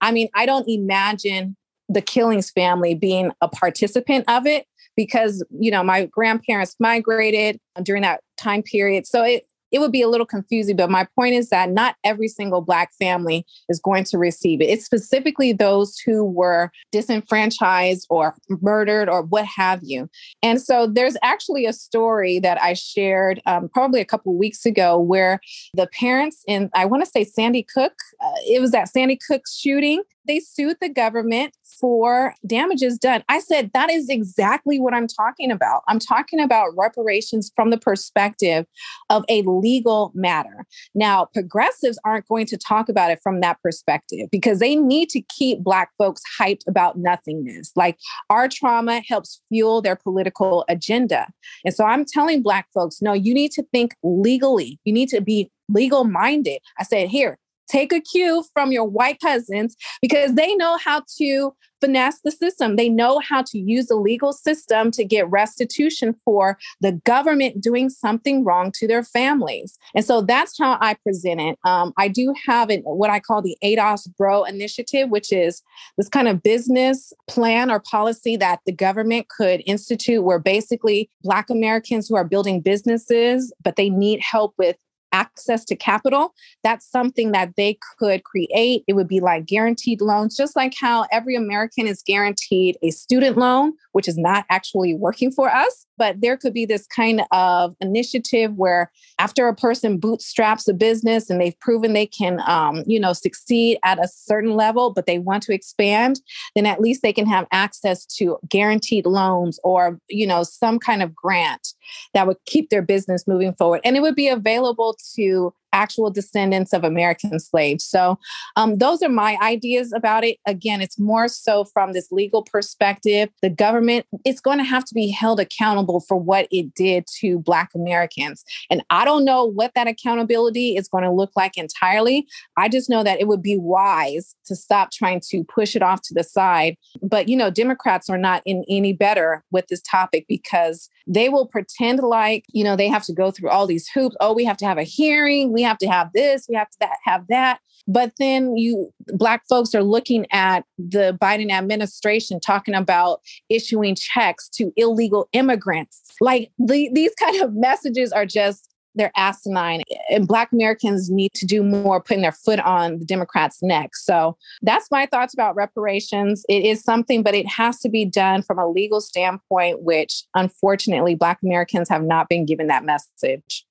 I 0.00 0.10
mean, 0.12 0.28
I 0.34 0.46
don't 0.46 0.68
imagine 0.68 1.56
the 1.88 2.00
Killings 2.00 2.50
family 2.50 2.94
being 2.94 3.30
a 3.40 3.48
participant 3.48 4.24
of 4.28 4.46
it 4.46 4.66
because, 4.96 5.44
you 5.50 5.70
know, 5.70 5.82
my 5.82 6.06
grandparents 6.06 6.76
migrated 6.78 7.58
during 7.82 8.02
that 8.02 8.20
time 8.36 8.62
period. 8.62 9.06
So 9.06 9.22
it, 9.22 9.46
it 9.74 9.80
would 9.80 9.90
be 9.90 10.02
a 10.02 10.08
little 10.08 10.24
confusing. 10.24 10.76
But 10.76 10.88
my 10.88 11.04
point 11.16 11.34
is 11.34 11.50
that 11.50 11.68
not 11.68 11.96
every 12.04 12.28
single 12.28 12.60
Black 12.60 12.94
family 12.94 13.44
is 13.68 13.80
going 13.80 14.04
to 14.04 14.18
receive 14.18 14.60
it. 14.60 14.66
It's 14.66 14.84
specifically 14.84 15.52
those 15.52 15.98
who 15.98 16.24
were 16.24 16.70
disenfranchised 16.92 18.06
or 18.08 18.36
murdered 18.62 19.08
or 19.08 19.22
what 19.22 19.44
have 19.46 19.80
you. 19.82 20.08
And 20.44 20.62
so 20.62 20.86
there's 20.86 21.16
actually 21.24 21.66
a 21.66 21.72
story 21.72 22.38
that 22.38 22.62
I 22.62 22.74
shared 22.74 23.42
um, 23.46 23.68
probably 23.68 24.00
a 24.00 24.04
couple 24.04 24.32
weeks 24.38 24.64
ago 24.64 24.96
where 24.96 25.40
the 25.74 25.88
parents 25.88 26.44
in, 26.46 26.70
I 26.72 26.84
want 26.84 27.04
to 27.04 27.10
say 27.10 27.24
Sandy 27.24 27.64
Cook, 27.64 27.94
uh, 28.24 28.30
it 28.46 28.60
was 28.60 28.70
that 28.70 28.88
Sandy 28.88 29.18
Hook 29.28 29.42
shooting 29.52 30.04
they 30.26 30.40
sued 30.40 30.76
the 30.80 30.88
government 30.88 31.54
for 31.80 32.34
damages 32.46 32.98
done. 32.98 33.22
I 33.28 33.40
said, 33.40 33.70
that 33.74 33.90
is 33.90 34.08
exactly 34.08 34.80
what 34.80 34.94
I'm 34.94 35.06
talking 35.06 35.50
about. 35.50 35.82
I'm 35.88 35.98
talking 35.98 36.40
about 36.40 36.76
reparations 36.76 37.50
from 37.54 37.70
the 37.70 37.78
perspective 37.78 38.66
of 39.10 39.24
a 39.28 39.42
legal 39.42 40.12
matter. 40.14 40.66
Now, 40.94 41.26
progressives 41.26 41.98
aren't 42.04 42.28
going 42.28 42.46
to 42.46 42.56
talk 42.56 42.88
about 42.88 43.10
it 43.10 43.20
from 43.22 43.40
that 43.40 43.60
perspective 43.62 44.28
because 44.30 44.58
they 44.58 44.76
need 44.76 45.08
to 45.10 45.20
keep 45.20 45.60
Black 45.60 45.90
folks 45.98 46.22
hyped 46.38 46.66
about 46.68 46.98
nothingness. 46.98 47.72
Like 47.76 47.98
our 48.30 48.48
trauma 48.48 49.02
helps 49.06 49.40
fuel 49.48 49.82
their 49.82 49.96
political 49.96 50.64
agenda. 50.68 51.26
And 51.64 51.74
so 51.74 51.84
I'm 51.84 52.04
telling 52.04 52.42
Black 52.42 52.68
folks, 52.72 53.02
no, 53.02 53.12
you 53.12 53.34
need 53.34 53.52
to 53.52 53.62
think 53.72 53.94
legally. 54.02 54.78
You 54.84 54.92
need 54.92 55.08
to 55.10 55.20
be 55.20 55.50
legal 55.68 56.04
minded. 56.04 56.60
I 56.78 56.84
said, 56.84 57.08
here, 57.08 57.38
Take 57.68 57.92
a 57.92 58.00
cue 58.00 58.44
from 58.52 58.72
your 58.72 58.84
white 58.84 59.20
cousins 59.20 59.76
because 60.00 60.34
they 60.34 60.54
know 60.54 60.78
how 60.84 61.02
to 61.18 61.54
finesse 61.84 62.20
the 62.24 62.30
system. 62.30 62.76
They 62.76 62.88
know 62.88 63.18
how 63.18 63.42
to 63.42 63.58
use 63.58 63.86
the 63.86 63.96
legal 63.96 64.32
system 64.32 64.90
to 64.92 65.04
get 65.04 65.28
restitution 65.30 66.14
for 66.24 66.56
the 66.80 66.92
government 66.92 67.60
doing 67.60 67.90
something 67.90 68.42
wrong 68.42 68.72
to 68.76 68.86
their 68.86 69.02
families. 69.02 69.78
And 69.94 70.04
so 70.04 70.22
that's 70.22 70.56
how 70.58 70.78
I 70.80 70.94
present 70.94 71.40
it. 71.40 71.58
Um, 71.64 71.92
I 71.98 72.08
do 72.08 72.34
have 72.46 72.70
an, 72.70 72.80
what 72.82 73.10
I 73.10 73.20
call 73.20 73.42
the 73.42 73.56
ADOS 73.62 74.08
Bro 74.16 74.44
initiative, 74.44 75.10
which 75.10 75.30
is 75.30 75.62
this 75.98 76.08
kind 76.08 76.28
of 76.28 76.42
business 76.42 77.12
plan 77.28 77.70
or 77.70 77.80
policy 77.80 78.36
that 78.36 78.60
the 78.64 78.72
government 78.72 79.28
could 79.28 79.62
institute 79.66 80.24
where 80.24 80.38
basically 80.38 81.10
Black 81.22 81.50
Americans 81.50 82.08
who 82.08 82.16
are 82.16 82.24
building 82.24 82.60
businesses, 82.60 83.52
but 83.62 83.76
they 83.76 83.90
need 83.90 84.20
help 84.20 84.54
with 84.58 84.76
access 85.14 85.64
to 85.64 85.76
capital, 85.76 86.34
that's 86.64 86.90
something 86.90 87.30
that 87.30 87.54
they 87.56 87.78
could 87.98 88.24
create. 88.24 88.82
It 88.88 88.94
would 88.94 89.06
be 89.06 89.20
like 89.20 89.46
guaranteed 89.46 90.00
loans, 90.00 90.36
just 90.36 90.56
like 90.56 90.74
how 90.78 91.06
every 91.12 91.36
American 91.36 91.86
is 91.86 92.02
guaranteed 92.02 92.76
a 92.82 92.90
student 92.90 93.38
loan, 93.38 93.74
which 93.92 94.08
is 94.08 94.18
not 94.18 94.44
actually 94.50 94.94
working 94.94 95.30
for 95.30 95.48
us. 95.48 95.86
But 95.96 96.20
there 96.20 96.36
could 96.36 96.52
be 96.52 96.66
this 96.66 96.88
kind 96.88 97.22
of 97.30 97.76
initiative 97.80 98.56
where 98.56 98.90
after 99.20 99.46
a 99.46 99.54
person 99.54 99.98
bootstraps 99.98 100.66
a 100.66 100.74
business 100.74 101.30
and 101.30 101.40
they've 101.40 101.58
proven 101.60 101.92
they 101.92 102.06
can, 102.06 102.40
um, 102.46 102.82
you 102.84 102.98
know, 102.98 103.12
succeed 103.12 103.78
at 103.84 104.02
a 104.04 104.08
certain 104.08 104.56
level, 104.56 104.92
but 104.92 105.06
they 105.06 105.20
want 105.20 105.44
to 105.44 105.54
expand, 105.54 106.20
then 106.56 106.66
at 106.66 106.80
least 106.80 107.02
they 107.02 107.12
can 107.12 107.26
have 107.26 107.46
access 107.52 108.04
to 108.06 108.36
guaranteed 108.48 109.06
loans 109.06 109.60
or, 109.62 110.00
you 110.08 110.26
know, 110.26 110.42
some 110.42 110.80
kind 110.80 111.00
of 111.00 111.14
grant 111.14 111.68
that 112.14 112.26
would 112.26 112.38
keep 112.46 112.70
their 112.70 112.82
business 112.82 113.28
moving 113.28 113.54
forward. 113.54 113.80
And 113.84 113.96
it 113.96 114.00
would 114.00 114.16
be 114.16 114.28
available 114.28 114.96
to 115.12 115.54
actual 115.74 116.10
descendants 116.10 116.72
of 116.72 116.84
American 116.84 117.38
slaves. 117.40 117.84
So, 117.84 118.18
um, 118.56 118.78
those 118.78 119.02
are 119.02 119.08
my 119.08 119.36
ideas 119.42 119.92
about 119.92 120.24
it. 120.24 120.38
Again, 120.46 120.80
it's 120.80 120.98
more 120.98 121.28
so 121.28 121.64
from 121.64 121.92
this 121.92 122.10
legal 122.10 122.42
perspective. 122.42 123.28
The 123.42 123.50
government 123.50 124.06
is 124.24 124.40
going 124.40 124.58
to 124.58 124.64
have 124.64 124.84
to 124.86 124.94
be 124.94 125.10
held 125.10 125.40
accountable 125.40 126.00
for 126.00 126.16
what 126.16 126.46
it 126.50 126.74
did 126.74 127.06
to 127.20 127.40
Black 127.40 127.70
Americans. 127.74 128.44
And 128.70 128.82
I 128.90 129.04
don't 129.04 129.24
know 129.24 129.44
what 129.44 129.72
that 129.74 129.88
accountability 129.88 130.76
is 130.76 130.88
going 130.88 131.04
to 131.04 131.10
look 131.10 131.32
like 131.36 131.58
entirely. 131.58 132.26
I 132.56 132.68
just 132.68 132.88
know 132.88 133.02
that 133.02 133.20
it 133.20 133.26
would 133.26 133.42
be 133.42 133.58
wise 133.58 134.36
to 134.46 134.54
stop 134.54 134.92
trying 134.92 135.20
to 135.30 135.44
push 135.44 135.74
it 135.74 135.82
off 135.82 136.02
to 136.02 136.14
the 136.14 136.22
side. 136.22 136.76
But, 137.02 137.28
you 137.28 137.36
know, 137.36 137.50
Democrats 137.50 138.08
are 138.08 138.18
not 138.18 138.42
in 138.46 138.64
any 138.68 138.92
better 138.92 139.42
with 139.50 139.66
this 139.66 139.82
topic 139.82 140.26
because 140.28 140.88
they 141.06 141.28
will 141.28 141.46
pretend 141.46 142.00
like, 142.00 142.44
you 142.48 142.64
know, 142.64 142.76
they 142.76 142.88
have 142.88 143.04
to 143.04 143.12
go 143.12 143.30
through 143.30 143.50
all 143.50 143.66
these 143.66 143.88
hoops. 143.88 144.16
Oh, 144.20 144.32
we 144.32 144.44
have 144.44 144.56
to 144.58 144.66
have 144.66 144.78
a 144.78 144.84
hearing. 144.84 145.52
We 145.52 145.62
have 145.64 145.78
to 145.78 145.86
have 145.86 146.10
this, 146.14 146.46
we 146.48 146.54
have 146.54 146.70
to 146.80 146.88
have 147.04 147.26
that. 147.28 147.58
But 147.86 148.12
then 148.18 148.56
you 148.56 148.92
black 149.08 149.42
folks 149.48 149.74
are 149.74 149.82
looking 149.82 150.26
at 150.32 150.64
the 150.78 151.16
Biden 151.20 151.50
administration 151.50 152.40
talking 152.40 152.74
about 152.74 153.20
issuing 153.50 153.94
checks 153.94 154.48
to 154.50 154.72
illegal 154.76 155.28
immigrants. 155.32 156.02
Like 156.20 156.50
the, 156.58 156.90
these 156.92 157.14
kind 157.16 157.42
of 157.42 157.54
messages 157.54 158.12
are 158.12 158.26
just 158.26 158.70
they're 158.94 159.12
asinine 159.16 159.82
and 160.10 160.26
black 160.26 160.52
americans 160.52 161.10
need 161.10 161.32
to 161.34 161.46
do 161.46 161.62
more 161.62 162.00
putting 162.00 162.22
their 162.22 162.32
foot 162.32 162.60
on 162.60 162.98
the 162.98 163.04
democrats 163.04 163.58
neck 163.62 163.94
so 163.94 164.36
that's 164.62 164.90
my 164.90 165.06
thoughts 165.06 165.34
about 165.34 165.56
reparations 165.56 166.44
it 166.48 166.64
is 166.64 166.82
something 166.82 167.22
but 167.22 167.34
it 167.34 167.46
has 167.46 167.80
to 167.80 167.88
be 167.88 168.04
done 168.04 168.42
from 168.42 168.58
a 168.58 168.68
legal 168.68 169.00
standpoint 169.00 169.82
which 169.82 170.24
unfortunately 170.34 171.14
black 171.14 171.38
americans 171.42 171.88
have 171.88 172.02
not 172.02 172.28
been 172.28 172.46
given 172.46 172.66
that 172.66 172.84
message 172.84 173.66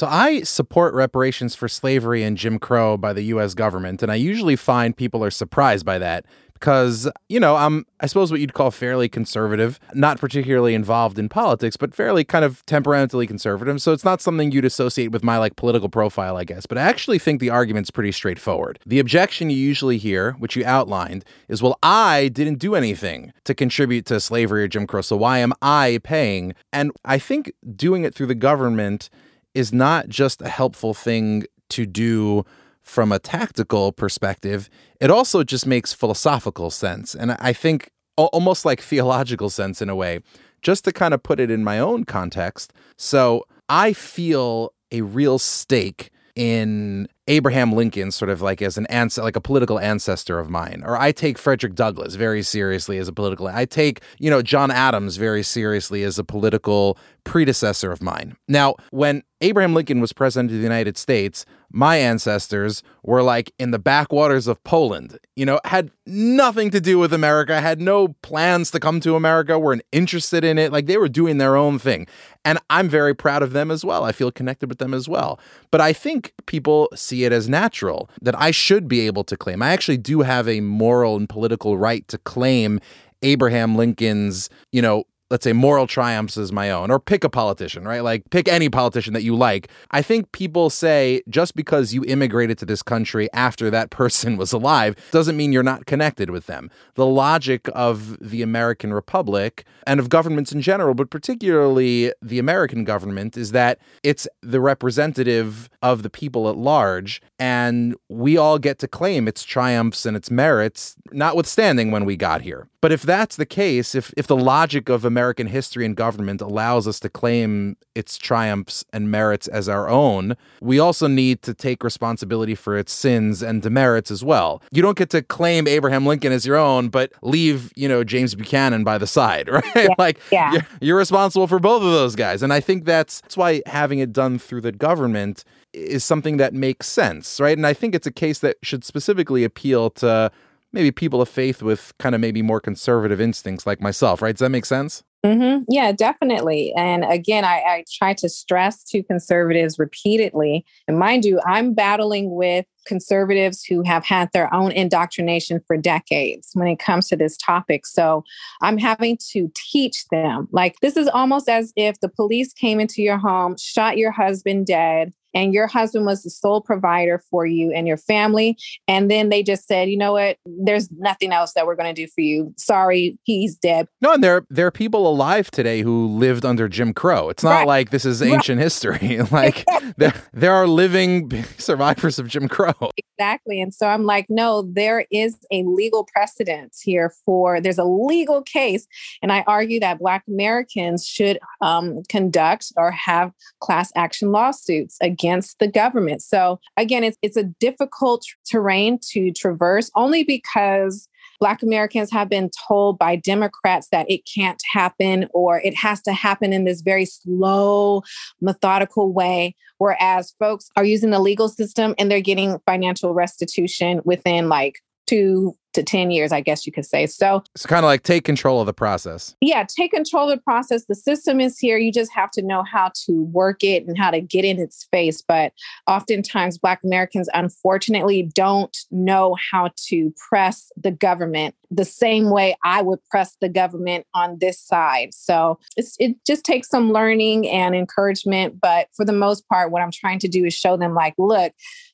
So 0.00 0.06
I 0.06 0.40
support 0.44 0.94
reparations 0.94 1.54
for 1.54 1.68
slavery 1.68 2.22
and 2.22 2.34
Jim 2.34 2.58
Crow 2.58 2.96
by 2.96 3.12
the 3.12 3.20
US 3.34 3.52
government, 3.52 4.02
and 4.02 4.10
I 4.10 4.14
usually 4.14 4.56
find 4.56 4.96
people 4.96 5.22
are 5.22 5.30
surprised 5.30 5.84
by 5.84 5.98
that 5.98 6.24
because, 6.54 7.06
you 7.28 7.38
know, 7.38 7.56
I'm 7.56 7.84
I 8.00 8.06
suppose 8.06 8.30
what 8.30 8.40
you'd 8.40 8.54
call 8.54 8.70
fairly 8.70 9.10
conservative, 9.10 9.78
not 9.92 10.18
particularly 10.18 10.72
involved 10.72 11.18
in 11.18 11.28
politics, 11.28 11.76
but 11.76 11.94
fairly 11.94 12.24
kind 12.24 12.46
of 12.46 12.64
temperamentally 12.64 13.26
conservative. 13.26 13.82
So 13.82 13.92
it's 13.92 14.04
not 14.06 14.22
something 14.22 14.50
you'd 14.50 14.64
associate 14.64 15.08
with 15.12 15.22
my 15.22 15.36
like 15.36 15.56
political 15.56 15.90
profile, 15.90 16.38
I 16.38 16.44
guess. 16.44 16.64
But 16.64 16.78
I 16.78 16.82
actually 16.82 17.18
think 17.18 17.38
the 17.38 17.50
argument's 17.50 17.90
pretty 17.90 18.12
straightforward. 18.12 18.78
The 18.86 19.00
objection 19.00 19.50
you 19.50 19.58
usually 19.58 19.98
hear, 19.98 20.32
which 20.38 20.56
you 20.56 20.64
outlined, 20.64 21.26
is 21.48 21.62
well, 21.62 21.78
I 21.82 22.28
didn't 22.28 22.58
do 22.58 22.74
anything 22.74 23.34
to 23.44 23.54
contribute 23.54 24.06
to 24.06 24.18
slavery 24.18 24.62
or 24.62 24.68
Jim 24.68 24.86
Crow, 24.86 25.02
so 25.02 25.18
why 25.18 25.40
am 25.40 25.52
I 25.60 26.00
paying? 26.02 26.54
And 26.72 26.90
I 27.04 27.18
think 27.18 27.52
doing 27.76 28.04
it 28.04 28.14
through 28.14 28.28
the 28.28 28.34
government 28.34 29.10
is 29.54 29.72
not 29.72 30.08
just 30.08 30.42
a 30.42 30.48
helpful 30.48 30.94
thing 30.94 31.44
to 31.70 31.86
do 31.86 32.44
from 32.82 33.12
a 33.12 33.18
tactical 33.18 33.92
perspective, 33.92 34.68
it 35.00 35.10
also 35.10 35.44
just 35.44 35.66
makes 35.66 35.92
philosophical 35.92 36.70
sense. 36.70 37.14
And 37.14 37.32
I 37.32 37.52
think 37.52 37.90
almost 38.16 38.64
like 38.64 38.80
theological 38.80 39.50
sense 39.50 39.80
in 39.80 39.88
a 39.88 39.94
way, 39.94 40.20
just 40.62 40.84
to 40.84 40.92
kind 40.92 41.14
of 41.14 41.22
put 41.22 41.40
it 41.40 41.50
in 41.50 41.64
my 41.64 41.78
own 41.78 42.04
context. 42.04 42.72
So 42.96 43.44
I 43.68 43.92
feel 43.92 44.72
a 44.92 45.02
real 45.02 45.38
stake 45.38 46.10
in 46.34 47.08
Abraham 47.30 47.72
Lincoln 47.72 48.10
sort 48.10 48.28
of 48.28 48.42
like 48.42 48.60
as 48.60 48.76
an 48.76 48.86
ans- 48.86 49.16
like 49.16 49.36
a 49.36 49.40
political 49.40 49.78
ancestor 49.78 50.40
of 50.40 50.50
mine, 50.50 50.82
or 50.84 50.96
I 50.96 51.12
take 51.12 51.38
Frederick 51.38 51.76
Douglass 51.76 52.16
very 52.16 52.42
seriously 52.42 52.98
as 52.98 53.06
a 53.06 53.12
political. 53.12 53.46
I 53.46 53.66
take 53.66 54.00
you 54.18 54.28
know 54.28 54.42
John 54.42 54.72
Adams 54.72 55.16
very 55.16 55.44
seriously 55.44 56.02
as 56.02 56.18
a 56.18 56.24
political 56.24 56.98
predecessor 57.22 57.92
of 57.92 58.02
mine. 58.02 58.36
Now, 58.48 58.74
when 58.90 59.22
Abraham 59.40 59.74
Lincoln 59.74 60.00
was 60.00 60.12
president 60.12 60.50
of 60.50 60.56
the 60.56 60.62
United 60.62 60.98
States, 60.98 61.46
my 61.72 61.96
ancestors 61.96 62.82
were 63.02 63.22
like 63.22 63.52
in 63.58 63.70
the 63.70 63.78
backwaters 63.78 64.46
of 64.46 64.62
Poland. 64.64 65.18
You 65.36 65.46
know, 65.46 65.60
had 65.64 65.90
nothing 66.06 66.70
to 66.70 66.80
do 66.80 66.98
with 66.98 67.12
America, 67.12 67.60
had 67.60 67.80
no 67.80 68.08
plans 68.22 68.70
to 68.72 68.80
come 68.80 69.00
to 69.00 69.14
America, 69.14 69.58
weren't 69.58 69.82
interested 69.92 70.44
in 70.44 70.58
it. 70.58 70.72
Like 70.72 70.86
they 70.86 70.98
were 70.98 71.08
doing 71.08 71.38
their 71.38 71.56
own 71.56 71.78
thing. 71.78 72.06
And 72.44 72.58
I'm 72.68 72.88
very 72.88 73.14
proud 73.14 73.42
of 73.42 73.52
them 73.52 73.70
as 73.70 73.84
well. 73.84 74.04
I 74.04 74.12
feel 74.12 74.32
connected 74.32 74.68
with 74.68 74.78
them 74.78 74.94
as 74.94 75.08
well. 75.08 75.38
But 75.70 75.80
I 75.80 75.92
think 75.92 76.32
people 76.46 76.88
see 76.94 77.24
it 77.24 77.32
as 77.32 77.48
natural 77.48 78.10
that 78.22 78.38
I 78.38 78.50
should 78.50 78.88
be 78.88 79.00
able 79.06 79.24
to 79.24 79.36
claim. 79.36 79.62
I 79.62 79.70
actually 79.70 79.98
do 79.98 80.22
have 80.22 80.48
a 80.48 80.60
moral 80.60 81.16
and 81.16 81.28
political 81.28 81.78
right 81.78 82.06
to 82.08 82.18
claim 82.18 82.80
Abraham 83.22 83.76
Lincoln's, 83.76 84.48
you 84.72 84.82
know, 84.82 85.04
let's 85.30 85.44
say 85.44 85.52
moral 85.52 85.86
triumphs 85.86 86.36
as 86.36 86.52
my 86.52 86.70
own 86.70 86.90
or 86.90 86.98
pick 86.98 87.24
a 87.24 87.28
politician 87.28 87.86
right? 87.86 88.02
Like 88.02 88.28
pick 88.30 88.48
any 88.48 88.68
politician 88.68 89.14
that 89.14 89.22
you 89.22 89.36
like. 89.36 89.68
I 89.90 90.02
think 90.02 90.32
people 90.32 90.70
say 90.70 91.22
just 91.28 91.54
because 91.54 91.94
you 91.94 92.04
immigrated 92.04 92.58
to 92.58 92.66
this 92.66 92.82
country 92.82 93.28
after 93.32 93.70
that 93.70 93.90
person 94.00 94.36
was 94.36 94.52
alive 94.52 94.96
doesn't 95.10 95.36
mean 95.36 95.52
you're 95.52 95.62
not 95.62 95.86
connected 95.86 96.30
with 96.30 96.46
them. 96.46 96.70
The 96.94 97.06
logic 97.06 97.68
of 97.74 98.18
the 98.20 98.42
american 98.42 98.92
republic 98.92 99.64
and 99.86 100.00
of 100.00 100.08
governments 100.08 100.52
in 100.52 100.60
general 100.60 100.94
but 100.94 101.10
particularly 101.10 102.12
the 102.22 102.38
american 102.38 102.84
government 102.84 103.36
is 103.36 103.52
that 103.52 103.78
it's 104.02 104.26
the 104.42 104.60
representative 104.60 105.68
of 105.82 106.02
the 106.02 106.10
people 106.10 106.48
at 106.48 106.56
large 106.56 107.20
and 107.40 107.96
we 108.08 108.36
all 108.36 108.58
get 108.58 108.78
to 108.78 108.86
claim 108.86 109.26
its 109.26 109.42
triumphs 109.42 110.06
and 110.06 110.16
its 110.16 110.30
merits 110.30 110.94
notwithstanding 111.10 111.90
when 111.90 112.04
we 112.04 112.16
got 112.16 112.42
here 112.42 112.68
but 112.80 112.92
if 112.92 113.02
that's 113.02 113.36
the 113.36 113.46
case 113.46 113.94
if 113.94 114.12
if 114.16 114.26
the 114.26 114.36
logic 114.36 114.88
of 114.88 115.04
american 115.04 115.46
history 115.46 115.84
and 115.84 115.96
government 115.96 116.40
allows 116.40 116.86
us 116.86 117.00
to 117.00 117.08
claim 117.08 117.76
its 117.94 118.16
triumphs 118.16 118.84
and 118.92 119.10
merits 119.10 119.48
as 119.48 119.68
our 119.68 119.88
own, 119.88 120.36
we 120.60 120.78
also 120.78 121.06
need 121.06 121.42
to 121.42 121.54
take 121.54 121.82
responsibility 121.82 122.54
for 122.54 122.76
its 122.76 122.92
sins 122.92 123.42
and 123.42 123.62
demerits 123.62 124.10
as 124.10 124.24
well. 124.24 124.62
You 124.72 124.82
don't 124.82 124.96
get 124.96 125.10
to 125.10 125.22
claim 125.22 125.66
Abraham 125.66 126.06
Lincoln 126.06 126.32
as 126.32 126.46
your 126.46 126.56
own, 126.56 126.88
but 126.88 127.12
leave, 127.22 127.72
you 127.76 127.88
know, 127.88 128.04
James 128.04 128.34
Buchanan 128.34 128.84
by 128.84 128.98
the 128.98 129.06
side, 129.06 129.48
right? 129.52 129.64
Yeah. 129.74 129.88
like, 129.98 130.20
yeah. 130.30 130.52
You're, 130.52 130.66
you're 130.80 130.98
responsible 130.98 131.46
for 131.46 131.58
both 131.58 131.82
of 131.82 131.92
those 131.92 132.16
guys. 132.16 132.42
And 132.42 132.52
I 132.52 132.60
think 132.60 132.84
that's, 132.84 133.20
that's 133.20 133.36
why 133.36 133.62
having 133.66 133.98
it 133.98 134.12
done 134.12 134.38
through 134.38 134.62
the 134.62 134.72
government 134.72 135.44
is 135.72 136.04
something 136.04 136.36
that 136.38 136.54
makes 136.54 136.86
sense, 136.86 137.40
right? 137.40 137.56
And 137.56 137.66
I 137.66 137.74
think 137.74 137.94
it's 137.94 138.06
a 138.06 138.12
case 138.12 138.40
that 138.40 138.56
should 138.62 138.84
specifically 138.84 139.44
appeal 139.44 139.90
to 139.90 140.30
maybe 140.72 140.90
people 140.90 141.20
of 141.20 141.28
faith 141.28 141.62
with 141.62 141.92
kind 141.98 142.14
of 142.14 142.20
maybe 142.20 142.42
more 142.42 142.60
conservative 142.60 143.20
instincts 143.20 143.66
like 143.66 143.80
myself, 143.80 144.22
right? 144.22 144.32
Does 144.32 144.40
that 144.40 144.50
make 144.50 144.66
sense? 144.66 145.02
Mm-hmm. 145.24 145.64
Yeah, 145.68 145.92
definitely. 145.92 146.72
And 146.76 147.04
again, 147.04 147.44
I, 147.44 147.56
I 147.58 147.84
try 147.92 148.14
to 148.14 148.28
stress 148.28 148.82
to 148.84 149.02
conservatives 149.02 149.78
repeatedly. 149.78 150.64
And 150.88 150.98
mind 150.98 151.26
you, 151.26 151.40
I'm 151.44 151.74
battling 151.74 152.34
with 152.34 152.64
conservatives 152.86 153.62
who 153.62 153.82
have 153.82 154.02
had 154.02 154.30
their 154.32 154.52
own 154.54 154.72
indoctrination 154.72 155.60
for 155.66 155.76
decades 155.76 156.50
when 156.54 156.68
it 156.68 156.78
comes 156.78 157.06
to 157.08 157.16
this 157.16 157.36
topic. 157.36 157.84
So 157.84 158.24
I'm 158.62 158.78
having 158.78 159.18
to 159.32 159.50
teach 159.54 160.06
them. 160.10 160.48
Like, 160.52 160.80
this 160.80 160.96
is 160.96 161.08
almost 161.08 161.50
as 161.50 161.74
if 161.76 162.00
the 162.00 162.08
police 162.08 162.54
came 162.54 162.80
into 162.80 163.02
your 163.02 163.18
home, 163.18 163.56
shot 163.58 163.98
your 163.98 164.12
husband 164.12 164.66
dead, 164.66 165.12
and 165.34 165.54
your 165.54 165.66
husband 165.66 166.06
was 166.06 166.22
the 166.22 166.30
sole 166.30 166.60
provider 166.60 167.22
for 167.30 167.46
you 167.46 167.72
and 167.72 167.86
your 167.86 167.96
family. 167.96 168.56
And 168.88 169.10
then 169.10 169.28
they 169.28 169.42
just 169.42 169.66
said, 169.66 169.88
you 169.88 169.96
know 169.96 170.12
what, 170.12 170.36
there's 170.44 170.90
nothing 170.92 171.32
else 171.32 171.52
that 171.54 171.66
we're 171.66 171.76
going 171.76 171.94
to 171.94 172.06
do 172.06 172.10
for 172.12 172.20
you. 172.20 172.52
Sorry, 172.56 173.18
he's 173.24 173.56
dead. 173.56 173.86
No, 174.00 174.12
and 174.14 174.24
there 174.24 174.46
there 174.50 174.66
are 174.66 174.70
people 174.72 175.08
alive 175.08 175.50
today 175.50 175.82
who 175.82 176.06
lived 176.06 176.44
under 176.44 176.68
Jim 176.68 176.92
Crow. 176.92 177.28
It's 177.28 177.42
not 177.42 177.50
Right. 177.50 177.66
like 177.66 177.90
this 177.90 178.04
is 178.04 178.22
ancient 178.22 178.60
history. 178.60 179.20
like 179.30 179.64
there 179.96 180.14
there 180.32 180.52
are 180.52 180.66
living 180.66 181.44
survivors 181.58 182.18
of 182.18 182.28
Jim 182.28 182.48
Crow. 182.48 182.72
Exactly. 183.18 183.60
And 183.60 183.74
so 183.74 183.86
I'm 183.86 184.04
like, 184.04 184.26
no, 184.30 184.62
there 184.62 185.04
is 185.10 185.36
a 185.52 185.62
legal 185.64 186.08
precedent 186.10 186.74
here 186.82 187.12
for, 187.26 187.60
there's 187.60 187.76
a 187.76 187.84
legal 187.84 188.40
case. 188.40 188.86
And 189.20 189.30
I 189.30 189.44
argue 189.46 189.78
that 189.80 189.98
Black 189.98 190.24
Americans 190.26 191.06
should 191.06 191.38
um, 191.60 192.02
conduct 192.08 192.72
or 192.78 192.90
have 192.90 193.32
class 193.60 193.92
action 193.94 194.32
lawsuits 194.32 194.96
against 195.02 195.19
the 195.58 195.68
government. 195.68 196.22
So 196.22 196.60
again, 196.76 197.04
it's, 197.04 197.18
it's 197.22 197.36
a 197.36 197.44
difficult 197.44 198.24
terrain 198.50 198.98
to 199.12 199.32
traverse 199.32 199.90
only 199.94 200.24
because 200.24 201.08
Black 201.40 201.62
Americans 201.62 202.10
have 202.10 202.28
been 202.28 202.50
told 202.68 202.98
by 202.98 203.16
Democrats 203.16 203.88
that 203.90 204.10
it 204.10 204.20
can't 204.32 204.60
happen 204.70 205.26
or 205.32 205.58
it 205.60 205.74
has 205.74 206.02
to 206.02 206.12
happen 206.12 206.52
in 206.52 206.64
this 206.64 206.82
very 206.82 207.06
slow, 207.06 208.02
methodical 208.40 209.12
way. 209.12 209.54
Whereas 209.78 210.34
folks 210.38 210.70
are 210.76 210.84
using 210.84 211.10
the 211.10 211.18
legal 211.18 211.48
system 211.48 211.94
and 211.98 212.10
they're 212.10 212.20
getting 212.20 212.58
financial 212.66 213.14
restitution 213.14 214.02
within 214.04 214.50
like 214.50 214.80
two 215.06 215.54
to 215.72 215.82
10 215.82 216.10
years, 216.10 216.32
I 216.32 216.40
guess 216.40 216.66
you 216.66 216.72
could 216.72 216.86
say. 216.86 217.06
So, 217.06 217.42
It's 217.54 217.66
kind 217.66 217.84
of 217.84 217.88
like 217.88 218.02
take 218.02 218.24
control 218.24 218.60
of 218.60 218.66
the 218.66 218.72
process. 218.72 219.36
yeah, 219.40 219.64
take 219.64 219.92
control 219.92 220.28
of 220.30 220.36
the 220.38 220.42
process. 220.42 220.84
The 220.86 220.94
system 220.94 221.40
is 221.40 221.58
here. 221.58 221.78
You 221.78 221.92
just 221.92 222.12
have 222.12 222.30
to 222.32 222.42
know 222.42 222.62
how 222.62 222.90
to 223.06 223.22
work 223.24 223.62
it 223.62 223.86
and 223.86 223.96
how 223.98 224.10
to 224.10 224.20
get 224.20 224.44
in 224.44 224.58
its 224.58 224.86
face. 224.90 225.22
But 225.22 225.52
oftentimes, 225.86 226.58
Black 226.58 226.80
Americans, 226.84 227.28
unfortunately, 227.34 228.22
don't 228.34 228.76
know 228.90 229.36
how 229.50 229.70
to 229.88 230.12
press 230.28 230.70
the 230.76 230.90
government 230.90 231.54
the 231.70 231.84
same 231.84 232.30
way 232.30 232.56
I 232.64 232.82
would 232.82 232.98
press 233.04 233.36
the 233.40 233.48
government 233.48 234.04
on 234.14 234.38
this 234.40 234.58
side. 234.60 235.14
So 235.14 235.60
it's, 235.76 235.94
it 236.00 236.16
just 236.26 236.44
takes 236.44 236.68
some 236.68 236.92
learning 236.92 237.48
and 237.48 237.76
encouragement. 237.76 238.60
But 238.60 238.88
for 238.96 239.04
the 239.04 239.12
most 239.12 239.48
part, 239.48 239.70
what 239.70 239.80
I'm 239.80 239.92
trying 239.92 240.18
to 240.20 240.28
do 240.28 240.44
is 240.44 240.52
show 240.54 240.76
them, 240.76 240.94
like, 240.94 241.14
look, 241.16 241.52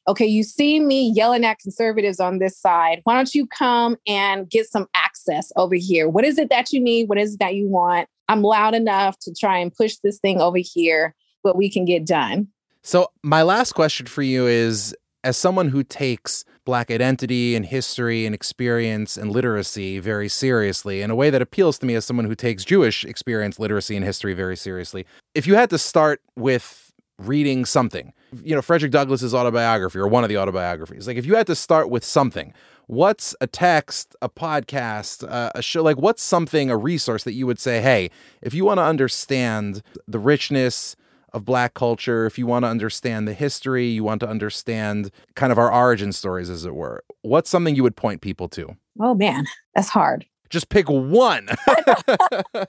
okay, 0.09 0.27
you 0.27 0.43
see 0.43 0.81
me 0.81 1.13
yelling 1.15 1.45
at 1.45 1.59
conservatives 1.59 2.21
on 2.21 2.39
this 2.39 2.59
side. 2.59 3.01
Why 3.05 3.15
don't 3.15 3.35
you 3.35 3.47
come 3.47 3.97
and 4.07 4.49
get 4.49 4.67
some 4.67 4.87
access 4.95 5.53
over 5.57 5.75
here? 5.75 6.09
What 6.09 6.25
is 6.25 6.39
it 6.39 6.49
that 6.51 6.73
you 6.73 6.81
need? 6.81 7.09
What 7.09 7.19
is 7.19 7.35
it 7.35 7.41
that 7.41 7.55
you 7.55 7.69
want? 7.69 8.09
I'm 8.29 8.43
loud 8.43 8.75
enough 8.75 9.19
to 9.21 9.35
try 9.35 9.59
and 9.59 9.75
push 9.75 9.97
this 10.03 10.19
thing 10.19 10.41
over 10.41 10.59
here, 10.59 11.15
but 11.43 11.57
we 11.57 11.71
can 11.71 11.85
get 11.85 12.05
done. 12.05 12.49
So 12.83 13.09
my 13.23 13.43
last 13.43 13.73
question 13.73 14.07
for 14.07 14.23
you 14.23 14.47
is 14.47 14.95
as 15.25 15.37
someone 15.37 15.71
who 15.71 15.83
takes 15.83 16.45
black 16.65 16.91
identity 16.91 17.57
and 17.57 17.67
history 17.67 18.27
and 18.27 18.35
experience 18.35 19.17
and 19.17 19.33
literacy 19.33 19.99
very 19.99 20.29
seriously 20.29 21.03
in 21.03 21.11
a 21.11 21.17
way 21.17 21.31
that 21.31 21.43
appeals 21.43 21.79
to 21.79 21.87
me 21.87 21.95
as 21.95 22.05
someone 22.05 22.27
who 22.27 22.35
takes 22.35 22.65
Jewish 22.65 23.05
experience, 23.05 23.59
literacy 23.59 23.97
and 23.97 24.05
history 24.05 24.35
very 24.35 24.57
seriously. 24.57 25.05
If 25.35 25.47
you 25.47 25.57
had 25.57 25.71
to 25.71 25.79
start 25.79 26.21
with 26.37 26.86
reading 27.19 27.65
something, 27.65 28.13
you 28.43 28.55
know, 28.55 28.63
Frederick 28.63 28.93
Douglass's 28.93 29.35
autobiography 29.35 29.99
or 29.99 30.09
one 30.09 30.25
of 30.25 30.29
the 30.29 30.37
autobiographies, 30.37 31.07
like 31.07 31.17
if 31.17 31.27
you 31.27 31.35
had 31.35 31.47
to 31.47 31.55
start 31.55 31.91
with 31.91 32.05
something, 32.05 32.53
what's 32.87 33.35
a 33.41 33.47
text, 33.47 34.15
a 34.21 34.29
podcast, 34.29 35.29
uh, 35.29 35.51
a 35.55 35.63
show, 35.63 35.83
like 35.83 35.97
what's 35.97 36.23
something, 36.23 36.71
a 36.71 36.77
resource 36.77 37.25
that 37.25 37.33
you 37.33 37.47
would 37.47 37.59
say, 37.59 37.81
hey, 37.81 38.11
if 38.43 38.55
you 38.55 38.65
want 38.65 38.79
to 38.79 38.85
understand 38.85 39.83
the 40.07 40.19
richness, 40.19 40.97
of 41.33 41.45
black 41.45 41.75
culture, 41.75 42.25
if 42.25 42.39
you 42.39 42.47
want 42.47 42.65
to 42.65 42.69
understand 42.69 43.29
the 43.29 43.35
history, 43.35 43.87
you 43.87 44.03
want 44.03 44.21
to 44.21 44.29
understand 44.29 45.11
kind 45.35 45.53
of 45.53 45.59
our 45.59 45.71
origin 45.71 46.11
stories, 46.11 46.49
as 46.49 46.65
it 46.65 46.75
were, 46.75 47.05
what's 47.21 47.51
something 47.51 47.77
you 47.77 47.83
would 47.83 47.95
point 47.95 48.23
people 48.23 48.49
to? 48.49 48.75
Oh 48.99 49.15
man, 49.15 49.45
that's 49.75 49.91
hard. 49.91 50.25
Just 50.51 50.69
pick 50.69 50.89
one. 50.89 51.49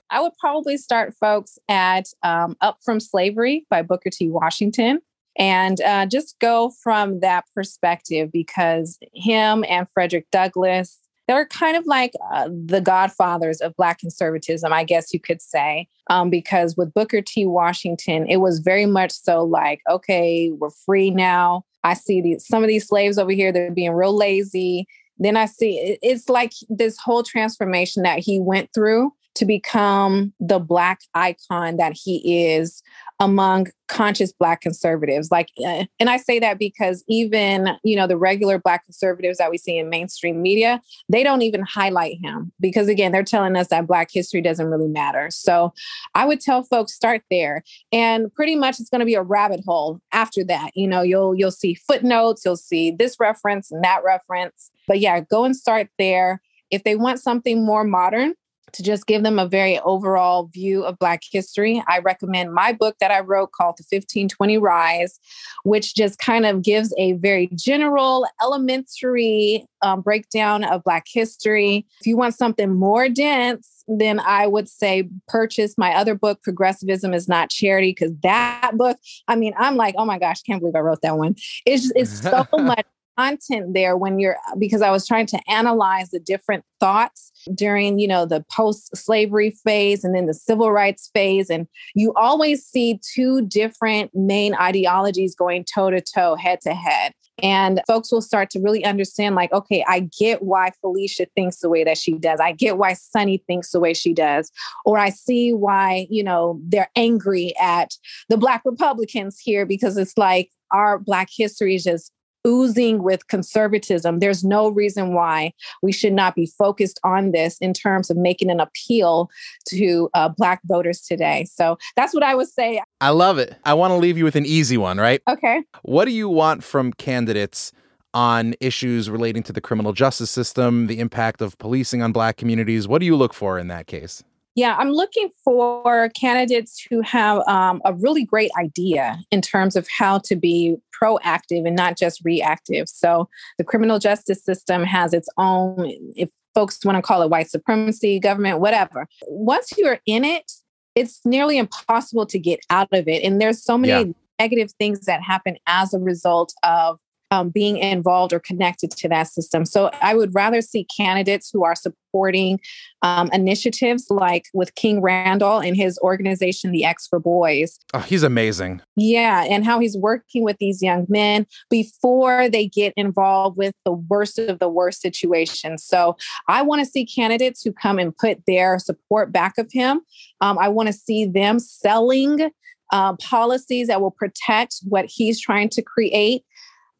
I 0.09 0.19
would 0.19 0.34
probably 0.39 0.78
start 0.78 1.13
folks 1.13 1.57
at 1.69 2.07
um, 2.23 2.55
Up 2.61 2.80
From 2.84 2.99
Slavery 2.99 3.65
by 3.69 3.82
Booker 3.82 4.09
T. 4.09 4.30
Washington 4.30 5.01
and 5.38 5.80
uh, 5.82 6.05
just 6.05 6.39
go 6.39 6.71
from 6.82 7.19
that 7.19 7.45
perspective 7.53 8.32
because 8.32 8.97
him 9.13 9.63
and 9.69 9.88
Frederick 9.93 10.25
Douglass, 10.32 10.99
they're 11.28 11.45
kind 11.45 11.78
of 11.78 11.86
like 11.86 12.13
uh, 12.32 12.49
the 12.49 12.82
godfathers 12.82 13.61
of 13.61 13.75
Black 13.75 13.99
conservatism, 13.99 14.73
I 14.73 14.84
guess 14.84 15.13
you 15.13 15.19
could 15.19 15.41
say. 15.41 15.88
Um, 16.09 16.30
because 16.30 16.75
with 16.75 16.93
Booker 16.93 17.21
T. 17.21 17.45
Washington, 17.45 18.25
it 18.28 18.38
was 18.38 18.59
very 18.59 18.86
much 18.86 19.11
so 19.11 19.43
like, 19.43 19.82
okay, 19.89 20.51
we're 20.51 20.69
free 20.69 21.11
now. 21.11 21.63
I 21.84 21.93
see 21.93 22.21
these, 22.21 22.47
some 22.47 22.63
of 22.63 22.67
these 22.67 22.88
slaves 22.88 23.17
over 23.17 23.32
here, 23.32 23.51
they're 23.51 23.71
being 23.71 23.91
real 23.91 24.15
lazy. 24.15 24.88
Then 25.20 25.38
I 25.38 25.45
see 25.45 25.97
it's 26.01 26.30
like 26.30 26.53
this 26.70 26.97
whole 26.97 27.24
transformation 27.24 28.03
that 28.03 28.20
he 28.20 28.39
went 28.39 28.74
through 28.74 29.13
to 29.38 29.45
become 29.45 30.33
the 30.39 30.59
Black 30.59 30.99
icon 31.13 31.77
that 31.77 31.93
he 31.93 32.45
is 32.53 32.83
among 33.19 33.67
conscious 33.88 34.31
black 34.31 34.61
conservatives. 34.61 35.31
Like 35.31 35.49
uh, 35.65 35.85
and 35.99 36.09
i 36.09 36.17
say 36.17 36.39
that 36.39 36.59
because 36.59 37.03
even 37.07 37.69
you 37.83 37.95
know 37.95 38.05
the 38.05 38.17
regular 38.17 38.59
black 38.59 38.85
conservatives 38.85 39.38
that 39.38 39.49
we 39.49 39.57
see 39.57 39.77
in 39.77 39.89
mainstream 39.89 40.41
media 40.41 40.81
they 41.09 41.23
don't 41.23 41.41
even 41.41 41.61
highlight 41.61 42.17
him 42.21 42.51
because 42.59 42.88
again 42.88 43.11
they're 43.11 43.23
telling 43.23 43.55
us 43.55 43.67
that 43.67 43.88
black 43.88 44.09
history 44.11 44.41
doesn't 44.41 44.67
really 44.67 44.88
matter. 44.88 45.29
So 45.31 45.73
i 46.15 46.25
would 46.25 46.41
tell 46.41 46.63
folks 46.63 46.93
start 46.93 47.21
there. 47.31 47.63
And 47.91 48.33
pretty 48.33 48.55
much 48.55 48.79
it's 48.79 48.89
going 48.89 48.99
to 48.99 49.05
be 49.05 49.15
a 49.15 49.21
rabbit 49.21 49.61
hole 49.65 49.99
after 50.11 50.43
that. 50.45 50.71
You 50.75 50.88
know 50.88 51.01
you'll 51.01 51.35
you'll 51.35 51.51
see 51.51 51.73
footnotes 51.73 52.43
you'll 52.45 52.57
see 52.57 52.91
this 52.91 53.19
reference 53.19 53.71
and 53.71 53.83
that 53.83 54.03
reference. 54.03 54.71
But 54.88 54.99
yeah 54.99 55.19
go 55.21 55.43
and 55.43 55.55
start 55.55 55.89
there. 55.97 56.41
If 56.69 56.83
they 56.83 56.95
want 56.95 57.21
something 57.21 57.65
more 57.65 57.85
modern 57.85 58.35
to 58.74 58.84
just 58.84 59.07
give 59.07 59.24
them 59.24 59.39
a 59.39 59.47
very 59.47 59.80
overall 59.80 60.47
view 60.47 60.84
of 60.84 60.99
Black 60.99 61.22
history, 61.30 61.84
I 61.88 61.99
recommend 61.99 62.53
my 62.53 62.74
book 62.74 62.95
that 62.99 63.11
I 63.11 63.22
wrote 63.22 63.51
called 63.51 63.78
The 63.78 63.84
1520 63.84 64.57
Rise, 64.57 65.20
which 65.63 65.95
just 65.95 66.20
kind 66.20 66.45
of 66.45 66.61
gives 66.61 66.93
a 66.97 67.13
very 67.13 67.49
general, 67.55 68.28
elementary 68.41 69.65
um, 69.82 70.01
breakdown 70.01 70.63
of 70.63 70.84
Black 70.84 71.05
history. 71.07 71.86
If 72.01 72.07
you 72.07 72.18
want 72.18 72.36
something 72.36 72.74
more 72.74 73.09
dense, 73.09 73.84
then 73.88 74.20
I 74.20 74.47
would 74.47 74.68
say 74.68 75.09
purchase 75.28 75.78
my 75.78 75.95
other 75.95 76.15
book, 76.15 76.41
Progressivism 76.43 77.13
is 77.13 77.28
Not 77.28 77.49
Charity, 77.49 77.91
because 77.91 78.11
that 78.24 78.72
book, 78.76 78.97
I 79.28 79.36
mean, 79.36 79.53
I'm 79.57 79.76
like, 79.76 79.95
oh 79.97 80.05
my 80.05 80.20
gosh, 80.20 80.41
can't 80.41 80.59
believe 80.59 80.76
I 80.76 80.80
wrote 80.80 81.01
that 81.03 81.18
one. 81.18 81.36
It's, 81.65 81.91
it's 81.95 82.22
so 82.22 82.45
much 82.57 82.86
content 83.18 83.74
there 83.74 83.97
when 83.97 84.20
you're 84.20 84.38
because 84.59 84.82
I 84.82 84.91
was 84.91 85.07
trying 85.07 85.26
to 85.28 85.39
analyze 85.49 86.09
the 86.09 86.20
different 86.20 86.63
thoughts 86.80 87.32
during, 87.55 87.99
you 87.99 88.07
know, 88.07 88.26
the 88.26 88.45
post-slavery 88.51 89.51
phase 89.63 90.03
and 90.03 90.15
then 90.15 90.26
the 90.26 90.34
civil 90.34 90.72
rights 90.72 91.09
phase 91.13 91.49
and 91.49 91.68
you 91.95 92.13
always 92.15 92.65
see 92.65 92.99
two 93.13 93.45
different 93.47 94.11
main 94.13 94.53
ideologies 94.55 95.36
going 95.36 95.65
toe 95.65 95.89
to 95.89 96.01
toe, 96.01 96.36
head 96.36 96.61
to 96.61 96.74
head. 96.74 97.13
And 97.43 97.82
folks 97.86 98.11
will 98.11 98.22
start 98.22 98.49
to 98.51 98.59
really 98.59 98.84
understand, 98.84 99.36
like, 99.36 99.51
okay, 99.51 99.86
I 99.88 100.09
get 100.20 100.41
why 100.41 100.72
Felicia 100.82 101.28
thinks 101.36 101.59
the 101.59 101.70
way 101.70 101.84
that 101.84 101.97
she 101.99 102.13
does. 102.13 102.39
I 102.39 102.51
get 102.51 102.80
why 102.80 102.93
Sonnie 102.93 103.43
thinks 103.45 103.72
the 103.72 103.80
way 103.80 103.93
she 103.93 104.11
does. 104.11 104.51
Or 104.86 104.97
I 104.97 105.11
see 105.11 105.53
why, 105.53 106.07
you 106.09 106.24
know, 106.24 106.59
they're 106.63 106.89
angry 106.95 107.53
at 107.61 107.93
the 108.30 108.38
Black 108.38 108.63
Republicans 108.65 109.39
here 109.39 109.68
because 109.68 109.97
it's 109.97 110.18
like 110.18 110.49
our 110.72 110.97
Black 110.97 111.30
history 111.32 111.76
is 111.76 111.84
just 111.84 112.11
oozing 112.45 113.03
with 113.03 113.27
conservatism. 113.27 114.19
There's 114.19 114.43
no 114.43 114.69
reason 114.69 115.13
why 115.13 115.53
we 115.81 115.91
should 115.91 116.13
not 116.13 116.35
be 116.35 116.45
focused 116.45 116.99
on 117.03 117.31
this 117.31 117.57
in 117.59 117.73
terms 117.73 118.09
of 118.09 118.17
making 118.17 118.49
an 118.49 118.59
appeal 118.59 119.29
to 119.69 120.09
uh, 120.13 120.29
Black 120.29 120.61
voters 120.65 121.01
today. 121.01 121.45
So 121.51 121.77
that's 121.95 122.13
what 122.13 122.23
I 122.23 122.35
would 122.35 122.49
say. 122.49 122.81
I 123.01 123.09
love 123.09 123.38
it. 123.38 123.55
I 123.63 123.73
want 123.73 123.91
to 123.91 123.95
leave 123.95 124.17
you 124.17 124.23
with 124.23 124.35
an 124.35 124.45
easy 124.45 124.77
one, 124.77 124.97
right? 124.97 125.21
Okay. 125.29 125.63
What 125.83 126.05
do 126.05 126.11
you 126.11 126.29
want 126.29 126.63
from 126.63 126.93
candidates? 126.93 127.71
On 128.13 128.55
issues 128.61 129.11
relating 129.11 129.43
to 129.43 129.53
the 129.53 129.61
criminal 129.61 129.93
justice 129.93 130.31
system, 130.31 130.88
the 130.88 130.99
impact 130.99 131.39
of 131.39 131.55
policing 131.59 132.01
on 132.01 132.11
Black 132.11 132.35
communities. 132.35 132.88
What 132.88 132.99
do 132.99 133.05
you 133.05 133.15
look 133.15 133.31
for 133.31 133.59
in 133.59 133.67
that 133.67 133.85
case? 133.85 134.23
Yeah, 134.57 134.75
I'm 134.75 134.89
looking 134.89 135.29
for 135.43 136.09
candidates 136.19 136.83
who 136.89 137.01
have 137.01 137.47
um, 137.47 137.79
a 137.85 137.93
really 137.93 138.25
great 138.25 138.49
idea 138.59 139.19
in 139.29 139.39
terms 139.39 139.75
of 139.75 139.88
how 139.88 140.17
to 140.19 140.35
be 140.35 140.77
proactive 141.01 141.65
and 141.65 141.75
not 141.75 141.97
just 141.97 142.23
reactive. 142.23 142.89
So, 142.89 143.29
the 143.57 143.63
criminal 143.63 143.99
justice 143.99 144.43
system 144.43 144.83
has 144.83 145.13
its 145.13 145.29
own, 145.37 145.91
if 146.15 146.29
folks 146.53 146.83
want 146.83 146.97
to 146.97 147.01
call 147.01 147.21
it 147.21 147.29
white 147.29 147.49
supremacy, 147.49 148.19
government, 148.19 148.59
whatever. 148.59 149.07
Once 149.27 149.73
you're 149.77 149.99
in 150.05 150.25
it, 150.25 150.51
it's 150.95 151.21
nearly 151.23 151.59
impossible 151.59 152.25
to 152.25 152.39
get 152.39 152.59
out 152.71 152.87
of 152.91 153.07
it. 153.07 153.23
And 153.23 153.39
there's 153.39 153.63
so 153.63 153.77
many 153.77 154.07
yeah. 154.09 154.13
negative 154.39 154.71
things 154.79 155.01
that 155.01 155.21
happen 155.21 155.57
as 155.67 155.93
a 155.93 155.99
result 155.99 156.53
of 156.63 156.99
um, 157.32 157.49
being 157.49 157.78
involved 157.78 158.34
or 158.34 158.39
connected 158.39 158.91
to 158.91 159.09
that 159.09 159.28
system. 159.28 159.65
So 159.65 159.91
I 160.01 160.15
would 160.15 160.34
rather 160.34 160.61
see 160.61 160.86
candidates 160.86 161.49
who 161.51 161.63
are 161.63 161.75
supporting 161.75 162.59
um, 163.01 163.30
initiatives 163.34 164.07
like 164.09 164.45
with 164.53 164.73
King 164.75 165.01
Randall 165.01 165.59
and 165.59 165.75
his 165.75 165.99
organization, 165.99 166.71
the 166.71 166.86
X 166.86 167.07
for 167.07 167.19
Boys. 167.19 167.80
Oh, 167.93 167.99
he's 167.99 168.23
amazing. 168.23 168.82
Yeah, 168.95 169.45
and 169.49 169.65
how 169.65 169.80
he's 169.80 169.97
working 169.97 170.43
with 170.43 170.57
these 170.59 170.82
young 170.82 171.05
men 171.09 171.45
before 171.69 172.49
they 172.49 172.67
get 172.67 172.93
involved 172.95 173.57
with 173.57 173.73
the 173.84 173.91
worst 173.91 174.39
of 174.39 174.59
the 174.59 174.69
worst 174.69 175.01
situations. 175.01 175.84
So 175.84 176.15
I 176.47 176.61
want 176.61 176.80
to 176.80 176.86
see 176.86 177.05
candidates 177.05 177.61
who 177.61 177.73
come 177.73 177.99
and 177.99 178.15
put 178.15 178.41
their 178.47 178.80
support 178.80 179.32
back 179.32 179.57
of 179.57 179.69
him. 179.71 180.01
Um, 180.41 180.57
I 180.57 180.69
want 180.69 180.88
to 180.88 180.93
see 180.93 181.25
them 181.25 181.59
selling. 181.59 182.51
Uh, 182.93 183.13
policies 183.17 183.89
that 183.89 183.99
will 183.99 184.11
protect 184.11 184.78
what 184.88 185.03
he's 185.09 185.41
trying 185.41 185.67
to 185.67 185.82
create 185.82 186.45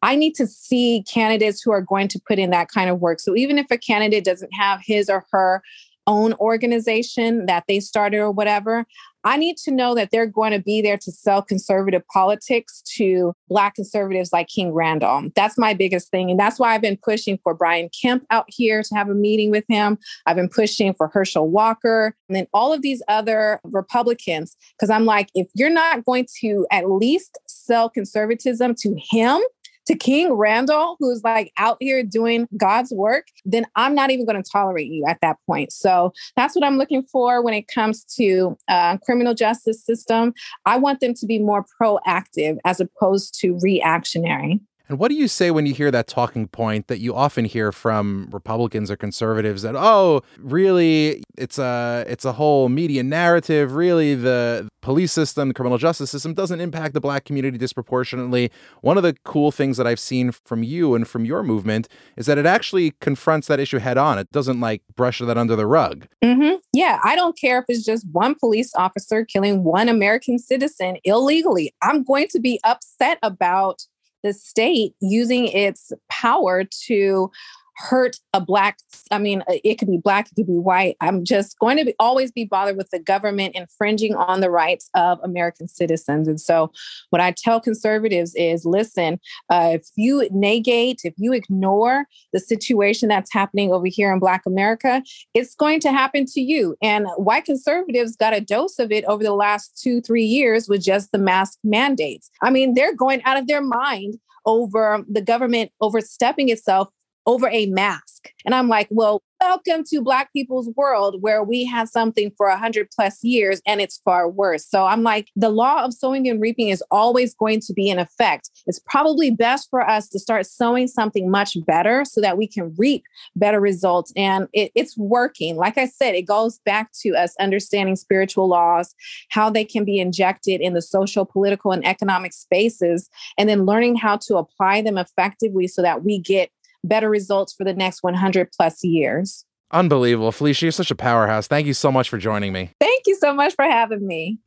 I 0.02 0.16
need 0.16 0.34
to 0.34 0.46
see 0.46 1.04
candidates 1.10 1.60
who 1.62 1.72
are 1.72 1.82
going 1.82 2.08
to 2.08 2.20
put 2.26 2.38
in 2.38 2.50
that 2.50 2.68
kind 2.68 2.90
of 2.90 3.00
work. 3.00 3.20
So 3.20 3.36
even 3.36 3.58
if 3.58 3.66
a 3.70 3.78
candidate 3.78 4.24
doesn't 4.24 4.54
have 4.54 4.80
his 4.82 5.08
or 5.10 5.24
her 5.32 5.62
own 6.06 6.32
organization 6.34 7.46
that 7.46 7.64
they 7.68 7.80
started 7.80 8.18
or 8.18 8.30
whatever, 8.30 8.86
I 9.24 9.36
need 9.36 9.56
to 9.58 9.70
know 9.70 9.94
that 9.94 10.10
they're 10.10 10.26
going 10.26 10.52
to 10.52 10.60
be 10.60 10.80
there 10.80 10.96
to 10.96 11.12
sell 11.12 11.42
conservative 11.42 12.02
politics 12.12 12.82
to 12.96 13.34
Black 13.48 13.74
conservatives 13.74 14.32
like 14.32 14.48
King 14.48 14.72
Randall. 14.72 15.28
That's 15.34 15.58
my 15.58 15.74
biggest 15.74 16.10
thing. 16.10 16.30
And 16.30 16.38
that's 16.38 16.58
why 16.58 16.74
I've 16.74 16.80
been 16.80 16.98
pushing 17.02 17.38
for 17.42 17.52
Brian 17.52 17.90
Kemp 18.00 18.24
out 18.30 18.46
here 18.48 18.82
to 18.82 18.94
have 18.94 19.10
a 19.10 19.14
meeting 19.14 19.50
with 19.50 19.64
him. 19.68 19.98
I've 20.24 20.36
been 20.36 20.48
pushing 20.48 20.94
for 20.94 21.08
Herschel 21.08 21.48
Walker 21.48 22.14
and 22.28 22.36
then 22.36 22.46
all 22.54 22.72
of 22.72 22.80
these 22.80 23.02
other 23.08 23.60
Republicans. 23.64 24.56
Because 24.78 24.88
I'm 24.88 25.04
like, 25.04 25.28
if 25.34 25.48
you're 25.54 25.68
not 25.68 26.04
going 26.04 26.26
to 26.40 26.66
at 26.70 26.88
least 26.88 27.38
sell 27.48 27.90
conservatism 27.90 28.74
to 28.76 28.96
him, 29.10 29.42
to 29.88 29.96
King 29.96 30.34
Randall, 30.34 30.96
who's 31.00 31.24
like 31.24 31.50
out 31.56 31.78
here 31.80 32.02
doing 32.02 32.46
God's 32.56 32.92
work, 32.92 33.28
then 33.46 33.66
I'm 33.74 33.94
not 33.94 34.10
even 34.10 34.26
going 34.26 34.40
to 34.40 34.48
tolerate 34.48 34.90
you 34.90 35.04
at 35.06 35.18
that 35.22 35.38
point. 35.46 35.72
So 35.72 36.12
that's 36.36 36.54
what 36.54 36.62
I'm 36.62 36.76
looking 36.76 37.02
for 37.02 37.42
when 37.42 37.54
it 37.54 37.68
comes 37.68 38.04
to 38.16 38.56
uh, 38.68 38.98
criminal 38.98 39.34
justice 39.34 39.82
system. 39.82 40.34
I 40.66 40.76
want 40.76 41.00
them 41.00 41.14
to 41.14 41.26
be 41.26 41.38
more 41.38 41.64
proactive 41.80 42.58
as 42.66 42.80
opposed 42.80 43.38
to 43.40 43.58
reactionary. 43.62 44.60
And 44.88 44.98
what 44.98 45.08
do 45.08 45.14
you 45.14 45.28
say 45.28 45.50
when 45.50 45.66
you 45.66 45.74
hear 45.74 45.90
that 45.90 46.06
talking 46.06 46.48
point 46.48 46.86
that 46.86 46.98
you 46.98 47.14
often 47.14 47.44
hear 47.44 47.72
from 47.72 48.28
Republicans 48.32 48.90
or 48.90 48.96
conservatives 48.96 49.62
that 49.62 49.76
oh, 49.76 50.22
really 50.38 51.22
it's 51.36 51.58
a 51.58 52.04
it's 52.08 52.24
a 52.24 52.32
whole 52.32 52.68
media 52.68 53.02
narrative, 53.02 53.74
really 53.74 54.14
the 54.14 54.68
police 54.80 55.12
system, 55.12 55.48
the 55.48 55.54
criminal 55.54 55.76
justice 55.76 56.10
system 56.10 56.32
doesn't 56.32 56.60
impact 56.60 56.94
the 56.94 57.00
black 57.00 57.24
community 57.24 57.58
disproportionately. 57.58 58.50
One 58.80 58.96
of 58.96 59.02
the 59.02 59.14
cool 59.24 59.52
things 59.52 59.76
that 59.76 59.86
I've 59.86 60.00
seen 60.00 60.32
from 60.32 60.62
you 60.62 60.94
and 60.94 61.06
from 61.06 61.26
your 61.26 61.42
movement 61.42 61.88
is 62.16 62.24
that 62.26 62.38
it 62.38 62.46
actually 62.46 62.92
confronts 63.00 63.48
that 63.48 63.60
issue 63.60 63.78
head 63.78 63.98
on. 63.98 64.18
It 64.18 64.30
doesn't 64.32 64.60
like 64.60 64.82
brush 64.96 65.18
that 65.18 65.36
under 65.36 65.56
the 65.56 65.66
rug. 65.66 66.06
Mm-hmm. 66.24 66.56
Yeah, 66.72 67.00
I 67.04 67.16
don't 67.16 67.36
care 67.36 67.58
if 67.58 67.64
it's 67.68 67.84
just 67.84 68.06
one 68.12 68.34
police 68.34 68.74
officer 68.74 69.24
killing 69.24 69.64
one 69.64 69.88
American 69.88 70.38
citizen 70.38 70.96
illegally. 71.04 71.74
I'm 71.82 72.04
going 72.04 72.28
to 72.28 72.40
be 72.40 72.60
upset 72.64 73.18
about 73.22 73.82
the 74.22 74.32
state 74.32 74.94
using 75.00 75.46
its 75.48 75.92
power 76.08 76.64
to 76.86 77.30
hurt 77.78 78.16
a 78.32 78.40
black 78.40 78.78
i 79.10 79.18
mean 79.18 79.42
uh, 79.42 79.54
it 79.64 79.76
could 79.76 79.88
be 79.88 79.98
black 79.98 80.26
it 80.26 80.34
could 80.34 80.46
be 80.46 80.58
white 80.58 80.96
i'm 81.00 81.24
just 81.24 81.58
going 81.58 81.76
to 81.76 81.84
be, 81.84 81.94
always 81.98 82.30
be 82.30 82.44
bothered 82.44 82.76
with 82.76 82.90
the 82.90 82.98
government 82.98 83.54
infringing 83.54 84.14
on 84.14 84.40
the 84.40 84.50
rights 84.50 84.90
of 84.94 85.18
american 85.22 85.68
citizens. 85.68 86.28
And 86.28 86.40
so 86.40 86.70
what 87.10 87.20
i 87.20 87.32
tell 87.32 87.60
conservatives 87.60 88.34
is 88.34 88.64
listen 88.64 89.18
uh, 89.50 89.70
if 89.74 89.86
you 89.96 90.28
negate 90.30 91.00
if 91.04 91.14
you 91.16 91.32
ignore 91.32 92.04
the 92.32 92.40
situation 92.40 93.08
that's 93.08 93.32
happening 93.32 93.72
over 93.72 93.86
here 93.86 94.12
in 94.12 94.18
black 94.18 94.42
america 94.46 95.02
it's 95.34 95.54
going 95.54 95.80
to 95.80 95.92
happen 95.92 96.24
to 96.26 96.40
you. 96.40 96.76
And 96.82 97.06
white 97.16 97.44
conservatives 97.44 98.16
got 98.16 98.34
a 98.34 98.40
dose 98.40 98.78
of 98.78 98.92
it 98.92 99.04
over 99.04 99.22
the 99.22 99.34
last 99.34 99.80
two 99.80 100.00
three 100.00 100.24
years 100.24 100.68
with 100.68 100.82
just 100.82 101.12
the 101.12 101.18
mask 101.18 101.58
mandates. 101.64 102.30
I 102.42 102.50
mean 102.50 102.74
they're 102.74 102.94
going 102.94 103.22
out 103.24 103.38
of 103.38 103.46
their 103.46 103.62
mind 103.62 104.18
over 104.46 105.04
the 105.08 105.20
government 105.20 105.70
overstepping 105.80 106.48
itself 106.48 106.88
over 107.28 107.46
a 107.50 107.66
mask. 107.66 108.32
And 108.46 108.54
I'm 108.54 108.68
like, 108.68 108.88
well, 108.90 109.22
welcome 109.38 109.84
to 109.84 110.00
Black 110.00 110.32
people's 110.32 110.70
world 110.76 111.20
where 111.20 111.44
we 111.44 111.64
had 111.64 111.88
something 111.88 112.32
for 112.36 112.48
100 112.48 112.88
plus 112.90 113.22
years 113.22 113.60
and 113.66 113.82
it's 113.82 114.00
far 114.02 114.28
worse. 114.28 114.66
So 114.66 114.86
I'm 114.86 115.02
like, 115.02 115.28
the 115.36 115.50
law 115.50 115.84
of 115.84 115.92
sowing 115.92 116.26
and 116.26 116.40
reaping 116.40 116.70
is 116.70 116.82
always 116.90 117.34
going 117.34 117.60
to 117.60 117.72
be 117.74 117.90
in 117.90 117.98
effect. 117.98 118.50
It's 118.66 118.80
probably 118.80 119.30
best 119.30 119.68
for 119.68 119.88
us 119.88 120.08
to 120.08 120.18
start 120.18 120.46
sowing 120.46 120.88
something 120.88 121.30
much 121.30 121.56
better 121.66 122.04
so 122.06 122.22
that 122.22 122.38
we 122.38 122.48
can 122.48 122.74
reap 122.78 123.04
better 123.36 123.60
results. 123.60 124.10
And 124.16 124.48
it, 124.54 124.72
it's 124.74 124.96
working. 124.96 125.56
Like 125.56 125.76
I 125.76 125.86
said, 125.86 126.14
it 126.14 126.22
goes 126.22 126.58
back 126.64 126.90
to 127.02 127.10
us 127.10 127.36
understanding 127.38 127.96
spiritual 127.96 128.48
laws, 128.48 128.94
how 129.28 129.50
they 129.50 129.66
can 129.66 129.84
be 129.84 130.00
injected 130.00 130.62
in 130.62 130.72
the 130.72 130.82
social, 130.82 131.26
political, 131.26 131.72
and 131.72 131.86
economic 131.86 132.32
spaces, 132.32 133.10
and 133.36 133.50
then 133.50 133.66
learning 133.66 133.96
how 133.96 134.16
to 134.16 134.36
apply 134.38 134.80
them 134.80 134.96
effectively 134.96 135.68
so 135.68 135.82
that 135.82 136.02
we 136.02 136.18
get 136.18 136.50
better 136.84 137.08
results 137.08 137.52
for 137.52 137.64
the 137.64 137.74
next 137.74 138.02
100 138.02 138.50
plus 138.56 138.82
years. 138.84 139.44
Unbelievable. 139.70 140.32
Felicia, 140.32 140.66
you're 140.66 140.72
such 140.72 140.90
a 140.90 140.94
powerhouse. 140.94 141.46
Thank 141.46 141.66
you 141.66 141.74
so 141.74 141.92
much 141.92 142.08
for 142.08 142.18
joining 142.18 142.52
me. 142.52 142.70
Thank 142.80 143.02
you 143.06 143.16
so 143.16 143.34
much 143.34 143.54
for 143.54 143.64
having 143.64 144.06
me. 144.06 144.38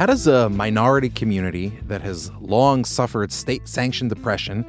How 0.00 0.06
does 0.06 0.26
a 0.26 0.48
minority 0.48 1.10
community 1.10 1.78
that 1.88 2.00
has 2.00 2.30
long 2.40 2.86
suffered 2.86 3.30
state 3.30 3.68
sanctioned 3.68 4.10
oppression 4.10 4.64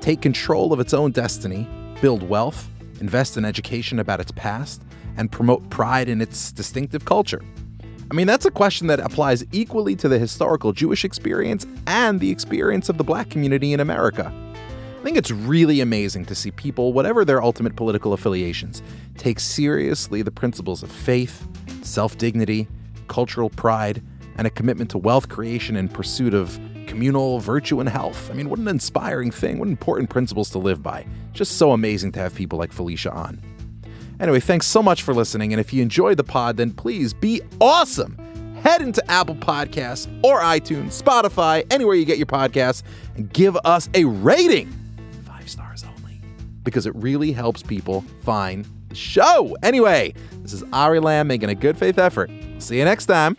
take 0.00 0.22
control 0.22 0.72
of 0.72 0.78
its 0.78 0.94
own 0.94 1.10
destiny, 1.10 1.68
build 2.00 2.22
wealth, 2.22 2.70
invest 3.00 3.36
in 3.36 3.44
education 3.44 3.98
about 3.98 4.20
its 4.20 4.30
past, 4.30 4.80
and 5.16 5.30
promote 5.32 5.68
pride 5.70 6.08
in 6.08 6.20
its 6.20 6.52
distinctive 6.52 7.04
culture? 7.04 7.42
I 8.10 8.14
mean, 8.14 8.26
that's 8.26 8.46
a 8.46 8.50
question 8.50 8.86
that 8.86 9.00
applies 9.00 9.44
equally 9.50 9.96
to 9.96 10.08
the 10.08 10.18
historical 10.18 10.72
Jewish 10.72 11.04
experience 11.04 11.66
and 11.86 12.20
the 12.20 12.30
experience 12.30 12.88
of 12.88 12.98
the 12.98 13.04
black 13.04 13.30
community 13.30 13.72
in 13.72 13.80
America. 13.80 14.32
I 15.00 15.02
think 15.02 15.16
it's 15.16 15.30
really 15.30 15.80
amazing 15.80 16.24
to 16.26 16.34
see 16.34 16.50
people, 16.52 16.92
whatever 16.92 17.24
their 17.24 17.42
ultimate 17.42 17.76
political 17.76 18.12
affiliations, 18.12 18.82
take 19.16 19.40
seriously 19.40 20.22
the 20.22 20.30
principles 20.30 20.82
of 20.82 20.90
faith, 20.90 21.46
self 21.82 22.16
dignity, 22.16 22.68
cultural 23.08 23.50
pride, 23.50 24.02
and 24.36 24.46
a 24.46 24.50
commitment 24.50 24.90
to 24.90 24.98
wealth 24.98 25.28
creation 25.28 25.76
in 25.76 25.88
pursuit 25.88 26.34
of 26.34 26.60
communal 26.86 27.40
virtue 27.40 27.80
and 27.80 27.88
health. 27.88 28.30
I 28.30 28.34
mean, 28.34 28.48
what 28.48 28.58
an 28.58 28.68
inspiring 28.68 29.30
thing, 29.30 29.58
what 29.58 29.68
important 29.68 30.10
principles 30.10 30.50
to 30.50 30.58
live 30.58 30.82
by. 30.82 31.06
Just 31.32 31.58
so 31.58 31.72
amazing 31.72 32.12
to 32.12 32.20
have 32.20 32.34
people 32.34 32.58
like 32.58 32.72
Felicia 32.72 33.12
on. 33.12 33.40
Anyway, 34.18 34.40
thanks 34.40 34.66
so 34.66 34.82
much 34.82 35.02
for 35.02 35.12
listening. 35.14 35.52
And 35.52 35.60
if 35.60 35.72
you 35.72 35.82
enjoyed 35.82 36.16
the 36.16 36.24
pod, 36.24 36.56
then 36.56 36.72
please 36.72 37.12
be 37.12 37.40
awesome. 37.60 38.16
Head 38.62 38.82
into 38.82 39.08
Apple 39.10 39.36
Podcasts 39.36 40.08
or 40.24 40.40
iTunes, 40.40 41.00
Spotify, 41.00 41.64
anywhere 41.70 41.94
you 41.94 42.04
get 42.04 42.16
your 42.18 42.26
podcasts, 42.26 42.82
and 43.16 43.32
give 43.32 43.56
us 43.64 43.88
a 43.94 44.04
rating. 44.04 44.72
Five 45.24 45.48
stars 45.48 45.84
only. 45.84 46.20
Because 46.64 46.86
it 46.86 46.94
really 46.96 47.32
helps 47.32 47.62
people 47.62 48.02
find 48.22 48.66
the 48.88 48.94
show. 48.94 49.56
Anyway, 49.62 50.14
this 50.42 50.52
is 50.52 50.64
Ari 50.72 51.00
Lamb 51.00 51.28
making 51.28 51.50
a 51.50 51.54
good 51.54 51.76
faith 51.76 51.98
effort. 51.98 52.30
See 52.58 52.78
you 52.78 52.84
next 52.84 53.06
time. 53.06 53.36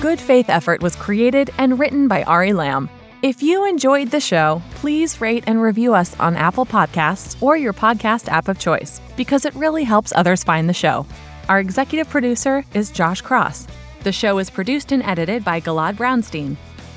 Good 0.00 0.20
Faith 0.20 0.48
Effort 0.50 0.82
was 0.82 0.94
created 0.94 1.50
and 1.58 1.78
written 1.78 2.06
by 2.06 2.22
Ari 2.24 2.52
Lamb. 2.52 2.90
If 3.22 3.42
you 3.42 3.64
enjoyed 3.66 4.10
the 4.10 4.20
show, 4.20 4.62
please 4.74 5.20
rate 5.20 5.44
and 5.46 5.60
review 5.60 5.94
us 5.94 6.18
on 6.20 6.36
Apple 6.36 6.66
Podcasts 6.66 7.42
or 7.42 7.56
your 7.56 7.72
podcast 7.72 8.28
app 8.28 8.48
of 8.48 8.58
choice 8.58 9.00
because 9.16 9.46
it 9.46 9.54
really 9.54 9.84
helps 9.84 10.12
others 10.14 10.44
find 10.44 10.68
the 10.68 10.74
show. 10.74 11.06
Our 11.48 11.58
executive 11.58 12.10
producer 12.10 12.62
is 12.74 12.90
Josh 12.90 13.22
Cross. 13.22 13.68
The 14.02 14.12
show 14.12 14.38
is 14.38 14.50
produced 14.50 14.92
and 14.92 15.02
edited 15.02 15.44
by 15.44 15.60
Galad 15.60 15.96
Brownstein. 15.96 16.56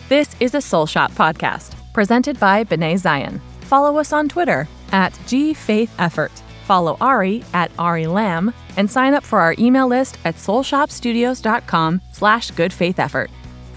This 0.10 0.36
is 0.40 0.56
a 0.56 0.62
Soul 0.62 0.86
Shop 0.86 1.12
podcast 1.14 1.74
presented 1.94 2.40
by 2.40 2.66
B'nai 2.66 2.98
Zion. 2.98 3.42
Follow 3.62 3.98
us 3.98 4.12
on 4.12 4.28
Twitter 4.28 4.68
at 4.92 5.14
GFaithEffort. 5.26 6.32
Follow 6.66 6.98
Ari 7.00 7.44
at 7.54 7.72
Ari 7.80 8.08
Lamb 8.08 8.54
and 8.78 8.92
sign 8.92 9.14
up 9.14 9.24
for 9.24 9.40
our 9.40 9.56
email 9.58 9.88
list 9.88 10.18
at 10.26 10.36
soulshopstudios.com 10.36 12.02
slash 12.12 12.52
goodfaitheffort. 12.52 13.30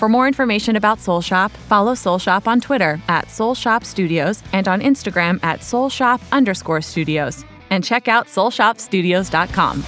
For 0.02 0.08
more 0.08 0.26
information 0.26 0.74
about 0.74 0.98
Soul 0.98 1.20
Shop, 1.20 1.52
follow 1.52 1.94
Soul 1.94 2.18
Shop 2.18 2.48
on 2.48 2.60
Twitter 2.60 3.00
at 3.06 3.30
Soul 3.30 3.54
Shop 3.54 3.84
Studios 3.84 4.42
and 4.52 4.66
on 4.66 4.80
Instagram 4.80 5.38
at 5.44 5.62
Soul 5.62 5.88
Shop 5.90 6.20
underscore 6.32 6.80
studios. 6.80 7.44
And 7.70 7.84
check 7.84 8.08
out 8.08 8.26
soulshopstudios.com. 8.26 9.84